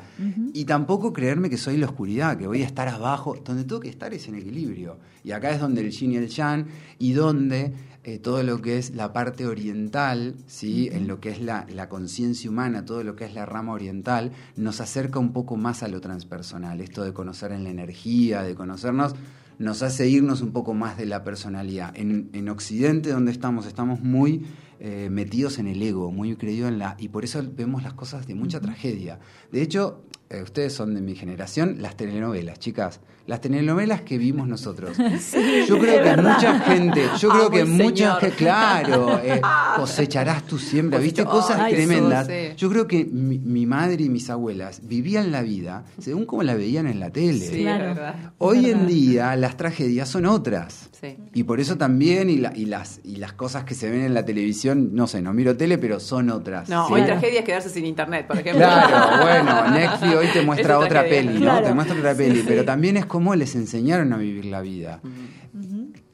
Y 0.53 0.63
tampoco 0.63 1.11
creerme 1.11 1.49
que 1.49 1.57
soy 1.57 1.75
la 1.75 1.87
oscuridad, 1.87 2.37
que 2.37 2.47
voy 2.47 2.61
a 2.61 2.65
estar 2.65 2.87
abajo. 2.87 3.35
Donde 3.43 3.65
tengo 3.65 3.81
que 3.81 3.89
estar 3.89 4.13
es 4.13 4.25
en 4.29 4.35
equilibrio. 4.35 4.97
Y 5.21 5.31
acá 5.31 5.51
es 5.51 5.59
donde 5.59 5.81
el 5.81 5.91
yin 5.91 6.13
y 6.13 6.15
el 6.15 6.27
yang, 6.29 6.65
y 6.97 7.11
donde 7.11 7.73
eh, 8.03 8.19
todo 8.19 8.43
lo 8.43 8.61
que 8.61 8.77
es 8.77 8.95
la 8.95 9.13
parte 9.13 9.47
oriental, 9.47 10.35
¿sí? 10.45 10.89
en 10.91 11.07
lo 11.07 11.19
que 11.19 11.29
es 11.29 11.41
la, 11.41 11.65
la 11.73 11.87
conciencia 11.89 12.49
humana, 12.49 12.85
todo 12.85 13.03
lo 13.03 13.15
que 13.15 13.25
es 13.25 13.33
la 13.33 13.45
rama 13.45 13.73
oriental, 13.73 14.31
nos 14.55 14.81
acerca 14.81 15.19
un 15.19 15.31
poco 15.31 15.55
más 15.55 15.83
a 15.83 15.87
lo 15.87 16.01
transpersonal. 16.01 16.81
Esto 16.81 17.03
de 17.03 17.13
conocer 17.13 17.51
en 17.51 17.63
la 17.63 17.69
energía, 17.69 18.41
de 18.43 18.55
conocernos, 18.55 19.15
nos 19.59 19.83
hace 19.83 20.07
irnos 20.09 20.41
un 20.41 20.51
poco 20.51 20.73
más 20.73 20.97
de 20.97 21.05
la 21.05 21.23
personalidad. 21.23 21.93
En, 21.95 22.29
en 22.33 22.49
Occidente, 22.49 23.09
donde 23.09 23.31
estamos, 23.31 23.65
estamos 23.65 24.01
muy 24.01 24.45
eh, 24.79 25.09
metidos 25.09 25.59
en 25.59 25.67
el 25.67 25.81
ego, 25.81 26.11
muy 26.11 26.35
creídos 26.35 26.69
en 26.69 26.79
la... 26.79 26.97
Y 26.99 27.07
por 27.07 27.23
eso 27.23 27.41
vemos 27.55 27.83
las 27.83 27.93
cosas 27.93 28.27
de 28.27 28.35
mucha 28.35 28.59
tragedia. 28.59 29.19
De 29.51 29.61
hecho, 29.61 30.03
eh, 30.29 30.41
ustedes 30.41 30.73
son 30.73 30.93
de 30.93 30.99
mi 30.99 31.15
generación, 31.15 31.81
las 31.81 31.95
telenovelas, 31.95 32.59
chicas. 32.59 32.99
Las 33.25 33.39
telenovelas 33.39 34.01
que 34.01 34.17
vimos 34.17 34.47
nosotros. 34.49 34.97
yo 35.67 35.79
creo 35.79 35.95
que 35.97 36.09
verdad. 36.09 36.35
mucha 36.35 36.59
gente, 36.59 37.03
yo 37.19 37.29
creo 37.29 37.49
que 37.49 37.63
mucha 37.63 38.15
gente, 38.15 38.35
claro, 38.35 39.17
eh, 39.23 39.39
cosecharás 39.77 40.43
tu 40.43 40.57
siembra, 40.57 40.99
viste, 40.99 41.23
Cosecho- 41.23 41.29
cosas 41.31 41.59
Ay, 41.61 41.73
tremendas. 41.73 42.27
sí. 42.27 42.53
Yo 42.57 42.69
creo 42.69 42.85
que 42.87 43.05
mi, 43.05 43.39
mi 43.39 43.65
madre 43.65 44.03
y 44.03 44.09
mis 44.09 44.29
abuelas 44.29 44.81
vivían 44.83 45.31
la 45.31 45.41
vida 45.41 45.85
según 45.99 46.25
como 46.25 46.43
la 46.43 46.53
veían 46.55 46.85
en 46.87 46.99
la 46.99 47.11
tele. 47.11 47.39
Sí, 47.47 47.61
Claro. 47.61 47.89
es 47.91 47.95
verdad. 47.95 48.15
Hoy 48.39 48.63
verdad. 48.65 48.81
en 48.81 48.87
día 48.87 49.35
las 49.37 49.55
tragedias 49.57 50.09
son 50.09 50.25
otras. 50.25 50.89
Sí. 50.99 51.17
Y 51.33 51.43
por 51.43 51.59
eso 51.59 51.77
también, 51.77 52.29
y, 52.29 52.37
la- 52.37 52.53
y 52.55 52.65
las, 52.65 52.99
y 53.03 53.17
las 53.17 53.33
cosas 53.33 53.63
que 53.65 53.73
se 53.75 53.89
ven 53.89 54.01
en 54.01 54.13
la 54.13 54.23
televisión, 54.25 54.89
no 54.93 55.07
sé, 55.07 55.21
no 55.21 55.33
miro 55.33 55.55
tele, 55.57 55.77
pero 55.77 55.99
son 55.99 56.29
otras. 56.29 56.67
No, 56.69 56.87
¿sí? 56.87 56.93
hoy 56.93 57.03
tragedia 57.03 57.39
es 57.39 57.45
quedarse 57.45 57.69
sin 57.69 57.85
internet, 57.85 58.25
por 58.27 58.37
ejemplo. 58.37 58.65
Claro, 58.65 59.21
bueno, 59.23 59.69
Netflix 59.71 60.15
hoy 60.15 60.27
te 60.33 60.41
muestra 60.43 60.77
otra 60.77 60.89
tragedia. 61.01 61.21
peli, 61.31 61.33
¿no? 61.39 61.41
Claro. 61.51 61.67
Te 61.67 61.73
muestra 61.73 61.97
otra 61.97 62.11
Sí, 62.13 62.17
peli, 62.17 62.39
sí. 62.39 62.45
pero 62.47 62.63
también 62.65 62.97
es 62.97 63.05
como 63.13 63.35
les 63.35 63.53
enseñaron 63.53 64.11
a 64.11 64.17
vivir 64.17 64.45
la 64.45 64.61
vida. 64.61 64.99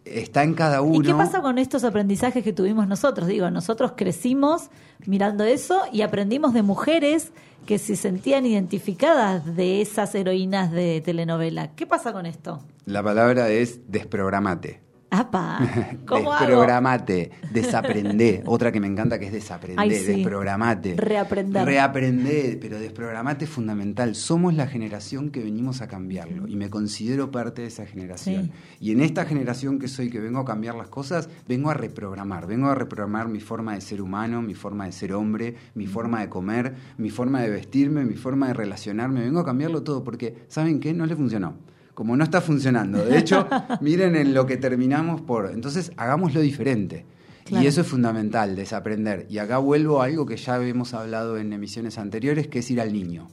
está 0.04 0.44
en 0.44 0.54
cada 0.54 0.82
uno. 0.82 1.00
¿Y 1.00 1.02
qué 1.02 1.14
pasa 1.14 1.42
con 1.42 1.58
estos 1.58 1.86
aprendizajes 1.86 2.44
que 2.44 2.52
tuvimos 2.52 2.90
nosotros? 2.90 3.30
Digo, 3.30 3.50
nosotros 3.50 3.94
crecimos 3.96 4.70
mirando 5.06 5.46
eso 5.46 5.84
y 5.94 6.02
aprendimos 6.02 6.54
de 6.54 6.62
mujeres 6.62 7.32
que 7.66 7.78
se 7.78 7.96
sentían 7.96 8.46
identificadas 8.46 9.56
de 9.56 9.80
esas 9.80 10.14
heroínas 10.14 10.74
de 10.74 11.00
telenovela. 11.00 11.74
¿Qué 11.74 11.88
pasa 11.88 12.12
con 12.12 12.26
esto? 12.26 12.60
La 12.84 13.02
palabra 13.02 13.48
es 13.48 13.90
desprogramate. 13.90 14.82
¡Apa! 15.12 15.98
¿Cómo 16.06 16.32
hago? 16.32 16.46
desprogramate, 16.46 17.32
desaprendé. 17.52 18.44
Otra 18.46 18.72
que 18.72 18.80
me 18.80 18.88
encanta 18.88 19.18
que 19.18 19.26
es 19.26 19.32
desaprender, 19.32 19.80
Ay, 19.80 19.96
sí. 19.96 20.06
desprogramate. 20.06 20.96
Reaprender. 20.96 21.66
Reaprender, 21.66 22.60
pero 22.60 22.80
desprogramate 22.80 23.46
es 23.46 23.52
fundamental. 23.52 24.14
Somos 24.16 24.54
la 24.54 24.68
generación 24.68 25.32
que 25.32 25.44
venimos 25.44 25.82
a 25.82 25.88
cambiarlo 25.88 26.48
y 26.48 26.56
me 26.56 26.70
considero 26.70 27.32
parte 27.32 27.64
de 27.64 27.70
esa 27.70 27.86
generación. 27.86 28.52
Y 28.80 28.92
en 28.92 29.02
esta 29.02 29.26
generación 29.26 29.80
que 29.80 29.88
soy, 29.88 30.10
que 30.10 30.20
vengo 30.20 30.40
a 30.40 30.46
cambiar 30.46 30.76
las 30.76 30.90
cosas, 30.90 31.30
vengo 31.48 31.72
a 31.72 31.74
reprogramar. 31.74 32.46
Vengo 32.46 32.68
a 32.68 32.76
reprogramar 32.76 33.28
mi 33.30 33.40
forma 33.40 33.74
de 33.74 33.82
ser 33.82 34.02
humano, 34.02 34.42
mi 34.42 34.54
forma 34.54 34.86
de 34.86 34.92
ser 34.92 35.14
hombre, 35.14 35.56
mi 35.74 35.88
forma 35.88 36.22
de 36.22 36.30
comer, 36.30 36.76
mi 36.98 37.10
forma 37.10 37.42
de 37.42 37.50
vestirme, 37.50 38.06
mi 38.06 38.16
forma 38.16 38.48
de 38.48 38.54
relacionarme. 38.54 39.22
Vengo 39.22 39.40
a 39.40 39.46
cambiarlo 39.46 39.82
todo 39.82 40.04
porque, 40.04 40.46
¿saben 40.50 40.80
qué? 40.80 40.94
No 40.94 41.06
le 41.06 41.16
funcionó 41.16 41.69
como 42.00 42.16
no 42.16 42.24
está 42.24 42.40
funcionando. 42.40 43.04
De 43.04 43.18
hecho, 43.18 43.46
miren 43.82 44.16
en 44.16 44.34
lo 44.34 44.46
que 44.46 44.56
terminamos 44.56 45.20
por... 45.20 45.52
Entonces, 45.54 45.92
hagámoslo 45.98 46.40
diferente. 46.40 47.06
Claro. 47.44 47.62
Y 47.62 47.68
eso 47.68 47.82
es 47.82 47.88
fundamental, 47.88 48.56
desaprender. 48.56 49.28
Y 49.30 49.40
acá 49.40 49.58
vuelvo 49.58 50.02
a 50.02 50.06
algo 50.06 50.26
que 50.26 50.38
ya 50.38 50.66
hemos 50.66 50.94
hablado 50.94 51.38
en 51.38 51.52
emisiones 51.52 51.98
anteriores, 51.98 52.48
que 52.48 52.60
es 52.60 52.72
ir 52.72 52.80
al 52.80 52.94
niño. 52.94 53.28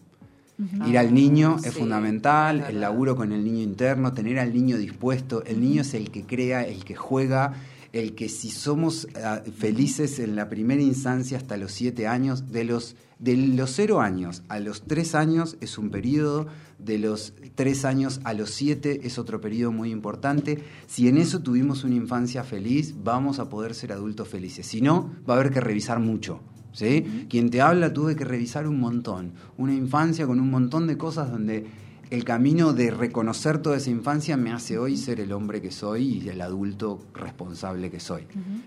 Ir 0.85 0.99
al 0.99 1.15
niño 1.15 1.59
es 1.63 1.75
sí, 1.75 1.79
fundamental, 1.79 2.65
el 2.69 2.81
laburo 2.81 3.15
con 3.15 3.31
el 3.31 3.45
niño 3.45 3.63
interno, 3.63 4.13
tener 4.13 4.41
al 4.41 4.53
niño 4.53 4.79
dispuesto. 4.79 5.45
El 5.45 5.61
niño 5.61 5.83
es 5.83 5.95
el 5.95 6.11
que 6.11 6.25
crea, 6.25 6.67
el 6.67 6.85
que 6.85 6.97
juega, 6.97 7.53
el 7.93 8.17
que 8.17 8.29
si 8.29 8.51
somos 8.51 9.07
ah, 9.23 9.43
felices 9.57 10.19
en 10.19 10.35
la 10.35 10.49
primera 10.49 10.83
instancia 10.83 11.39
hasta 11.39 11.57
los 11.57 11.71
siete 11.71 12.09
años, 12.09 12.51
de 12.51 12.65
los, 12.65 12.97
de 13.21 13.37
los 13.37 13.71
cero 13.71 14.01
años 14.01 14.43
a 14.49 14.59
los 14.59 14.83
tres 14.83 15.15
años 15.15 15.57
es 15.61 15.79
un 15.79 15.91
periodo, 15.91 16.49
de 16.79 16.99
los 16.99 17.33
tres 17.57 17.85
años 17.85 18.21
a 18.23 18.35
los 18.35 18.51
siete 18.51 19.01
es 19.03 19.19
otro 19.19 19.41
periodo 19.41 19.73
muy 19.73 19.91
importante. 19.91 20.63
Si 20.87 21.09
en 21.09 21.17
eso 21.17 21.41
tuvimos 21.41 21.83
una 21.83 21.97
infancia 21.97 22.45
feliz, 22.45 22.95
vamos 23.03 23.41
a 23.41 23.49
poder 23.49 23.75
ser 23.75 23.93
adultos 23.93 24.29
felices. 24.29 24.67
Si 24.67 24.81
no, 24.81 25.11
va 25.29 25.35
a 25.35 25.41
haber 25.41 25.53
que 25.53 25.61
revisar 25.61 25.99
mucho. 25.99 26.41
¿sí? 26.73 27.27
Quien 27.29 27.51
te 27.51 27.61
habla 27.61 27.93
tuve 27.93 28.15
que 28.15 28.25
revisar 28.25 28.69
un 28.69 28.79
montón. 28.79 29.33
Una 29.57 29.75
infancia 29.75 30.27
con 30.27 30.39
un 30.39 30.51
montón 30.51 30.87
de 30.87 30.97
cosas 30.97 31.33
donde 31.33 31.67
el 32.11 32.25
camino 32.25 32.73
de 32.73 32.91
reconocer 32.91 33.59
toda 33.59 33.79
esa 33.79 33.91
infancia 33.91 34.37
me 34.37 34.53
hace 34.53 34.79
hoy 34.79 34.97
ser 34.97 35.19
el 35.19 35.33
hombre 35.33 35.61
que 35.61 35.73
soy 35.73 36.23
y 36.23 36.29
el 36.29 36.41
adulto 36.41 37.01
responsable 37.15 37.91
que 37.91 37.99
soy. 37.99 38.27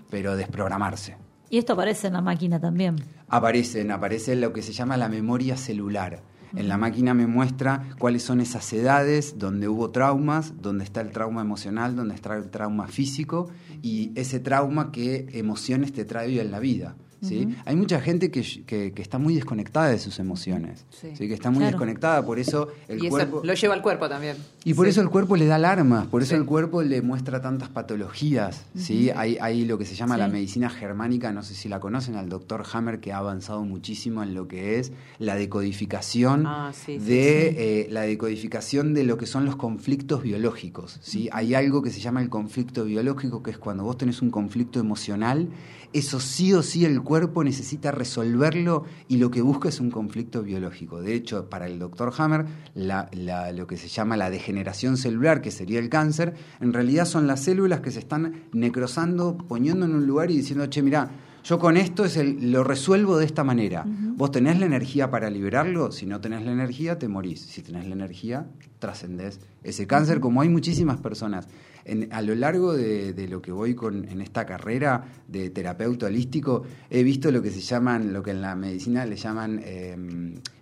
Pero 0.10 0.36
desprogramarse. 0.36 1.16
Y 1.52 1.58
esto 1.58 1.74
aparece 1.74 2.08
en 2.08 2.14
la 2.14 2.22
máquina 2.22 2.60
también. 2.60 2.98
Aparecen, 3.28 3.92
aparece 3.92 4.36
lo 4.36 4.52
que 4.52 4.62
se 4.62 4.74
llama 4.74 4.98
la 4.98 5.10
memoria 5.10 5.58
celular. 5.58 6.22
En 6.56 6.68
la 6.68 6.78
máquina 6.78 7.14
me 7.14 7.28
muestra 7.28 7.90
cuáles 8.00 8.24
son 8.24 8.42
esas 8.42 8.72
edades 8.74 9.38
donde 9.38 9.68
hubo 9.68 9.92
traumas, 9.92 10.62
donde 10.62 10.84
está 10.84 11.02
el 11.02 11.12
trauma 11.12 11.42
emocional, 11.42 11.96
donde 11.96 12.16
está 12.16 12.36
el 12.36 12.50
trauma 12.50 12.88
físico 12.88 13.50
y 13.82 14.12
ese 14.16 14.40
trauma 14.40 14.92
qué 14.92 15.28
emociones 15.34 15.94
te 15.94 16.06
trae 16.06 16.40
en 16.40 16.52
la 16.52 16.60
vida. 16.60 16.96
¿Sí? 17.22 17.56
Hay 17.66 17.76
mucha 17.76 18.00
gente 18.02 18.32
que, 18.32 18.42
que- 18.66 18.92
que 18.92 19.02
está 19.02 19.18
muy 19.18 19.36
desconectada 19.36 19.90
de 19.90 20.00
sus 20.00 20.20
emociones, 20.20 20.86
Sí. 20.90 21.10
¿sí? 21.18 21.28
que 21.28 21.34
está 21.34 21.50
muy 21.50 21.60
Claro. 21.60 21.72
desconectada, 21.72 22.26
por 22.26 22.40
eso 22.40 22.70
el 22.88 22.98
y 23.04 23.08
eso 23.08 23.10
cuerpo... 23.10 23.42
lo 23.44 23.54
lleva 23.54 23.74
al 23.74 23.82
cuerpo 23.82 24.08
también. 24.10 24.38
Y 24.64 24.74
por 24.74 24.86
Sí. 24.86 24.92
eso 24.92 25.02
el 25.02 25.10
cuerpo 25.10 25.36
le 25.36 25.46
da 25.46 25.56
alarmas, 25.56 26.08
por 26.08 26.22
eso 26.22 26.32
Sí. 26.32 26.36
el 26.36 26.46
cuerpo 26.46 26.82
le 26.82 27.02
muestra 27.02 27.42
tantas 27.42 27.70
patologías. 27.70 28.64
¿sí? 28.76 29.10
Hay, 29.16 29.38
hay 29.42 29.66
lo 29.66 29.78
que 29.78 29.86
se 29.86 29.96
llama 29.96 30.18
la 30.18 30.28
medicina 30.28 30.70
germánica, 30.70 31.32
no 31.32 31.44
sé 31.44 31.54
si 31.56 31.68
la 31.70 31.80
conocen, 31.80 32.16
al 32.16 32.30
doctor 32.30 32.64
Hammer, 32.72 33.00
que 33.00 33.12
ha 33.14 33.18
avanzado 33.18 33.64
muchísimo 33.64 34.24
en 34.24 34.34
lo 34.34 34.48
que 34.48 34.80
es 34.80 34.92
la 35.18 35.36
decodificación 35.36 36.46
Ah, 36.48 36.72
sí, 36.74 37.00
sí, 37.00 37.06
de 37.06 37.50
sí. 37.52 37.56
eh, 37.58 37.88
la 37.92 38.02
decodificación 38.02 38.94
de 38.94 39.04
lo 39.04 39.18
que 39.18 39.26
son 39.26 39.46
los 39.46 39.56
conflictos 39.56 40.24
biológicos. 40.24 40.98
¿sí? 41.02 41.30
Hay 41.32 41.54
algo 41.54 41.82
que 41.82 41.92
se 41.92 42.00
llama 42.00 42.22
el 42.22 42.30
conflicto 42.30 42.86
biológico, 42.86 43.44
que 43.44 43.52
es 43.52 43.58
cuando 43.58 43.84
vos 43.84 43.98
tenés 43.98 44.22
un 44.22 44.30
conflicto 44.32 44.80
emocional, 44.80 45.50
eso 45.94 46.20
sí 46.20 46.54
o 46.54 46.62
sí 46.62 46.86
el 46.86 47.02
cuerpo 47.02 47.09
necesita 47.44 47.92
resolverlo 47.92 48.84
y 49.08 49.18
lo 49.18 49.32
que 49.32 49.42
busca 49.42 49.70
es 49.70 49.80
un 49.80 49.90
conflicto 49.90 50.44
biológico. 50.44 51.02
De 51.02 51.14
hecho, 51.16 51.50
para 51.50 51.66
el 51.68 51.80
doctor 51.80 52.14
Hammer, 52.18 52.46
la- 52.76 53.10
la- 53.14 53.52
lo 53.52 53.66
que 53.66 53.78
se 53.78 53.88
llama 53.88 54.16
la 54.16 54.30
degeneración 54.30 54.96
celular, 54.98 55.42
que 55.42 55.52
sería 55.52 55.80
el 55.80 55.90
cáncer, 55.90 56.36
en 56.60 56.72
realidad 56.74 57.06
son 57.06 57.26
las 57.26 57.40
células 57.44 57.80
que 57.82 57.92
se 57.92 58.00
están 58.00 58.44
necrosando, 58.54 59.38
poniendo 59.38 59.86
en 59.86 59.96
un 59.96 60.06
lugar 60.06 60.30
y 60.32 60.38
diciendo, 60.38 60.68
che, 60.68 60.84
mirá, 60.84 61.10
yo 61.44 61.58
con 61.58 61.78
esto 61.78 62.04
es 62.06 62.18
el, 62.18 62.52
lo 62.52 62.64
resuelvo 62.64 63.18
de 63.18 63.26
esta 63.26 63.44
manera. 63.44 63.86
Vos 63.88 64.30
tenés 64.32 64.60
la 64.60 64.66
energía 64.66 65.10
para 65.10 65.30
liberarlo, 65.30 65.92
si 65.92 66.06
no 66.06 66.20
tenés 66.20 66.44
la 66.46 66.52
energía, 66.52 67.00
te 67.00 67.08
morís. 67.08 67.40
Si 67.42 67.62
tenés 67.62 67.88
la 67.88 67.94
energía, 67.96 68.46
trascendés 68.80 69.40
ese 69.64 69.88
cáncer, 69.88 70.20
como 70.20 70.42
hay 70.42 70.50
muchísimas 70.50 71.00
personas. 71.00 71.48
En- 71.92 72.08
a 72.12 72.22
lo 72.22 72.36
largo 72.36 72.74
de, 72.74 73.14
de 73.14 73.28
lo 73.28 73.42
que 73.42 73.52
voy 73.52 73.74
con, 73.76 74.08
en 74.08 74.22
esta 74.22 74.46
carrera 74.46 75.06
de 75.28 75.50
terapeuta 75.50 76.06
holístico, 76.08 76.64
he 76.90 77.04
visto 77.04 77.32
lo 77.32 77.42
que 77.42 77.52
se 77.52 77.62
llaman, 77.62 78.14
lo 78.14 78.22
que 78.24 78.32
en 78.32 78.42
la 78.42 78.56
medicina 78.56 79.06
le 79.06 79.16
llaman 79.16 79.60
eh, 79.64 79.96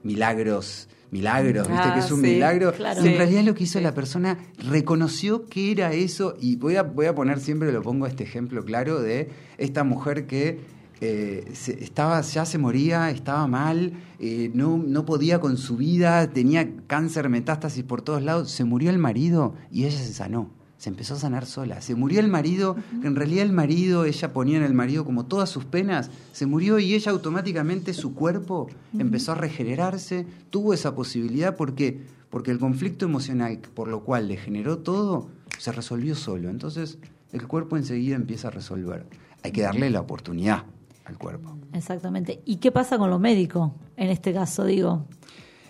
milagros. 0.03 0.88
Milagros, 1.09 1.69
¿viste? 1.69 1.84
Ah, 1.86 1.93
que 1.93 1.99
es 2.01 2.11
un 2.11 2.19
sí, 2.21 2.28
milagro. 2.34 2.73
claro. 2.73 3.01
Y 3.05 3.07
en 3.07 3.17
realidad 3.17 3.43
lo 3.43 3.53
que 3.55 3.63
hizo 3.63 3.80
la 3.80 3.93
persona 3.93 4.38
reconoció 4.57 5.45
que 5.45 5.71
era 5.71 5.93
eso. 5.93 6.36
Y 6.41 6.57
voy 6.57 6.75
a, 6.75 6.84
voy 6.84 7.05
a 7.05 7.15
poner 7.15 7.39
siempre, 7.39 7.71
lo 7.71 7.82
pongo 7.82 8.07
este 8.07 8.23
ejemplo 8.23 8.63
claro 8.65 8.99
de 8.99 9.30
esta 9.57 9.86
mujer 9.86 10.28
que 10.28 10.59
eh, 10.99 11.45
se- 11.53 11.82
estaba, 11.82 12.19
ya 12.19 12.43
se 12.45 12.57
moría, 12.57 13.09
estaba 13.09 13.47
mal, 13.47 13.93
eh, 14.19 14.51
no, 14.53 14.78
no 14.86 15.05
podía 15.05 15.39
con 15.39 15.55
su 15.55 15.78
vida, 15.78 16.30
tenía 16.34 16.67
cáncer, 16.88 17.30
metástasis 17.30 17.84
por 17.86 18.01
todos 18.01 18.21
lados. 18.21 18.51
Se 18.51 18.65
murió 18.65 18.89
el 18.89 18.97
marido 18.97 19.55
y 19.71 19.86
ella 19.86 19.97
se 19.97 20.11
sanó. 20.13 20.51
Se 20.78 20.89
empezó 20.89 21.15
a 21.15 21.17
sanar 21.17 21.45
sola. 21.45 21.82
Se 21.82 21.95
murió 21.95 22.19
el 22.19 22.28
marido, 22.28 22.75
que 23.01 23.07
en 23.07 23.15
realidad 23.15 23.45
el 23.45 23.51
marido, 23.51 24.05
ella 24.05 24.32
ponía 24.32 24.57
en 24.57 24.63
el 24.63 24.73
marido 24.73 25.05
como 25.05 25.25
todas 25.25 25.49
sus 25.49 25.65
penas, 25.65 26.11
se 26.34 26.45
murió 26.45 26.78
y 26.80 26.93
ella 26.93 27.11
automáticamente 27.11 27.93
su 27.93 28.13
cuerpo 28.13 28.69
empezó 28.97 29.32
a 29.32 29.36
regenerarse, 29.36 30.28
tuvo 30.49 30.73
esa 30.73 30.93
posibilidad 30.93 31.55
porque 31.55 32.17
porque 32.30 32.51
el 32.51 32.59
conflicto 32.59 33.05
emocional 33.05 33.59
por 33.73 33.88
lo 33.88 34.03
cual 34.03 34.28
le 34.28 34.38
generó 34.38 34.80
todo 34.80 35.30
se 35.57 35.71
resolvió 35.71 36.15
solo. 36.15 36.49
Entonces 36.49 36.99
el 37.32 37.47
cuerpo 37.47 37.78
enseguida 37.78 38.15
empieza 38.15 38.49
a 38.49 38.51
resolver. 38.51 39.05
Hay 39.43 39.51
que 39.51 39.61
darle 39.61 39.89
la 39.89 40.01
oportunidad 40.01 40.65
al 41.05 41.17
cuerpo. 41.17 41.57
Exactamente. 41.73 42.41
¿Y 42.45 42.57
qué 42.57 42.71
pasa 42.71 42.97
con 42.97 43.09
lo 43.09 43.19
médico 43.19 43.75
en 43.95 44.09
este 44.09 44.34
caso, 44.34 44.65
digo? 44.65 45.05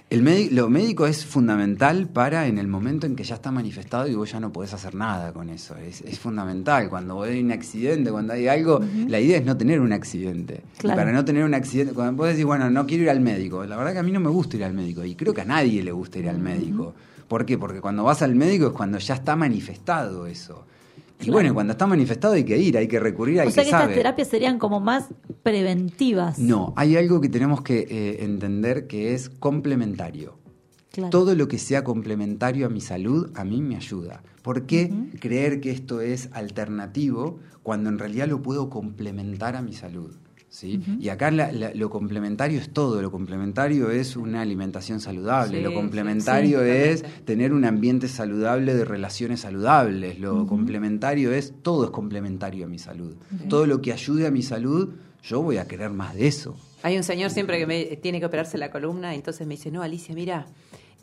El 0.10 0.55
lo 0.55 0.70
médico 0.70 1.05
es 1.05 1.26
fundamental 1.26 2.08
para 2.08 2.47
en 2.47 2.58
el 2.60 2.68
momento 2.68 3.05
en 3.05 3.16
que 3.18 3.26
ya 3.26 3.36
está 3.36 3.51
manifestado 3.51 4.08
y 4.08 4.16
vos 4.16 4.32
ya 4.32 4.39
no 4.39 4.53
podés 4.53 4.74
hacer 4.74 4.95
nada 4.95 5.34
con 5.34 5.49
eso. 5.49 5.76
Es, 5.76 5.99
es 5.99 6.18
fundamental. 6.18 6.89
Cuando 6.89 7.24
hay 7.24 7.41
un 7.41 7.51
accidente, 7.51 8.10
cuando 8.10 8.32
hay 8.32 8.47
algo, 8.47 8.80
la 9.10 9.20
idea 9.20 9.38
es 9.38 9.45
no 9.45 9.58
tener 9.58 9.82
un 9.82 9.91
accidente. 9.91 10.62
Claro. 10.78 10.95
Y 10.95 11.03
para 11.03 11.12
no 11.12 11.26
tener 11.26 11.43
un 11.43 11.53
accidente, 11.53 11.93
cuando 11.93 12.14
vos 12.14 12.30
decís, 12.30 12.45
bueno, 12.45 12.70
no 12.70 12.88
quiero 12.88 13.03
ir 13.03 13.10
al 13.10 13.20
médico, 13.20 13.66
la 13.66 13.76
verdad 13.76 13.91
que 13.91 13.99
a 13.99 14.03
mí 14.03 14.14
no 14.14 14.22
me 14.22 14.30
gusta 14.30 14.55
ir 14.55 14.64
al 14.64 14.74
médico 14.74 15.03
y 15.03 15.16
creo 15.16 15.34
que 15.34 15.41
a 15.41 15.45
nadie 15.45 15.84
le 15.84 15.91
gusta 15.91 16.20
ir 16.20 16.30
al 16.30 16.39
médico. 16.39 16.93
¿Por 17.28 17.45
qué? 17.45 17.58
Porque 17.58 17.82
cuando 17.82 18.05
vas 18.05 18.22
al 18.22 18.34
médico 18.34 18.68
es 18.68 18.74
cuando 18.74 18.99
ya 18.99 19.16
está 19.16 19.36
manifestado 19.36 20.26
eso. 20.26 20.64
Y 21.22 21.32
bueno, 21.32 21.53
cuando 21.53 21.72
está 21.72 21.88
manifestado 21.88 22.36
hay 22.36 22.43
que 22.43 22.57
ir, 22.57 22.78
hay 22.78 22.88
que 22.88 22.99
recurrir, 22.99 23.41
hay 23.41 23.47
o 23.47 23.51
sea 23.51 23.63
que 23.63 23.70
que 23.72 23.76
estas 23.76 23.93
terapias 23.93 24.28
serían 24.28 24.59
como 24.59 24.80
más 24.80 25.05
preventivas. 25.43 26.38
No, 26.38 26.74
hay 26.76 26.95
algo 26.95 27.20
que 27.22 27.30
tenemos 27.30 27.61
que 27.61 27.80
eh, 27.89 28.24
entender 28.24 28.88
que 28.88 29.13
es 29.13 29.30
complementario. 29.30 30.38
Claro. 30.91 31.09
Todo 31.09 31.36
lo 31.36 31.47
que 31.47 31.57
sea 31.57 31.84
complementario 31.84 32.65
a 32.65 32.70
mi 32.70 32.82
salud, 32.82 33.32
a 33.36 33.43
mí 33.43 33.61
me 33.61 33.76
ayuda. 33.76 34.24
¿Por 34.41 34.65
qué 34.65 34.91
creer 35.20 35.59
que 35.59 35.72
esto 35.72 36.01
es 36.01 36.30
alternativo 36.34 37.39
cuando 37.61 37.89
en 37.89 37.99
realidad 37.99 38.28
lo 38.28 38.41
puedo 38.41 38.70
complementar 38.70 39.55
a 39.55 39.61
mi 39.61 39.74
salud? 39.74 40.15
¿Sí? 40.50 40.82
Y 41.00 41.10
acá 41.10 41.30
la- 41.32 41.52
la- 41.52 41.74
lo 41.74 41.89
complementario 41.89 42.60
es 42.60 42.72
todo. 42.72 43.02
Lo 43.02 43.12
complementario 43.12 43.91
es 43.91 44.16
una 44.16 44.41
alimentación 44.41 45.00
saludable. 45.00 45.58
Sí, 45.58 45.64
lo 45.64 45.74
complementario 45.74 46.60
sí, 46.62 46.70
es 46.70 47.06
tener 47.26 47.54
un 47.54 47.66
ambiente 47.66 48.08
saludable 48.08 48.74
de 48.74 48.86
relaciones 48.86 49.41
saludables. 49.41 50.20
Lo 50.20 50.48
complementario 50.48 51.32
es, 51.34 51.54
todo 51.62 51.86
es 51.86 51.89
complementario 51.91 52.66
a 52.66 52.70
mi 52.70 52.80
salud. 52.80 53.16
Todo 53.50 53.66
lo 53.66 53.82
que 53.82 53.93
ayude 53.93 54.28
a 54.28 54.32
mi 54.32 54.41
salud, 54.41 54.89
yo 55.24 55.41
voy 55.41 55.58
a 55.58 55.68
querer 55.68 55.91
más 55.91 56.16
de 56.16 56.28
eso. 56.28 56.56
Hay 56.84 56.95
un 56.95 57.04
señor 57.04 57.32
siempre 57.32 57.58
que 57.60 57.66
me 57.68 57.84
tiene 57.98 58.20
que 58.20 58.26
operarse 58.28 58.58
la 58.58 58.70
columna, 58.72 59.16
entonces 59.16 59.45
me 59.48 59.56
dice, 59.56 59.72
no, 59.72 59.82
Alicia, 59.82 60.14
mira, 60.16 60.45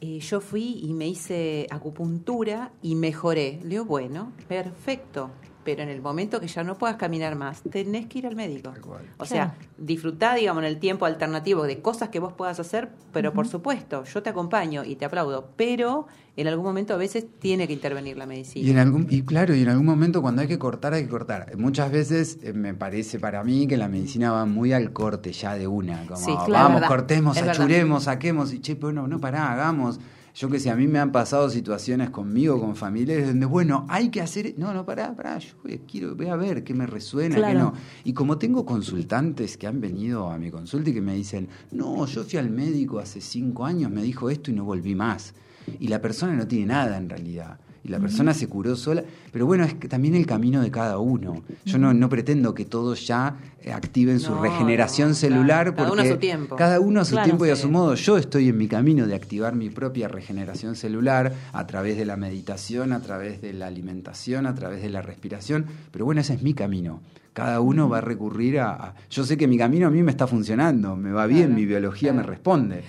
eh, 0.00 0.20
yo 0.20 0.40
fui 0.40 0.78
y 0.82 0.92
me 0.94 1.08
hice 1.08 1.66
acupuntura 1.70 2.70
y 2.82 2.94
mejoré. 2.94 3.58
Le 3.62 3.68
digo, 3.70 3.84
bueno, 3.84 4.32
perfecto. 4.48 5.30
Pero 5.64 5.82
en 5.82 5.88
el 5.88 6.00
momento 6.00 6.40
que 6.40 6.46
ya 6.46 6.62
no 6.62 6.76
puedas 6.76 6.96
caminar 6.96 7.36
más, 7.36 7.62
tenés 7.62 8.06
que 8.06 8.18
ir 8.18 8.26
al 8.26 8.36
médico. 8.36 8.72
O 9.18 9.24
sea, 9.24 9.54
disfrutá, 9.78 10.34
digamos, 10.34 10.62
en 10.62 10.68
el 10.68 10.78
tiempo 10.78 11.06
alternativo 11.06 11.64
de 11.64 11.80
cosas 11.80 12.10
que 12.10 12.20
vos 12.20 12.32
puedas 12.32 12.60
hacer, 12.60 12.90
pero 13.12 13.32
por 13.32 13.48
supuesto, 13.48 14.04
yo 14.04 14.22
te 14.22 14.30
acompaño 14.30 14.84
y 14.84 14.96
te 14.96 15.04
aplaudo, 15.04 15.48
pero 15.56 16.06
en 16.36 16.48
algún 16.48 16.64
momento 16.64 16.94
a 16.94 16.96
veces 16.96 17.26
tiene 17.38 17.66
que 17.66 17.72
intervenir 17.72 18.16
la 18.16 18.26
medicina. 18.26 18.66
Y 18.66 18.70
en 18.70 18.78
algún 18.78 19.06
y 19.08 19.22
claro, 19.22 19.54
y 19.54 19.62
en 19.62 19.68
algún 19.68 19.86
momento 19.86 20.20
cuando 20.20 20.42
hay 20.42 20.48
que 20.48 20.58
cortar 20.58 20.92
hay 20.92 21.04
que 21.04 21.08
cortar. 21.08 21.56
Muchas 21.56 21.92
veces 21.92 22.38
eh, 22.42 22.52
me 22.52 22.74
parece 22.74 23.18
para 23.18 23.44
mí 23.44 23.66
que 23.66 23.76
la 23.76 23.88
medicina 23.88 24.32
va 24.32 24.44
muy 24.44 24.72
al 24.72 24.92
corte 24.92 25.32
ya 25.32 25.54
de 25.54 25.66
una, 25.66 26.04
como 26.06 26.18
Sí, 26.20 26.32
claro, 26.46 26.52
vamos, 26.52 26.74
verdad, 26.74 26.88
cortemos, 26.88 27.36
es 27.36 27.42
verdad. 27.44 27.60
achuremos, 27.60 28.04
saquemos 28.04 28.52
y 28.52 28.60
che, 28.60 28.76
pero 28.76 28.92
no, 28.92 29.06
no 29.06 29.20
pará, 29.20 29.52
hagamos. 29.52 30.00
Yo 30.34 30.50
que 30.50 30.58
sé, 30.58 30.68
a 30.68 30.74
mí 30.74 30.88
me 30.88 30.98
han 30.98 31.12
pasado 31.12 31.48
situaciones 31.48 32.10
conmigo, 32.10 32.60
con 32.60 32.74
familiares, 32.74 33.28
donde, 33.28 33.46
bueno, 33.46 33.86
hay 33.88 34.08
que 34.08 34.20
hacer. 34.20 34.54
No, 34.56 34.74
no, 34.74 34.84
pará, 34.84 35.14
pará, 35.14 35.38
yo 35.38 35.54
voy, 35.62 35.80
quiero, 35.88 36.16
voy 36.16 36.26
a 36.26 36.34
ver 36.34 36.64
qué 36.64 36.74
me 36.74 36.86
resuena, 36.86 37.36
qué 37.36 37.54
no. 37.54 37.72
Y 38.02 38.12
como 38.12 38.36
tengo 38.36 38.66
consultantes 38.66 39.56
que 39.56 39.68
han 39.68 39.80
venido 39.80 40.28
a 40.28 40.36
mi 40.36 40.50
consulta 40.50 40.90
y 40.90 40.94
que 40.94 41.00
me 41.00 41.14
dicen, 41.14 41.48
no, 41.70 42.04
yo 42.06 42.24
fui 42.24 42.38
al 42.38 42.50
médico 42.50 42.98
hace 42.98 43.20
cinco 43.20 43.64
años, 43.64 43.92
me 43.92 44.02
dijo 44.02 44.28
esto 44.28 44.50
y 44.50 44.54
no 44.54 44.64
volví 44.64 44.96
más. 44.96 45.34
Y 45.78 45.86
la 45.86 46.00
persona 46.00 46.34
no 46.34 46.48
tiene 46.48 46.66
nada 46.66 46.96
en 46.96 47.08
realidad. 47.08 47.60
Y 47.84 47.88
la 47.88 47.98
persona 47.98 48.32
se 48.32 48.46
curó 48.48 48.74
sola. 48.76 49.04
Pero 49.30 49.44
bueno, 49.44 49.62
es 49.64 49.74
que 49.74 49.88
también 49.88 50.14
el 50.14 50.24
camino 50.26 50.62
de 50.62 50.70
cada 50.70 50.98
uno. 50.98 51.42
Yo 51.66 51.76
no, 51.76 51.92
no 51.92 52.08
pretendo 52.08 52.54
que 52.54 52.64
todos 52.64 53.06
ya 53.06 53.36
eh, 53.60 53.72
activen 53.72 54.20
su 54.20 54.34
regeneración 54.34 55.10
no, 55.10 55.14
celular. 55.14 55.74
claro. 55.74 55.76
Cada 55.76 55.92
uno 55.92 55.96
porque 55.96 56.08
a 56.08 56.12
su 56.14 56.18
tiempo. 56.18 56.56
Cada 56.56 56.80
uno 56.80 57.00
a 57.00 57.04
su 57.04 57.10
Claro, 57.12 57.24
tiempo 57.26 57.44
y 57.46 57.50
a 57.50 57.56
su 57.56 57.70
modo. 57.70 57.94
Yo 57.94 58.16
estoy 58.16 58.48
en 58.48 58.56
mi 58.56 58.68
camino 58.68 59.06
de 59.06 59.14
activar 59.14 59.54
mi 59.54 59.68
propia 59.68 60.08
regeneración 60.08 60.76
celular 60.76 61.34
a 61.52 61.66
través 61.66 61.98
de 61.98 62.06
la 62.06 62.16
meditación, 62.16 62.92
a 62.94 63.00
través 63.00 63.42
de 63.42 63.52
la 63.52 63.66
alimentación, 63.66 64.46
a 64.46 64.54
través 64.54 64.80
de 64.82 64.88
la 64.88 65.02
respiración. 65.02 65.66
Pero 65.92 66.06
bueno, 66.06 66.22
ese 66.22 66.32
es 66.34 66.42
mi 66.42 66.54
camino. 66.54 67.00
Cada 67.34 67.60
uno 67.60 67.88
va 67.90 67.98
a 67.98 68.00
recurrir 68.00 68.60
a, 68.60 68.70
a- 68.72 68.94
Yo 69.10 69.24
sé 69.24 69.36
que 69.36 69.46
mi 69.46 69.58
camino 69.58 69.88
a 69.88 69.90
mí 69.90 70.02
me 70.02 70.10
está 70.10 70.26
funcionando, 70.26 70.96
me 70.96 71.12
va 71.12 71.26
bien, 71.26 71.48
Claro, 71.48 71.54
mi 71.56 71.66
biología 71.66 72.12
claro. 72.12 72.26
me 72.28 72.32
responde. 72.34 72.82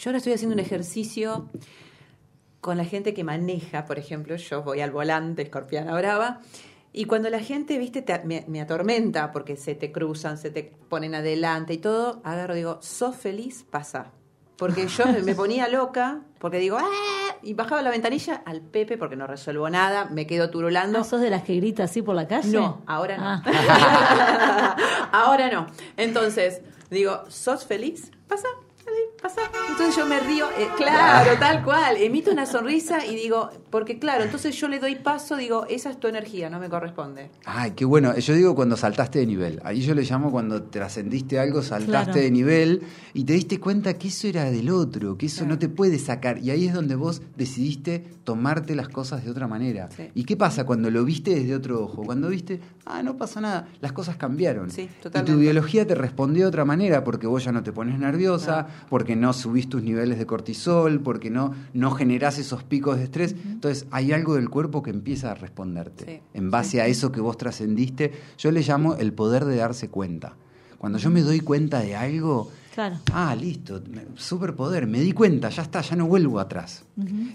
Yo 0.00 0.10
ahora 0.10 0.18
estoy 0.18 0.32
haciendo 0.32 0.54
un 0.54 0.60
ejercicio 0.60 1.46
con 2.62 2.78
la 2.78 2.84
gente 2.86 3.12
que 3.12 3.24
maneja, 3.24 3.84
por 3.84 3.98
ejemplo, 3.98 4.36
yo 4.36 4.62
voy 4.62 4.80
al 4.80 4.90
volante, 4.90 5.42
escorpiana 5.42 5.94
brava, 5.94 6.40
y 6.94 7.04
cuando 7.06 7.28
la 7.28 7.40
gente, 7.40 7.76
viste, 7.76 8.00
te- 8.02 8.22
me, 8.24 8.44
me 8.48 8.60
atormenta 8.62 9.30
porque 9.32 9.56
se 9.56 9.74
te 9.74 9.92
cruzan, 9.92 10.38
se 10.38 10.50
te 10.50 10.72
ponen 10.88 11.14
adelante 11.14 11.74
y 11.74 11.78
todo, 11.78 12.20
agarro 12.24 12.54
digo, 12.54 12.78
sos 12.80 13.16
feliz, 13.16 13.64
pasa. 13.70 14.12
Porque 14.56 14.86
yo 14.86 15.04
me- 15.24 15.34
ponía 15.34 15.66
loca, 15.68 16.20
porque 16.38 16.58
digo, 16.58 16.78
¡ah! 16.80 16.88
y 17.42 17.54
bajaba 17.54 17.82
la 17.82 17.90
ventanilla 17.90 18.42
al 18.46 18.60
Pepe 18.60 18.96
porque 18.96 19.16
no 19.16 19.26
resuelvo 19.26 19.68
nada, 19.68 20.04
me 20.04 20.26
quedo 20.28 20.50
turulando. 20.50 20.98
¿No 20.98 21.04
sos 21.04 21.20
de 21.20 21.30
las 21.30 21.42
que 21.42 21.56
grita 21.56 21.84
así 21.84 22.00
por 22.00 22.14
la 22.14 22.28
calle? 22.28 22.52
No, 22.56 22.82
ahora 22.86 23.16
no. 23.18 23.24
Ah. 23.26 24.76
ahora 25.12 25.50
no. 25.50 25.66
Entonces, 25.96 26.60
digo, 26.90 27.24
¿sos 27.28 27.64
feliz? 27.66 28.12
Pasa, 28.28 28.46
pasa. 29.22 29.40
Entonces 29.70 29.96
yo 29.96 30.06
me 30.06 30.20
río, 30.20 30.46
eh, 30.58 30.68
claro, 30.76 31.30
tal 31.38 31.64
cual. 31.64 31.96
Emito 31.96 32.30
una 32.30 32.44
sonrisa 32.46 33.06
y 33.06 33.14
digo, 33.14 33.50
porque 33.70 33.98
claro, 33.98 34.24
entonces 34.24 34.54
yo 34.56 34.68
le 34.68 34.78
doy 34.78 34.96
paso, 34.96 35.36
digo, 35.36 35.64
esa 35.68 35.90
es 35.90 35.98
tu 35.98 36.08
energía, 36.08 36.50
no 36.50 36.58
me 36.60 36.68
corresponde. 36.68 37.30
Ay, 37.44 37.72
qué 37.72 37.84
bueno. 37.84 38.16
Yo 38.18 38.34
digo 38.34 38.54
cuando 38.54 38.76
saltaste 38.76 39.18
de 39.20 39.26
nivel. 39.26 39.60
Ahí 39.64 39.80
yo 39.80 39.94
le 39.94 40.02
llamo 40.02 40.30
cuando 40.30 40.62
trascendiste 40.64 41.38
algo, 41.38 41.62
saltaste 41.62 41.92
Claro. 42.12 42.20
de 42.20 42.30
nivel 42.30 42.82
y 43.14 43.24
te 43.24 43.32
diste 43.34 43.60
cuenta 43.60 43.94
que 43.94 44.08
eso 44.08 44.26
era 44.26 44.44
del 44.50 44.70
otro, 44.70 45.16
que 45.16 45.26
eso 45.26 45.46
no 45.46 45.58
te 45.58 45.68
puede 45.68 45.98
sacar. 45.98 46.38
Y 46.38 46.50
ahí 46.50 46.66
es 46.66 46.74
donde 46.74 46.94
vos 46.96 47.22
decidiste 47.36 48.00
tomarte 48.24 48.74
las 48.74 48.88
cosas 48.88 49.24
de 49.24 49.30
otra 49.30 49.46
manera. 49.46 49.88
Sí. 49.96 50.10
¿Y 50.14 50.24
qué 50.24 50.36
pasa 50.36 50.64
cuando 50.64 50.90
lo 50.90 51.04
viste 51.04 51.34
desde 51.34 51.54
otro 51.54 51.82
ojo? 51.84 52.02
Cuando 52.02 52.28
viste, 52.28 52.60
ah, 52.86 53.02
no 53.02 53.16
pasa 53.16 53.40
nada, 53.40 53.68
las 53.80 53.92
cosas 53.92 54.16
cambiaron. 54.16 54.70
Sí, 54.70 54.82
y 54.82 55.02
totalmente. 55.02 55.32
tu 55.32 55.38
biología 55.38 55.86
te 55.86 55.94
respondió 55.94 56.44
de 56.44 56.48
otra 56.48 56.64
manera 56.64 57.04
porque 57.04 57.26
vos 57.26 57.44
ya 57.44 57.52
no 57.52 57.62
te 57.62 57.72
pones 57.72 57.98
nerviosa, 57.98 58.66
porque 58.88 59.11
no 59.16 59.32
subís 59.32 59.68
tus 59.68 59.82
niveles 59.82 60.18
de 60.18 60.26
cortisol, 60.26 61.00
porque 61.00 61.30
no, 61.30 61.54
no 61.74 61.90
generás 61.92 62.38
esos 62.38 62.62
picos 62.64 62.96
de 62.98 63.04
estrés. 63.04 63.34
Entonces 63.46 63.86
hay 63.90 64.12
algo 64.12 64.34
del 64.34 64.48
cuerpo 64.50 64.82
que 64.82 64.90
empieza 64.90 65.32
a 65.32 65.34
responderte. 65.34 66.04
Sí, 66.04 66.20
En 66.34 66.50
base 66.50 66.80
a 66.80 66.86
eso 66.86 67.12
que 67.12 67.20
vos 67.20 67.36
trascendiste, 67.36 68.12
yo 68.38 68.50
le 68.50 68.62
llamo 68.62 68.96
el 68.96 69.12
poder 69.12 69.44
de 69.44 69.56
darse 69.56 69.88
cuenta. 69.88 70.34
Cuando 70.78 70.98
yo 70.98 71.10
me 71.10 71.22
doy 71.22 71.40
cuenta 71.40 71.78
de 71.80 71.94
algo, 71.94 72.50
Claro. 72.74 72.96
ah, 73.12 73.36
listo, 73.38 73.80
superpoder, 74.16 74.86
me 74.86 75.00
di 75.00 75.12
cuenta, 75.12 75.48
ya 75.50 75.62
está, 75.62 75.80
ya 75.80 75.96
no 75.96 76.06
vuelvo 76.06 76.40
atrás. 76.40 76.84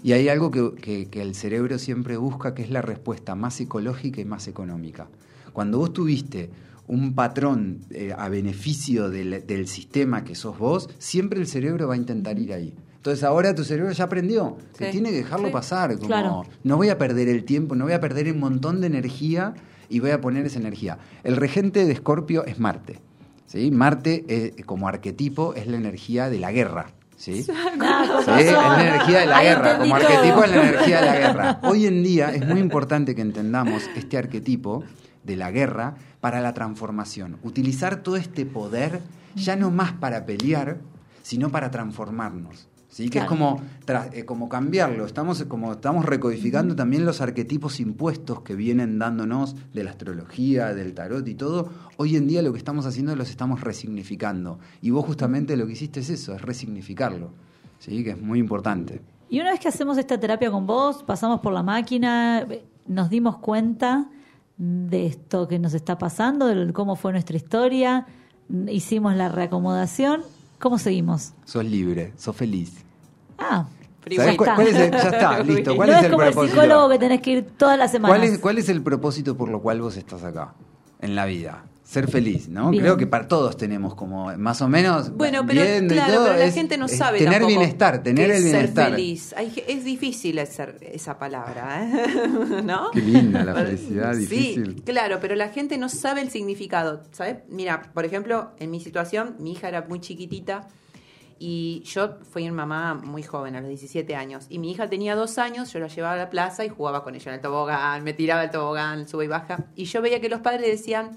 Y 0.02 0.12
hay 0.12 0.28
algo 0.28 0.50
que, 0.50 0.74
que- 0.80 1.06
que 1.06 1.22
el 1.22 1.34
cerebro 1.34 1.78
siempre 1.78 2.16
busca, 2.16 2.54
que 2.54 2.62
es 2.62 2.70
la 2.70 2.82
respuesta 2.82 3.34
más 3.34 3.54
psicológica 3.54 4.20
y 4.20 4.24
más 4.24 4.48
económica. 4.48 5.08
Cuando 5.52 5.78
vos 5.78 5.92
tuviste 5.92 6.50
un 6.88 7.14
patrón 7.14 7.80
eh, 7.90 8.12
a 8.16 8.28
beneficio 8.28 9.08
del, 9.10 9.46
del 9.46 9.68
sistema 9.68 10.24
que 10.24 10.34
sos 10.34 10.58
vos, 10.58 10.88
siempre 10.98 11.38
el 11.38 11.46
cerebro 11.46 11.86
va 11.88 11.94
a 11.94 11.96
intentar 11.96 12.38
ir 12.38 12.52
ahí. 12.52 12.74
Entonces 12.96 13.22
ahora 13.24 13.54
tu 13.54 13.62
cerebro 13.64 13.92
ya 13.92 14.04
aprendió 14.04 14.56
que 14.76 14.86
Sí, 14.86 14.90
tiene 14.92 15.10
que 15.10 15.16
dejarlo 15.18 15.46
sí. 15.48 15.52
pasar. 15.52 15.94
Como, 15.96 16.08
Claro. 16.08 16.42
no 16.64 16.76
voy 16.76 16.88
a 16.88 16.98
perder 16.98 17.28
el 17.28 17.44
tiempo, 17.44 17.74
no 17.76 17.84
voy 17.84 17.92
a 17.92 18.00
perder 18.00 18.30
un 18.32 18.40
montón 18.40 18.80
de 18.80 18.88
energía 18.88 19.54
y 19.88 20.00
voy 20.00 20.10
a 20.10 20.20
poner 20.20 20.44
esa 20.46 20.58
energía. 20.58 20.98
El 21.24 21.36
regente 21.36 21.84
de 21.86 21.92
Escorpio 21.92 22.44
es 22.44 22.58
Marte. 22.58 22.98
¿sí? 23.46 23.70
Marte 23.70 24.24
eh, 24.28 24.62
como 24.66 24.88
arquetipo 24.88 25.54
es 25.54 25.66
la 25.68 25.76
energía 25.76 26.28
de 26.28 26.38
la 26.40 26.50
guerra. 26.52 26.86
¿sí? 27.16 27.46
Ah, 27.80 28.40
es 28.40 28.52
la 28.52 28.80
energía 28.88 29.20
de 29.20 29.26
la 29.26 29.42
guerra, 29.42 29.78
como 29.78 29.96
todo. 29.96 30.06
arquetipo 30.08 30.44
es 30.44 30.50
la 30.50 30.68
energía 30.68 31.00
de 31.00 31.06
la 31.06 31.16
guerra. 31.18 31.60
Hoy 31.62 31.86
en 31.86 32.02
día 32.02 32.34
es 32.34 32.44
muy 32.46 32.58
importante 32.60 33.14
que 33.14 33.22
entendamos 33.22 33.84
este 33.96 34.18
arquetipo 34.18 34.82
de 35.28 35.36
la 35.36 35.52
guerra 35.52 35.94
para 36.20 36.40
la 36.40 36.54
transformación. 36.54 37.36
Utilizar 37.44 38.02
todo 38.02 38.16
este 38.16 38.44
poder 38.46 39.00
ya 39.36 39.54
no 39.54 39.70
más 39.70 39.92
para 39.92 40.26
pelear, 40.26 40.78
sino 41.22 41.50
para 41.50 41.70
transformarnos. 41.70 42.66
¿sí? 42.88 43.10
Que 43.10 43.20
es 43.20 43.24
como, 43.26 43.60
eh, 44.12 44.24
como 44.24 44.48
cambiarlo. 44.48 45.04
Estamos, 45.04 45.44
como, 45.44 45.72
estamos 45.72 46.04
recodificando 46.04 46.74
también 46.74 47.04
los 47.04 47.20
arquetipos 47.20 47.78
impuestos 47.78 48.40
que 48.40 48.56
vienen 48.56 48.98
dándonos 48.98 49.54
de 49.72 49.84
la 49.84 49.90
astrología, 49.90 50.74
del 50.74 50.94
tarot 50.94 51.28
y 51.28 51.34
todo. 51.34 51.68
Hoy 51.98 52.16
en 52.16 52.26
día 52.26 52.42
lo 52.42 52.52
que 52.52 52.58
estamos 52.58 52.86
haciendo 52.86 53.14
los 53.14 53.30
estamos 53.30 53.60
resignificando. 53.60 54.58
Y 54.80 54.90
vos 54.90 55.04
justamente 55.04 55.56
lo 55.56 55.66
que 55.66 55.74
hiciste 55.74 56.00
es 56.00 56.10
eso, 56.10 56.34
es 56.34 56.42
resignificarlo. 56.42 57.30
¿sí? 57.78 58.02
Que 58.02 58.10
es 58.10 58.20
muy 58.20 58.40
importante. 58.40 59.02
Y 59.28 59.40
una 59.40 59.50
vez 59.50 59.60
que 59.60 59.68
hacemos 59.68 59.98
esta 59.98 60.18
terapia 60.18 60.50
con 60.50 60.66
vos, 60.66 61.02
pasamos 61.02 61.40
por 61.40 61.52
la 61.52 61.62
máquina, 61.62 62.48
nos 62.86 63.10
dimos 63.10 63.36
cuenta 63.36 64.08
de 64.58 65.06
esto 65.06 65.46
que 65.48 65.58
nos 65.58 65.72
está 65.74 65.98
pasando, 65.98 66.46
de 66.46 66.72
cómo 66.72 66.96
fue 66.96 67.12
nuestra 67.12 67.36
historia, 67.36 68.06
hicimos 68.68 69.14
la 69.14 69.28
reacomodación. 69.28 70.22
¿Cómo 70.58 70.78
seguimos? 70.78 71.32
Sos 71.44 71.64
libre, 71.64 72.12
sos 72.16 72.34
feliz. 72.34 72.84
Ah, 73.38 73.66
Pero 74.02 74.16
¿Sabés 74.16 74.32
ya 74.32 74.36
cuál- 74.36 74.48
está. 74.48 74.54
cuál 74.56 74.66
es 74.68 74.74
el- 74.76 74.90
ya 74.90 74.98
está, 74.98 75.42
listo. 75.44 75.76
¿Cuál 75.76 75.88
no 75.90 75.94
es 75.94 75.98
es 76.00 76.04
el 76.06 76.10
como 76.10 76.22
el 76.24 76.32
propósito? 76.32 76.60
psicólogo 76.62 76.88
que 76.88 76.98
tenés 76.98 77.20
que 77.20 77.30
ir 77.30 77.46
todas 77.56 77.78
las 77.78 77.90
semanas. 77.92 78.18
¿Cuál 78.18 78.28
es, 78.32 78.38
¿Cuál 78.38 78.58
es 78.58 78.68
el 78.68 78.82
propósito 78.82 79.36
por 79.36 79.48
lo 79.48 79.60
cual 79.62 79.80
vos 79.80 79.96
estás 79.96 80.24
acá 80.24 80.54
en 81.00 81.14
la 81.14 81.26
vida? 81.26 81.62
Ser 81.88 82.06
feliz, 82.10 82.50
¿no? 82.50 82.68
Bien. 82.68 82.82
Creo 82.82 82.98
que 82.98 83.06
para 83.06 83.26
todos 83.26 83.56
tenemos 83.56 83.94
como 83.94 84.36
más 84.36 84.60
o 84.60 84.68
menos 84.68 85.10
Bueno, 85.16 85.46
pero 85.46 85.62
claro, 85.88 86.12
todo, 86.16 86.24
pero 86.26 86.38
la 86.38 86.44
es- 86.44 86.54
gente 86.54 86.76
no 86.76 86.86
sabe 86.86 87.16
tener 87.16 87.32
tampoco 87.40 87.48
bienestar, 87.48 88.02
tener 88.02 88.26
el 88.30 88.36
es 88.36 88.44
bienestar. 88.44 88.84
Ser 88.88 88.94
feliz. 88.94 89.34
Hay 89.38 89.64
es 89.66 89.84
difícil 89.86 90.46
ser, 90.46 90.76
esa 90.82 91.18
palabra, 91.18 91.82
¿eh? 91.88 92.28
¿no? 92.62 92.90
Qué 92.90 93.00
linda 93.00 93.42
la 93.42 93.54
felicidad, 93.54 94.12
Sí, 94.12 94.18
difícil. 94.20 94.82
claro, 94.84 95.16
pero 95.18 95.34
la 95.34 95.48
gente 95.48 95.78
no 95.78 95.88
sabe 95.88 96.20
el 96.20 96.30
significado, 96.30 97.04
¿sabes? 97.12 97.38
Mira, 97.48 97.80
por 97.94 98.04
ejemplo, 98.04 98.50
en 98.58 98.70
mi 98.70 98.80
situación, 98.80 99.36
mi 99.38 99.52
hija 99.52 99.68
era 99.68 99.86
muy 99.88 100.00
chiquitita 100.00 100.68
y 101.38 101.82
yo 101.86 102.18
fui 102.30 102.42
una 102.44 102.66
mamá 102.66 102.94
muy 103.02 103.22
joven, 103.22 103.56
a 103.56 103.60
los 103.60 103.68
17 103.70 104.14
años, 104.14 104.44
y 104.50 104.58
mi 104.58 104.72
hija 104.72 104.90
tenía 104.90 105.14
dos 105.14 105.38
años, 105.38 105.72
yo 105.72 105.78
la 105.78 105.86
llevaba 105.88 106.12
a 106.14 106.18
la 106.18 106.28
plaza 106.28 106.66
y 106.66 106.68
jugaba 106.68 107.02
con 107.02 107.14
ella 107.14 107.30
en 107.30 107.36
el 107.36 107.40
tobogán, 107.40 108.04
me 108.04 108.12
tiraba 108.12 108.44
el 108.44 108.50
tobogán, 108.50 109.08
sube 109.08 109.24
y 109.24 109.28
baja, 109.28 109.64
y 109.74 109.84
yo 109.84 110.02
veía 110.02 110.20
que 110.20 110.28
los 110.28 110.40
padres 110.40 110.66
decían, 110.66 111.12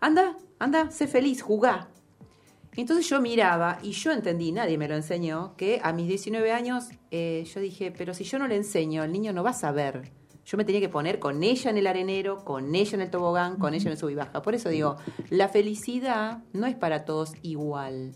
anda, 0.00 0.36
anda, 0.58 0.90
sé 0.90 1.06
feliz, 1.06 1.42
jugá. 1.42 1.88
Entonces 2.76 3.08
yo 3.08 3.20
miraba 3.20 3.78
y 3.82 3.92
yo 3.92 4.12
entendí, 4.12 4.52
nadie 4.52 4.78
me 4.78 4.88
lo 4.88 4.94
enseñó, 4.94 5.54
que 5.56 5.80
a 5.82 5.92
mis 5.92 6.08
19 6.08 6.52
años 6.52 6.88
eh, 7.10 7.44
yo 7.52 7.60
dije, 7.60 7.92
pero 7.96 8.14
si 8.14 8.24
yo 8.24 8.38
no 8.38 8.46
le 8.46 8.56
enseño, 8.56 9.02
el 9.02 9.12
niño 9.12 9.32
no 9.32 9.42
va 9.42 9.50
a 9.50 9.54
saber. 9.54 10.12
Yo 10.44 10.56
me 10.56 10.64
tenía 10.64 10.80
que 10.80 10.88
poner 10.88 11.18
con 11.18 11.42
ella 11.42 11.70
en 11.70 11.76
el 11.76 11.86
arenero, 11.86 12.44
con 12.44 12.74
ella 12.74 12.94
en 12.94 13.02
el 13.02 13.10
tobogán, 13.10 13.56
con 13.56 13.74
ella 13.74 13.86
en 13.86 13.92
el 13.92 13.98
sub 13.98 14.10
y 14.10 14.14
baja. 14.14 14.42
Por 14.42 14.54
eso 14.54 14.68
digo, 14.68 14.96
la 15.28 15.48
felicidad 15.48 16.42
no 16.52 16.66
es 16.66 16.74
para 16.74 17.04
todos 17.04 17.34
igual. 17.42 18.12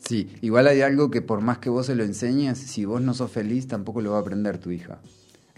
Sí, 0.00 0.28
igual 0.40 0.66
hay 0.66 0.82
algo 0.82 1.10
que 1.10 1.22
por 1.22 1.40
más 1.40 1.58
que 1.58 1.70
vos 1.70 1.86
se 1.86 1.94
lo 1.94 2.04
enseñes, 2.04 2.58
si 2.58 2.84
vos 2.84 3.00
no 3.00 3.14
sos 3.14 3.30
feliz, 3.30 3.68
tampoco 3.68 4.02
lo 4.02 4.12
va 4.12 4.18
a 4.18 4.20
aprender 4.20 4.58
tu 4.58 4.70
hija. 4.70 5.00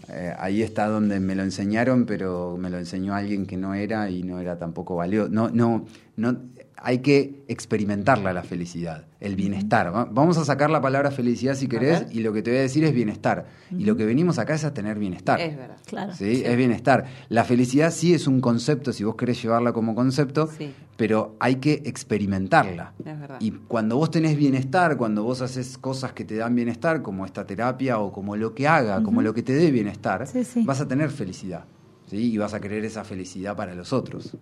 Eh, 0.09 0.33
ahí 0.37 0.61
está 0.61 0.87
donde 0.87 1.19
me 1.19 1.35
lo 1.35 1.43
enseñaron, 1.43 2.05
pero 2.05 2.57
me 2.57 2.69
lo 2.69 2.77
enseñó 2.77 3.15
alguien 3.15 3.45
que 3.45 3.57
no 3.57 3.73
era 3.73 4.09
y 4.09 4.23
no 4.23 4.39
era 4.39 4.57
tampoco 4.59 4.95
valioso. 4.95 5.29
No, 5.29 5.49
no, 5.49 5.85
no, 6.15 6.37
hay 6.77 6.99
que 6.99 7.43
experimentarla 7.47 8.31
la 8.33 8.43
felicidad, 8.43 9.05
el 9.19 9.35
bienestar. 9.35 9.93
Va- 9.95 10.05
Vamos 10.05 10.37
a 10.37 10.45
sacar 10.45 10.69
la 10.69 10.81
palabra 10.81 11.09
felicidad 11.09 11.55
si 11.55 11.67
querés 11.67 12.05
y 12.11 12.19
lo 12.21 12.31
que 12.33 12.41
te 12.41 12.51
voy 12.51 12.59
a 12.59 12.61
decir 12.63 12.83
es 12.83 12.93
bienestar. 12.93 13.47
Y 13.71 13.85
lo 13.85 13.95
que 13.95 14.05
venimos 14.05 14.37
acá 14.39 14.53
es 14.55 14.63
a 14.65 14.73
tener 14.73 14.99
bienestar. 14.99 15.39
Es 15.41 15.55
verdad. 15.57 15.77
Claro. 15.85 16.13
¿sí? 16.13 16.43
Es 16.45 16.55
bienestar. 16.57 17.05
La 17.29 17.43
felicidad 17.43 17.91
sí 17.91 18.13
es 18.13 18.27
un 18.27 18.39
concepto, 18.41 18.93
si 18.93 19.03
vos 19.03 19.15
querés 19.15 19.41
llevarla 19.41 19.73
como 19.73 19.95
concepto, 19.95 20.47
Sí. 20.47 20.73
pero 20.97 21.35
hay 21.39 21.55
que 21.55 21.81
experimentarla. 21.85 22.93
Es 22.99 23.19
verdad. 23.19 23.37
Y 23.39 23.51
cuando 23.51 23.97
vos 23.97 24.11
tenés 24.11 24.37
bienestar, 24.37 24.97
cuando 24.97 25.23
vos 25.23 25.41
haces 25.41 25.77
cosas 25.77 26.13
que 26.13 26.23
te 26.25 26.35
dan 26.35 26.53
bienestar, 26.55 27.01
como 27.01 27.25
esta 27.25 27.45
terapia 27.45 27.99
o 27.99 28.11
como 28.11 28.35
lo 28.35 28.53
que 28.53 28.67
haga, 28.67 29.01
como 29.01 29.21
lo 29.21 29.33
que 29.33 29.43
te 29.43 29.53
dé 29.53 29.71
bienestar, 29.71 30.27
Sí, 30.27 30.43
sí. 30.43 30.63
vas 30.63 30.81
a 30.81 30.87
tener 30.87 31.09
felicidad. 31.09 31.65
¿sí? 32.07 32.17
Y 32.33 32.37
vas 32.37 32.53
a 32.53 32.59
querer 32.59 32.85
esa 32.85 33.03
felicidad 33.03 33.55
para 33.55 33.73
los 33.73 33.91
otros. 33.91 34.37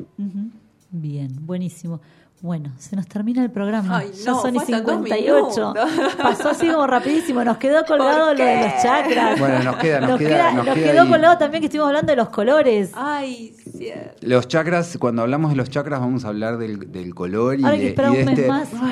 Bien, 0.95 1.31
buenísimo. 1.45 2.01
Bueno, 2.43 2.73
se 2.77 2.97
nos 2.97 3.07
termina 3.07 3.41
el 3.41 3.51
programa. 3.51 3.99
Ay, 3.99 4.11
ya 4.21 4.31
no, 4.31 4.41
son 4.41 4.53
y 4.53 4.59
faltan 4.59 4.83
dos 4.85 4.95
58. 5.05 5.73
minutos. 5.73 6.13
Pasó 6.21 6.49
así 6.49 6.67
como 6.67 6.85
rapidísimo. 6.85 7.41
Nos 7.45 7.55
quedó 7.55 7.85
colgado 7.85 8.27
¿Por 8.31 8.37
lo 8.39 8.43
de 8.43 8.55
los 8.63 8.83
chakras. 8.83 9.39
Bueno, 9.39 9.63
nos 9.63 9.75
queda, 9.77 10.01
nos 10.01 10.19
queda- 10.19 10.51
nos 10.51 10.65
queda 10.65 10.73
quedó 10.91 11.01
ahí. 11.03 11.09
colgado 11.09 11.37
también 11.37 11.61
que 11.61 11.67
estuvimos 11.67 11.87
hablando 11.87 12.11
de 12.11 12.17
los 12.17 12.27
colores. 12.27 12.91
Ay, 12.95 13.55
cierto. 13.77 14.17
Los 14.27 14.49
chakras, 14.49 14.97
cuando 14.99 15.21
hablamos 15.21 15.51
de 15.51 15.55
los 15.55 15.69
chakras, 15.69 16.01
vamos 16.01 16.25
a 16.25 16.27
hablar 16.27 16.57
del, 16.57 16.91
del 16.91 17.15
color 17.15 17.57
y 17.61 17.63
Ahora 17.63 17.77
de, 17.77 17.83
y 17.83 17.87
este, 17.87 18.01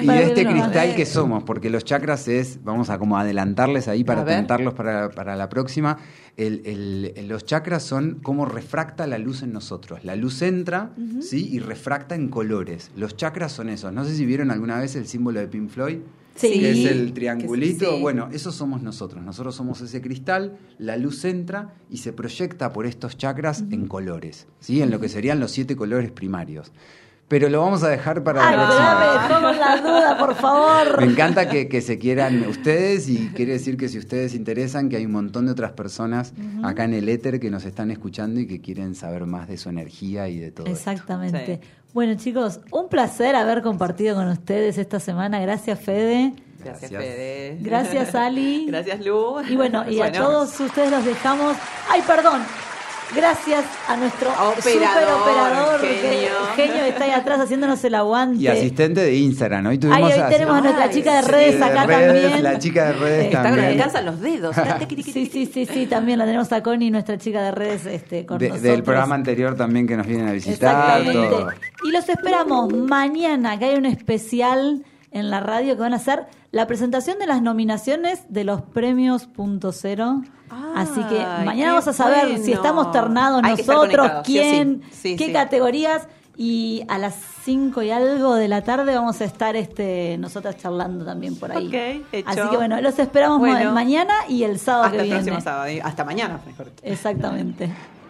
y 0.02 0.08
de 0.08 0.24
este 0.24 0.46
cristal 0.46 0.96
que 0.96 1.06
somos, 1.06 1.44
porque 1.44 1.70
los 1.70 1.84
chakras 1.84 2.30
es, 2.30 2.64
vamos 2.64 2.90
a 2.90 2.98
como 3.00 3.18
adelantarles 3.18 3.90
ahí 3.90 4.06
para 4.06 4.24
tentarlos 4.24 4.74
para, 4.76 5.10
para 5.10 5.36
la 5.36 5.50
próxima. 5.50 5.98
El- 6.38 6.62
el- 6.66 7.12
el- 7.18 7.28
los 7.28 7.44
chakras 7.46 7.84
son 7.84 8.20
como 8.24 8.46
refracta 8.46 9.06
la 9.08 9.18
luz 9.18 9.44
en 9.44 9.52
nosotros. 9.52 10.06
La 10.06 10.16
luz 10.16 10.42
entra 10.42 10.92
¿sí? 11.20 11.50
y 11.52 11.60
refracta 11.60 12.16
en 12.16 12.30
colores. 12.30 12.90
Los 12.96 13.18
chakras 13.18 13.41
son 13.50 13.70
esos. 13.70 13.92
No 13.94 14.06
sé 14.06 14.16
si 14.16 14.26
vieron 14.26 14.52
alguna 14.52 14.80
vez 14.80 14.96
el 14.96 15.08
símbolo 15.08 15.40
de 15.40 15.48
Pink 15.48 15.70
Floyd. 15.70 15.98
Sí. 16.34 16.60
que 16.62 16.72
es 16.72 16.90
el 16.90 17.12
triangulito. 17.14 17.92
sí. 17.98 18.02
Bueno, 18.02 18.30
eso 18.32 18.52
somos 18.54 18.82
nosotros. 18.82 19.22
Nosotros 19.22 19.54
somos 19.54 19.82
ese 19.82 20.02
cristal, 20.02 20.58
la 20.80 20.96
luz 20.96 21.26
entra 21.26 21.74
y 21.90 21.98
se 21.98 22.14
proyecta 22.14 22.72
por 22.72 22.86
estos 22.86 23.18
chakras 23.18 23.66
en 23.70 23.86
colores, 23.88 24.48
¿sí? 24.62 24.82
En 24.82 24.92
lo 24.92 25.00
que 25.02 25.10
serían 25.10 25.42
los 25.42 25.52
siete 25.52 25.76
colores 25.76 26.10
primarios. 26.10 26.72
Pero 27.28 27.48
lo 27.48 27.62
vamos 27.62 27.82
a 27.84 27.88
dejar 27.88 28.24
para 28.24 28.46
Ay, 28.46 28.58
la 28.58 29.28
próxima 29.28 29.52
la 29.54 29.82
duda, 29.82 30.18
por 30.18 30.36
favor. 30.36 31.00
Me 31.00 31.10
encanta 31.10 31.48
que, 31.48 31.70
que 31.70 31.80
se 31.80 31.98
quieran 31.98 32.44
ustedes 32.46 33.08
y 33.08 33.30
quiere 33.36 33.54
decir 33.54 33.78
que 33.78 33.88
si 33.88 33.98
ustedes 34.00 34.36
interesan, 34.36 34.90
que 34.90 34.98
hay 34.98 35.06
un 35.06 35.14
montón 35.14 35.46
de 35.46 35.54
otras 35.54 35.72
personas 35.72 36.34
acá 36.62 36.84
en 36.84 36.94
el 36.94 37.08
éter 37.08 37.40
que 37.40 37.50
nos 37.50 37.64
están 37.64 37.90
escuchando 37.90 38.42
y 38.42 38.48
que 38.48 38.60
quieren 38.60 38.96
saber 38.96 39.26
más 39.28 39.48
de 39.48 39.56
su 39.56 39.70
energía 39.70 40.28
y 40.28 40.40
de 40.40 40.52
todo. 40.52 40.68
esto. 40.68 40.78
Exactamente. 40.92 41.62
Sí. 41.62 41.70
Bueno, 41.94 42.16
chicos, 42.16 42.62
un 42.72 42.88
placer 42.88 43.36
haber 43.36 43.62
compartido 43.62 44.16
con 44.16 44.28
ustedes 44.30 44.78
esta 44.78 45.00
semana. 45.00 45.40
Gracias, 45.42 45.80
Fede. 45.80 46.34
Gracias, 46.64 46.92
Gracias. 46.92 47.16
Fede. 47.16 47.58
Gracias, 47.62 48.16
Ali. 48.16 48.66
Gracias, 48.68 49.06
Lu. 49.06 49.42
Y 49.50 49.56
bueno, 49.56 49.90
y 49.90 50.00
a 50.00 50.12
todos 50.12 50.58
ustedes 50.60 50.90
los 50.92 51.04
dejamos. 51.04 51.58
¡Ay, 51.90 52.02
perdón! 52.08 52.42
Gracias 53.16 53.66
a 53.90 53.98
nuestro 53.98 54.30
Operador, 54.30 54.62
super 54.64 55.08
operador, 55.22 55.82
genio. 55.82 56.30
genio 56.56 56.76
que 56.84 56.90
está 56.90 57.04
ahí 57.04 57.12
atrás 57.12 57.40
haciéndonos 57.42 57.84
el 57.84 57.96
aguante. 57.96 58.38
Y 58.42 58.48
asistente 58.48 59.02
de 59.02 59.16
Instagram. 59.16 59.66
Hoy 59.66 59.78
tuvimos 59.78 59.98
Ay, 59.98 60.14
hoy 60.14 60.20
a- 60.20 60.30
tenemos 60.30 60.58
a 60.58 60.62
nuestra 60.62 60.90
chica 60.90 61.16
de 61.18 61.24
sí, 61.24 61.30
redes 61.32 61.60
de 61.60 61.64
acá 61.66 61.86
redes, 61.86 62.22
también. 62.24 62.44
La 62.44 62.60
chica 62.60 62.86
de 62.86 62.94
redes 62.94 63.26
Está 63.26 63.44
también. 63.44 63.66
alcanzan 63.68 64.06
los 64.06 64.22
dedos. 64.22 64.56
Sí, 65.04 65.26
sí, 65.26 65.46
sí, 65.46 65.66
sí, 65.66 65.86
también 65.88 66.20
la 66.20 66.26
tenemos 66.26 66.52
a 66.54 66.64
Connie, 66.64 66.90
nuestra 66.90 67.18
chica 67.18 67.42
de 67.44 67.52
redes, 67.52 67.86
este, 67.86 68.26
con 68.26 68.38
De- 68.38 68.48
nosotros. 68.50 68.72
del 68.72 68.84
programa 68.84 69.16
anterior 69.16 69.56
también 69.58 69.88
que 69.88 69.98
nos 69.98 70.08
vienen 70.08 70.30
a 70.30 70.32
visitar. 70.32 71.00
Exactamente. 71.02 71.30
todo. 71.36 71.50
Y 71.84 71.92
los 71.92 72.08
esperamos 72.08 72.74
mañana, 72.74 73.60
que 73.60 73.66
hay 73.66 73.76
un 73.76 73.86
especial 73.88 74.84
en 75.12 75.30
la 75.30 75.42
radio 75.42 75.76
que 75.76 75.82
van 75.82 75.94
a 75.94 75.98
hacer 75.98 76.24
la 76.52 76.68
presentación 76.68 77.18
de 77.20 77.28
las 77.28 77.42
nominaciones 77.42 78.24
de 78.30 78.44
los 78.44 78.62
premios 78.62 79.26
Punto 79.26 79.72
Cero. 79.72 80.22
Así 80.76 81.02
que 81.06 81.18
mañana 81.46 81.72
vamos 81.72 81.88
a 81.88 81.94
saber 81.94 82.28
bueno. 82.28 82.44
si 82.44 82.52
estamos 82.52 82.92
ternados 82.92 83.42
Hay 83.44 83.56
nosotros, 83.56 84.08
sí 84.26 84.34
sí. 84.34 84.40
quién, 84.40 84.82
qué 85.18 85.26
sí. 85.28 85.34
categorías. 85.34 86.08
Y 86.38 86.84
a 86.88 86.98
las 86.98 87.16
5 87.44 87.84
y 87.84 87.92
algo 87.92 88.34
de 88.36 88.48
la 88.48 88.64
tarde 88.64 88.96
vamos 88.96 89.20
a 89.22 89.26
estar 89.26 89.56
este 89.56 90.18
nosotras 90.18 90.58
charlando 90.58 91.06
también 91.06 91.36
por 91.36 91.52
ahí. 91.52 91.68
Ok, 91.68 92.06
hecho. 92.14 92.30
Así 92.30 92.42
que 92.50 92.56
bueno, 92.58 92.82
los 92.82 92.98
esperamos 92.98 93.40
Bueno. 93.40 93.74
mañana 93.74 94.14
y 94.28 94.44
el 94.44 94.58
sábado 94.58 94.86
Hasta 94.86 94.98
que 94.98 95.04
el 95.04 95.08
viene. 95.10 95.22
próximo 95.24 95.42
sábado. 95.42 95.72
Hasta 95.84 96.04
mañana, 96.06 96.40
mejor. 96.48 96.72
Exactamente. 96.84 97.70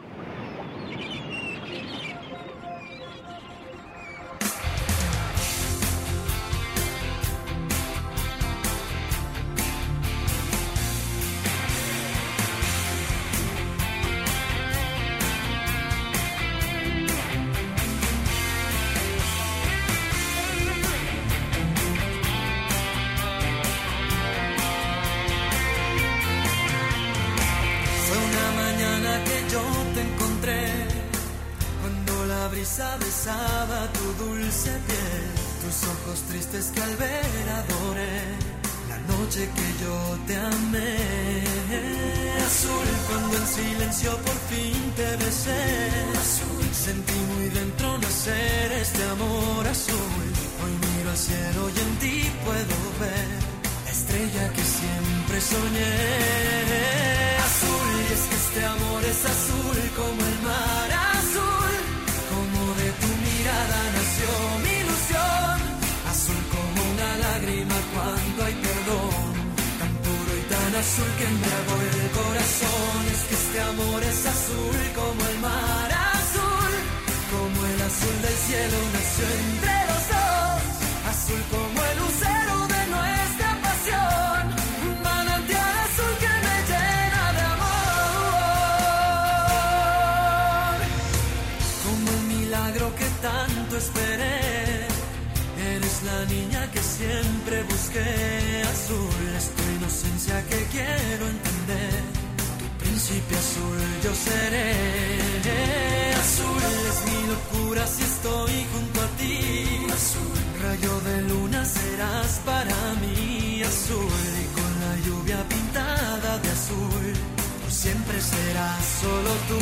solo 119.01 119.31
tú. 119.49 119.59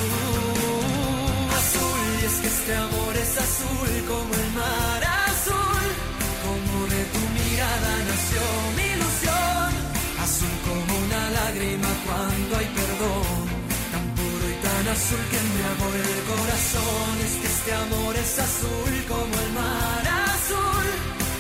Azul 1.59 2.05
y 2.21 2.25
es 2.29 2.35
que 2.41 2.49
este 2.55 2.73
amor 2.85 3.13
es 3.23 3.31
azul 3.45 3.91
como 4.11 4.31
el 4.41 4.49
mar 4.59 5.01
azul, 5.31 5.87
como 6.45 6.75
de 6.93 7.01
tu 7.13 7.21
mirada 7.37 7.91
nació 8.09 8.41
mi 8.77 8.85
ilusión. 8.95 9.69
Azul 10.25 10.55
como 10.67 10.91
una 11.05 11.23
lágrima 11.39 11.91
cuando 12.05 12.51
hay 12.59 12.69
perdón, 12.79 13.41
tan 13.93 14.05
puro 14.17 14.45
y 14.53 14.57
tan 14.67 14.85
azul 14.95 15.23
que 15.31 15.37
embriagó 15.45 15.87
el 16.03 16.19
corazón. 16.31 17.11
Es 17.27 17.33
que 17.41 17.47
este 17.55 17.71
amor 17.85 18.13
es 18.23 18.33
azul 18.47 18.93
como 19.13 19.33
el 19.43 19.51
mar 19.59 20.03
azul, 20.33 20.87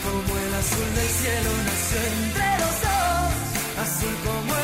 como 0.07 0.31
el 0.43 0.51
azul 0.61 0.89
del 0.97 1.11
cielo 1.19 1.51
nació 1.69 1.99
entre 2.15 2.49
los 2.63 2.75
dos. 2.85 3.31
Azul 3.85 4.15
como 4.27 4.51
el 4.55 4.58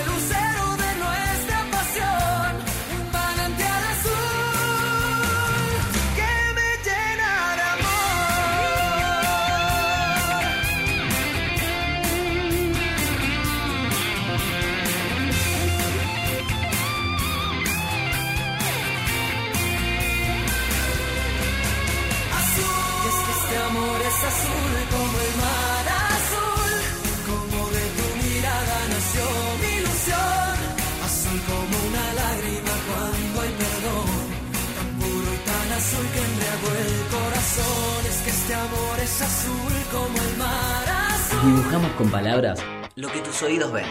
azul 35.96 36.12
que 36.12 36.20
embriagó 36.20 36.68
el 36.78 37.08
corazón. 37.10 38.06
Es 38.08 38.18
que 38.18 38.30
este 38.30 38.54
amor 38.54 39.00
es 39.02 39.22
azul 39.22 39.74
como 39.91 40.22
el 40.22 40.38
mar 40.38 40.86
azul. 41.14 41.56
Dibujamos 41.56 41.91
con 41.91 42.10
palabras 42.10 42.60
lo 42.96 43.08
que 43.10 43.20
tus 43.20 43.41
oídos 43.43 43.72
ven. 43.72 43.86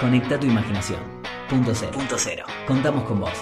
Conecta 0.00 0.38
tu 0.38 0.46
imaginación. 0.46 1.00
Punto 1.48 1.74
cero. 1.74 1.92
Punto 1.92 2.16
cero. 2.18 2.44
Contamos 2.66 3.04
con 3.04 3.20
vos. 3.20 3.38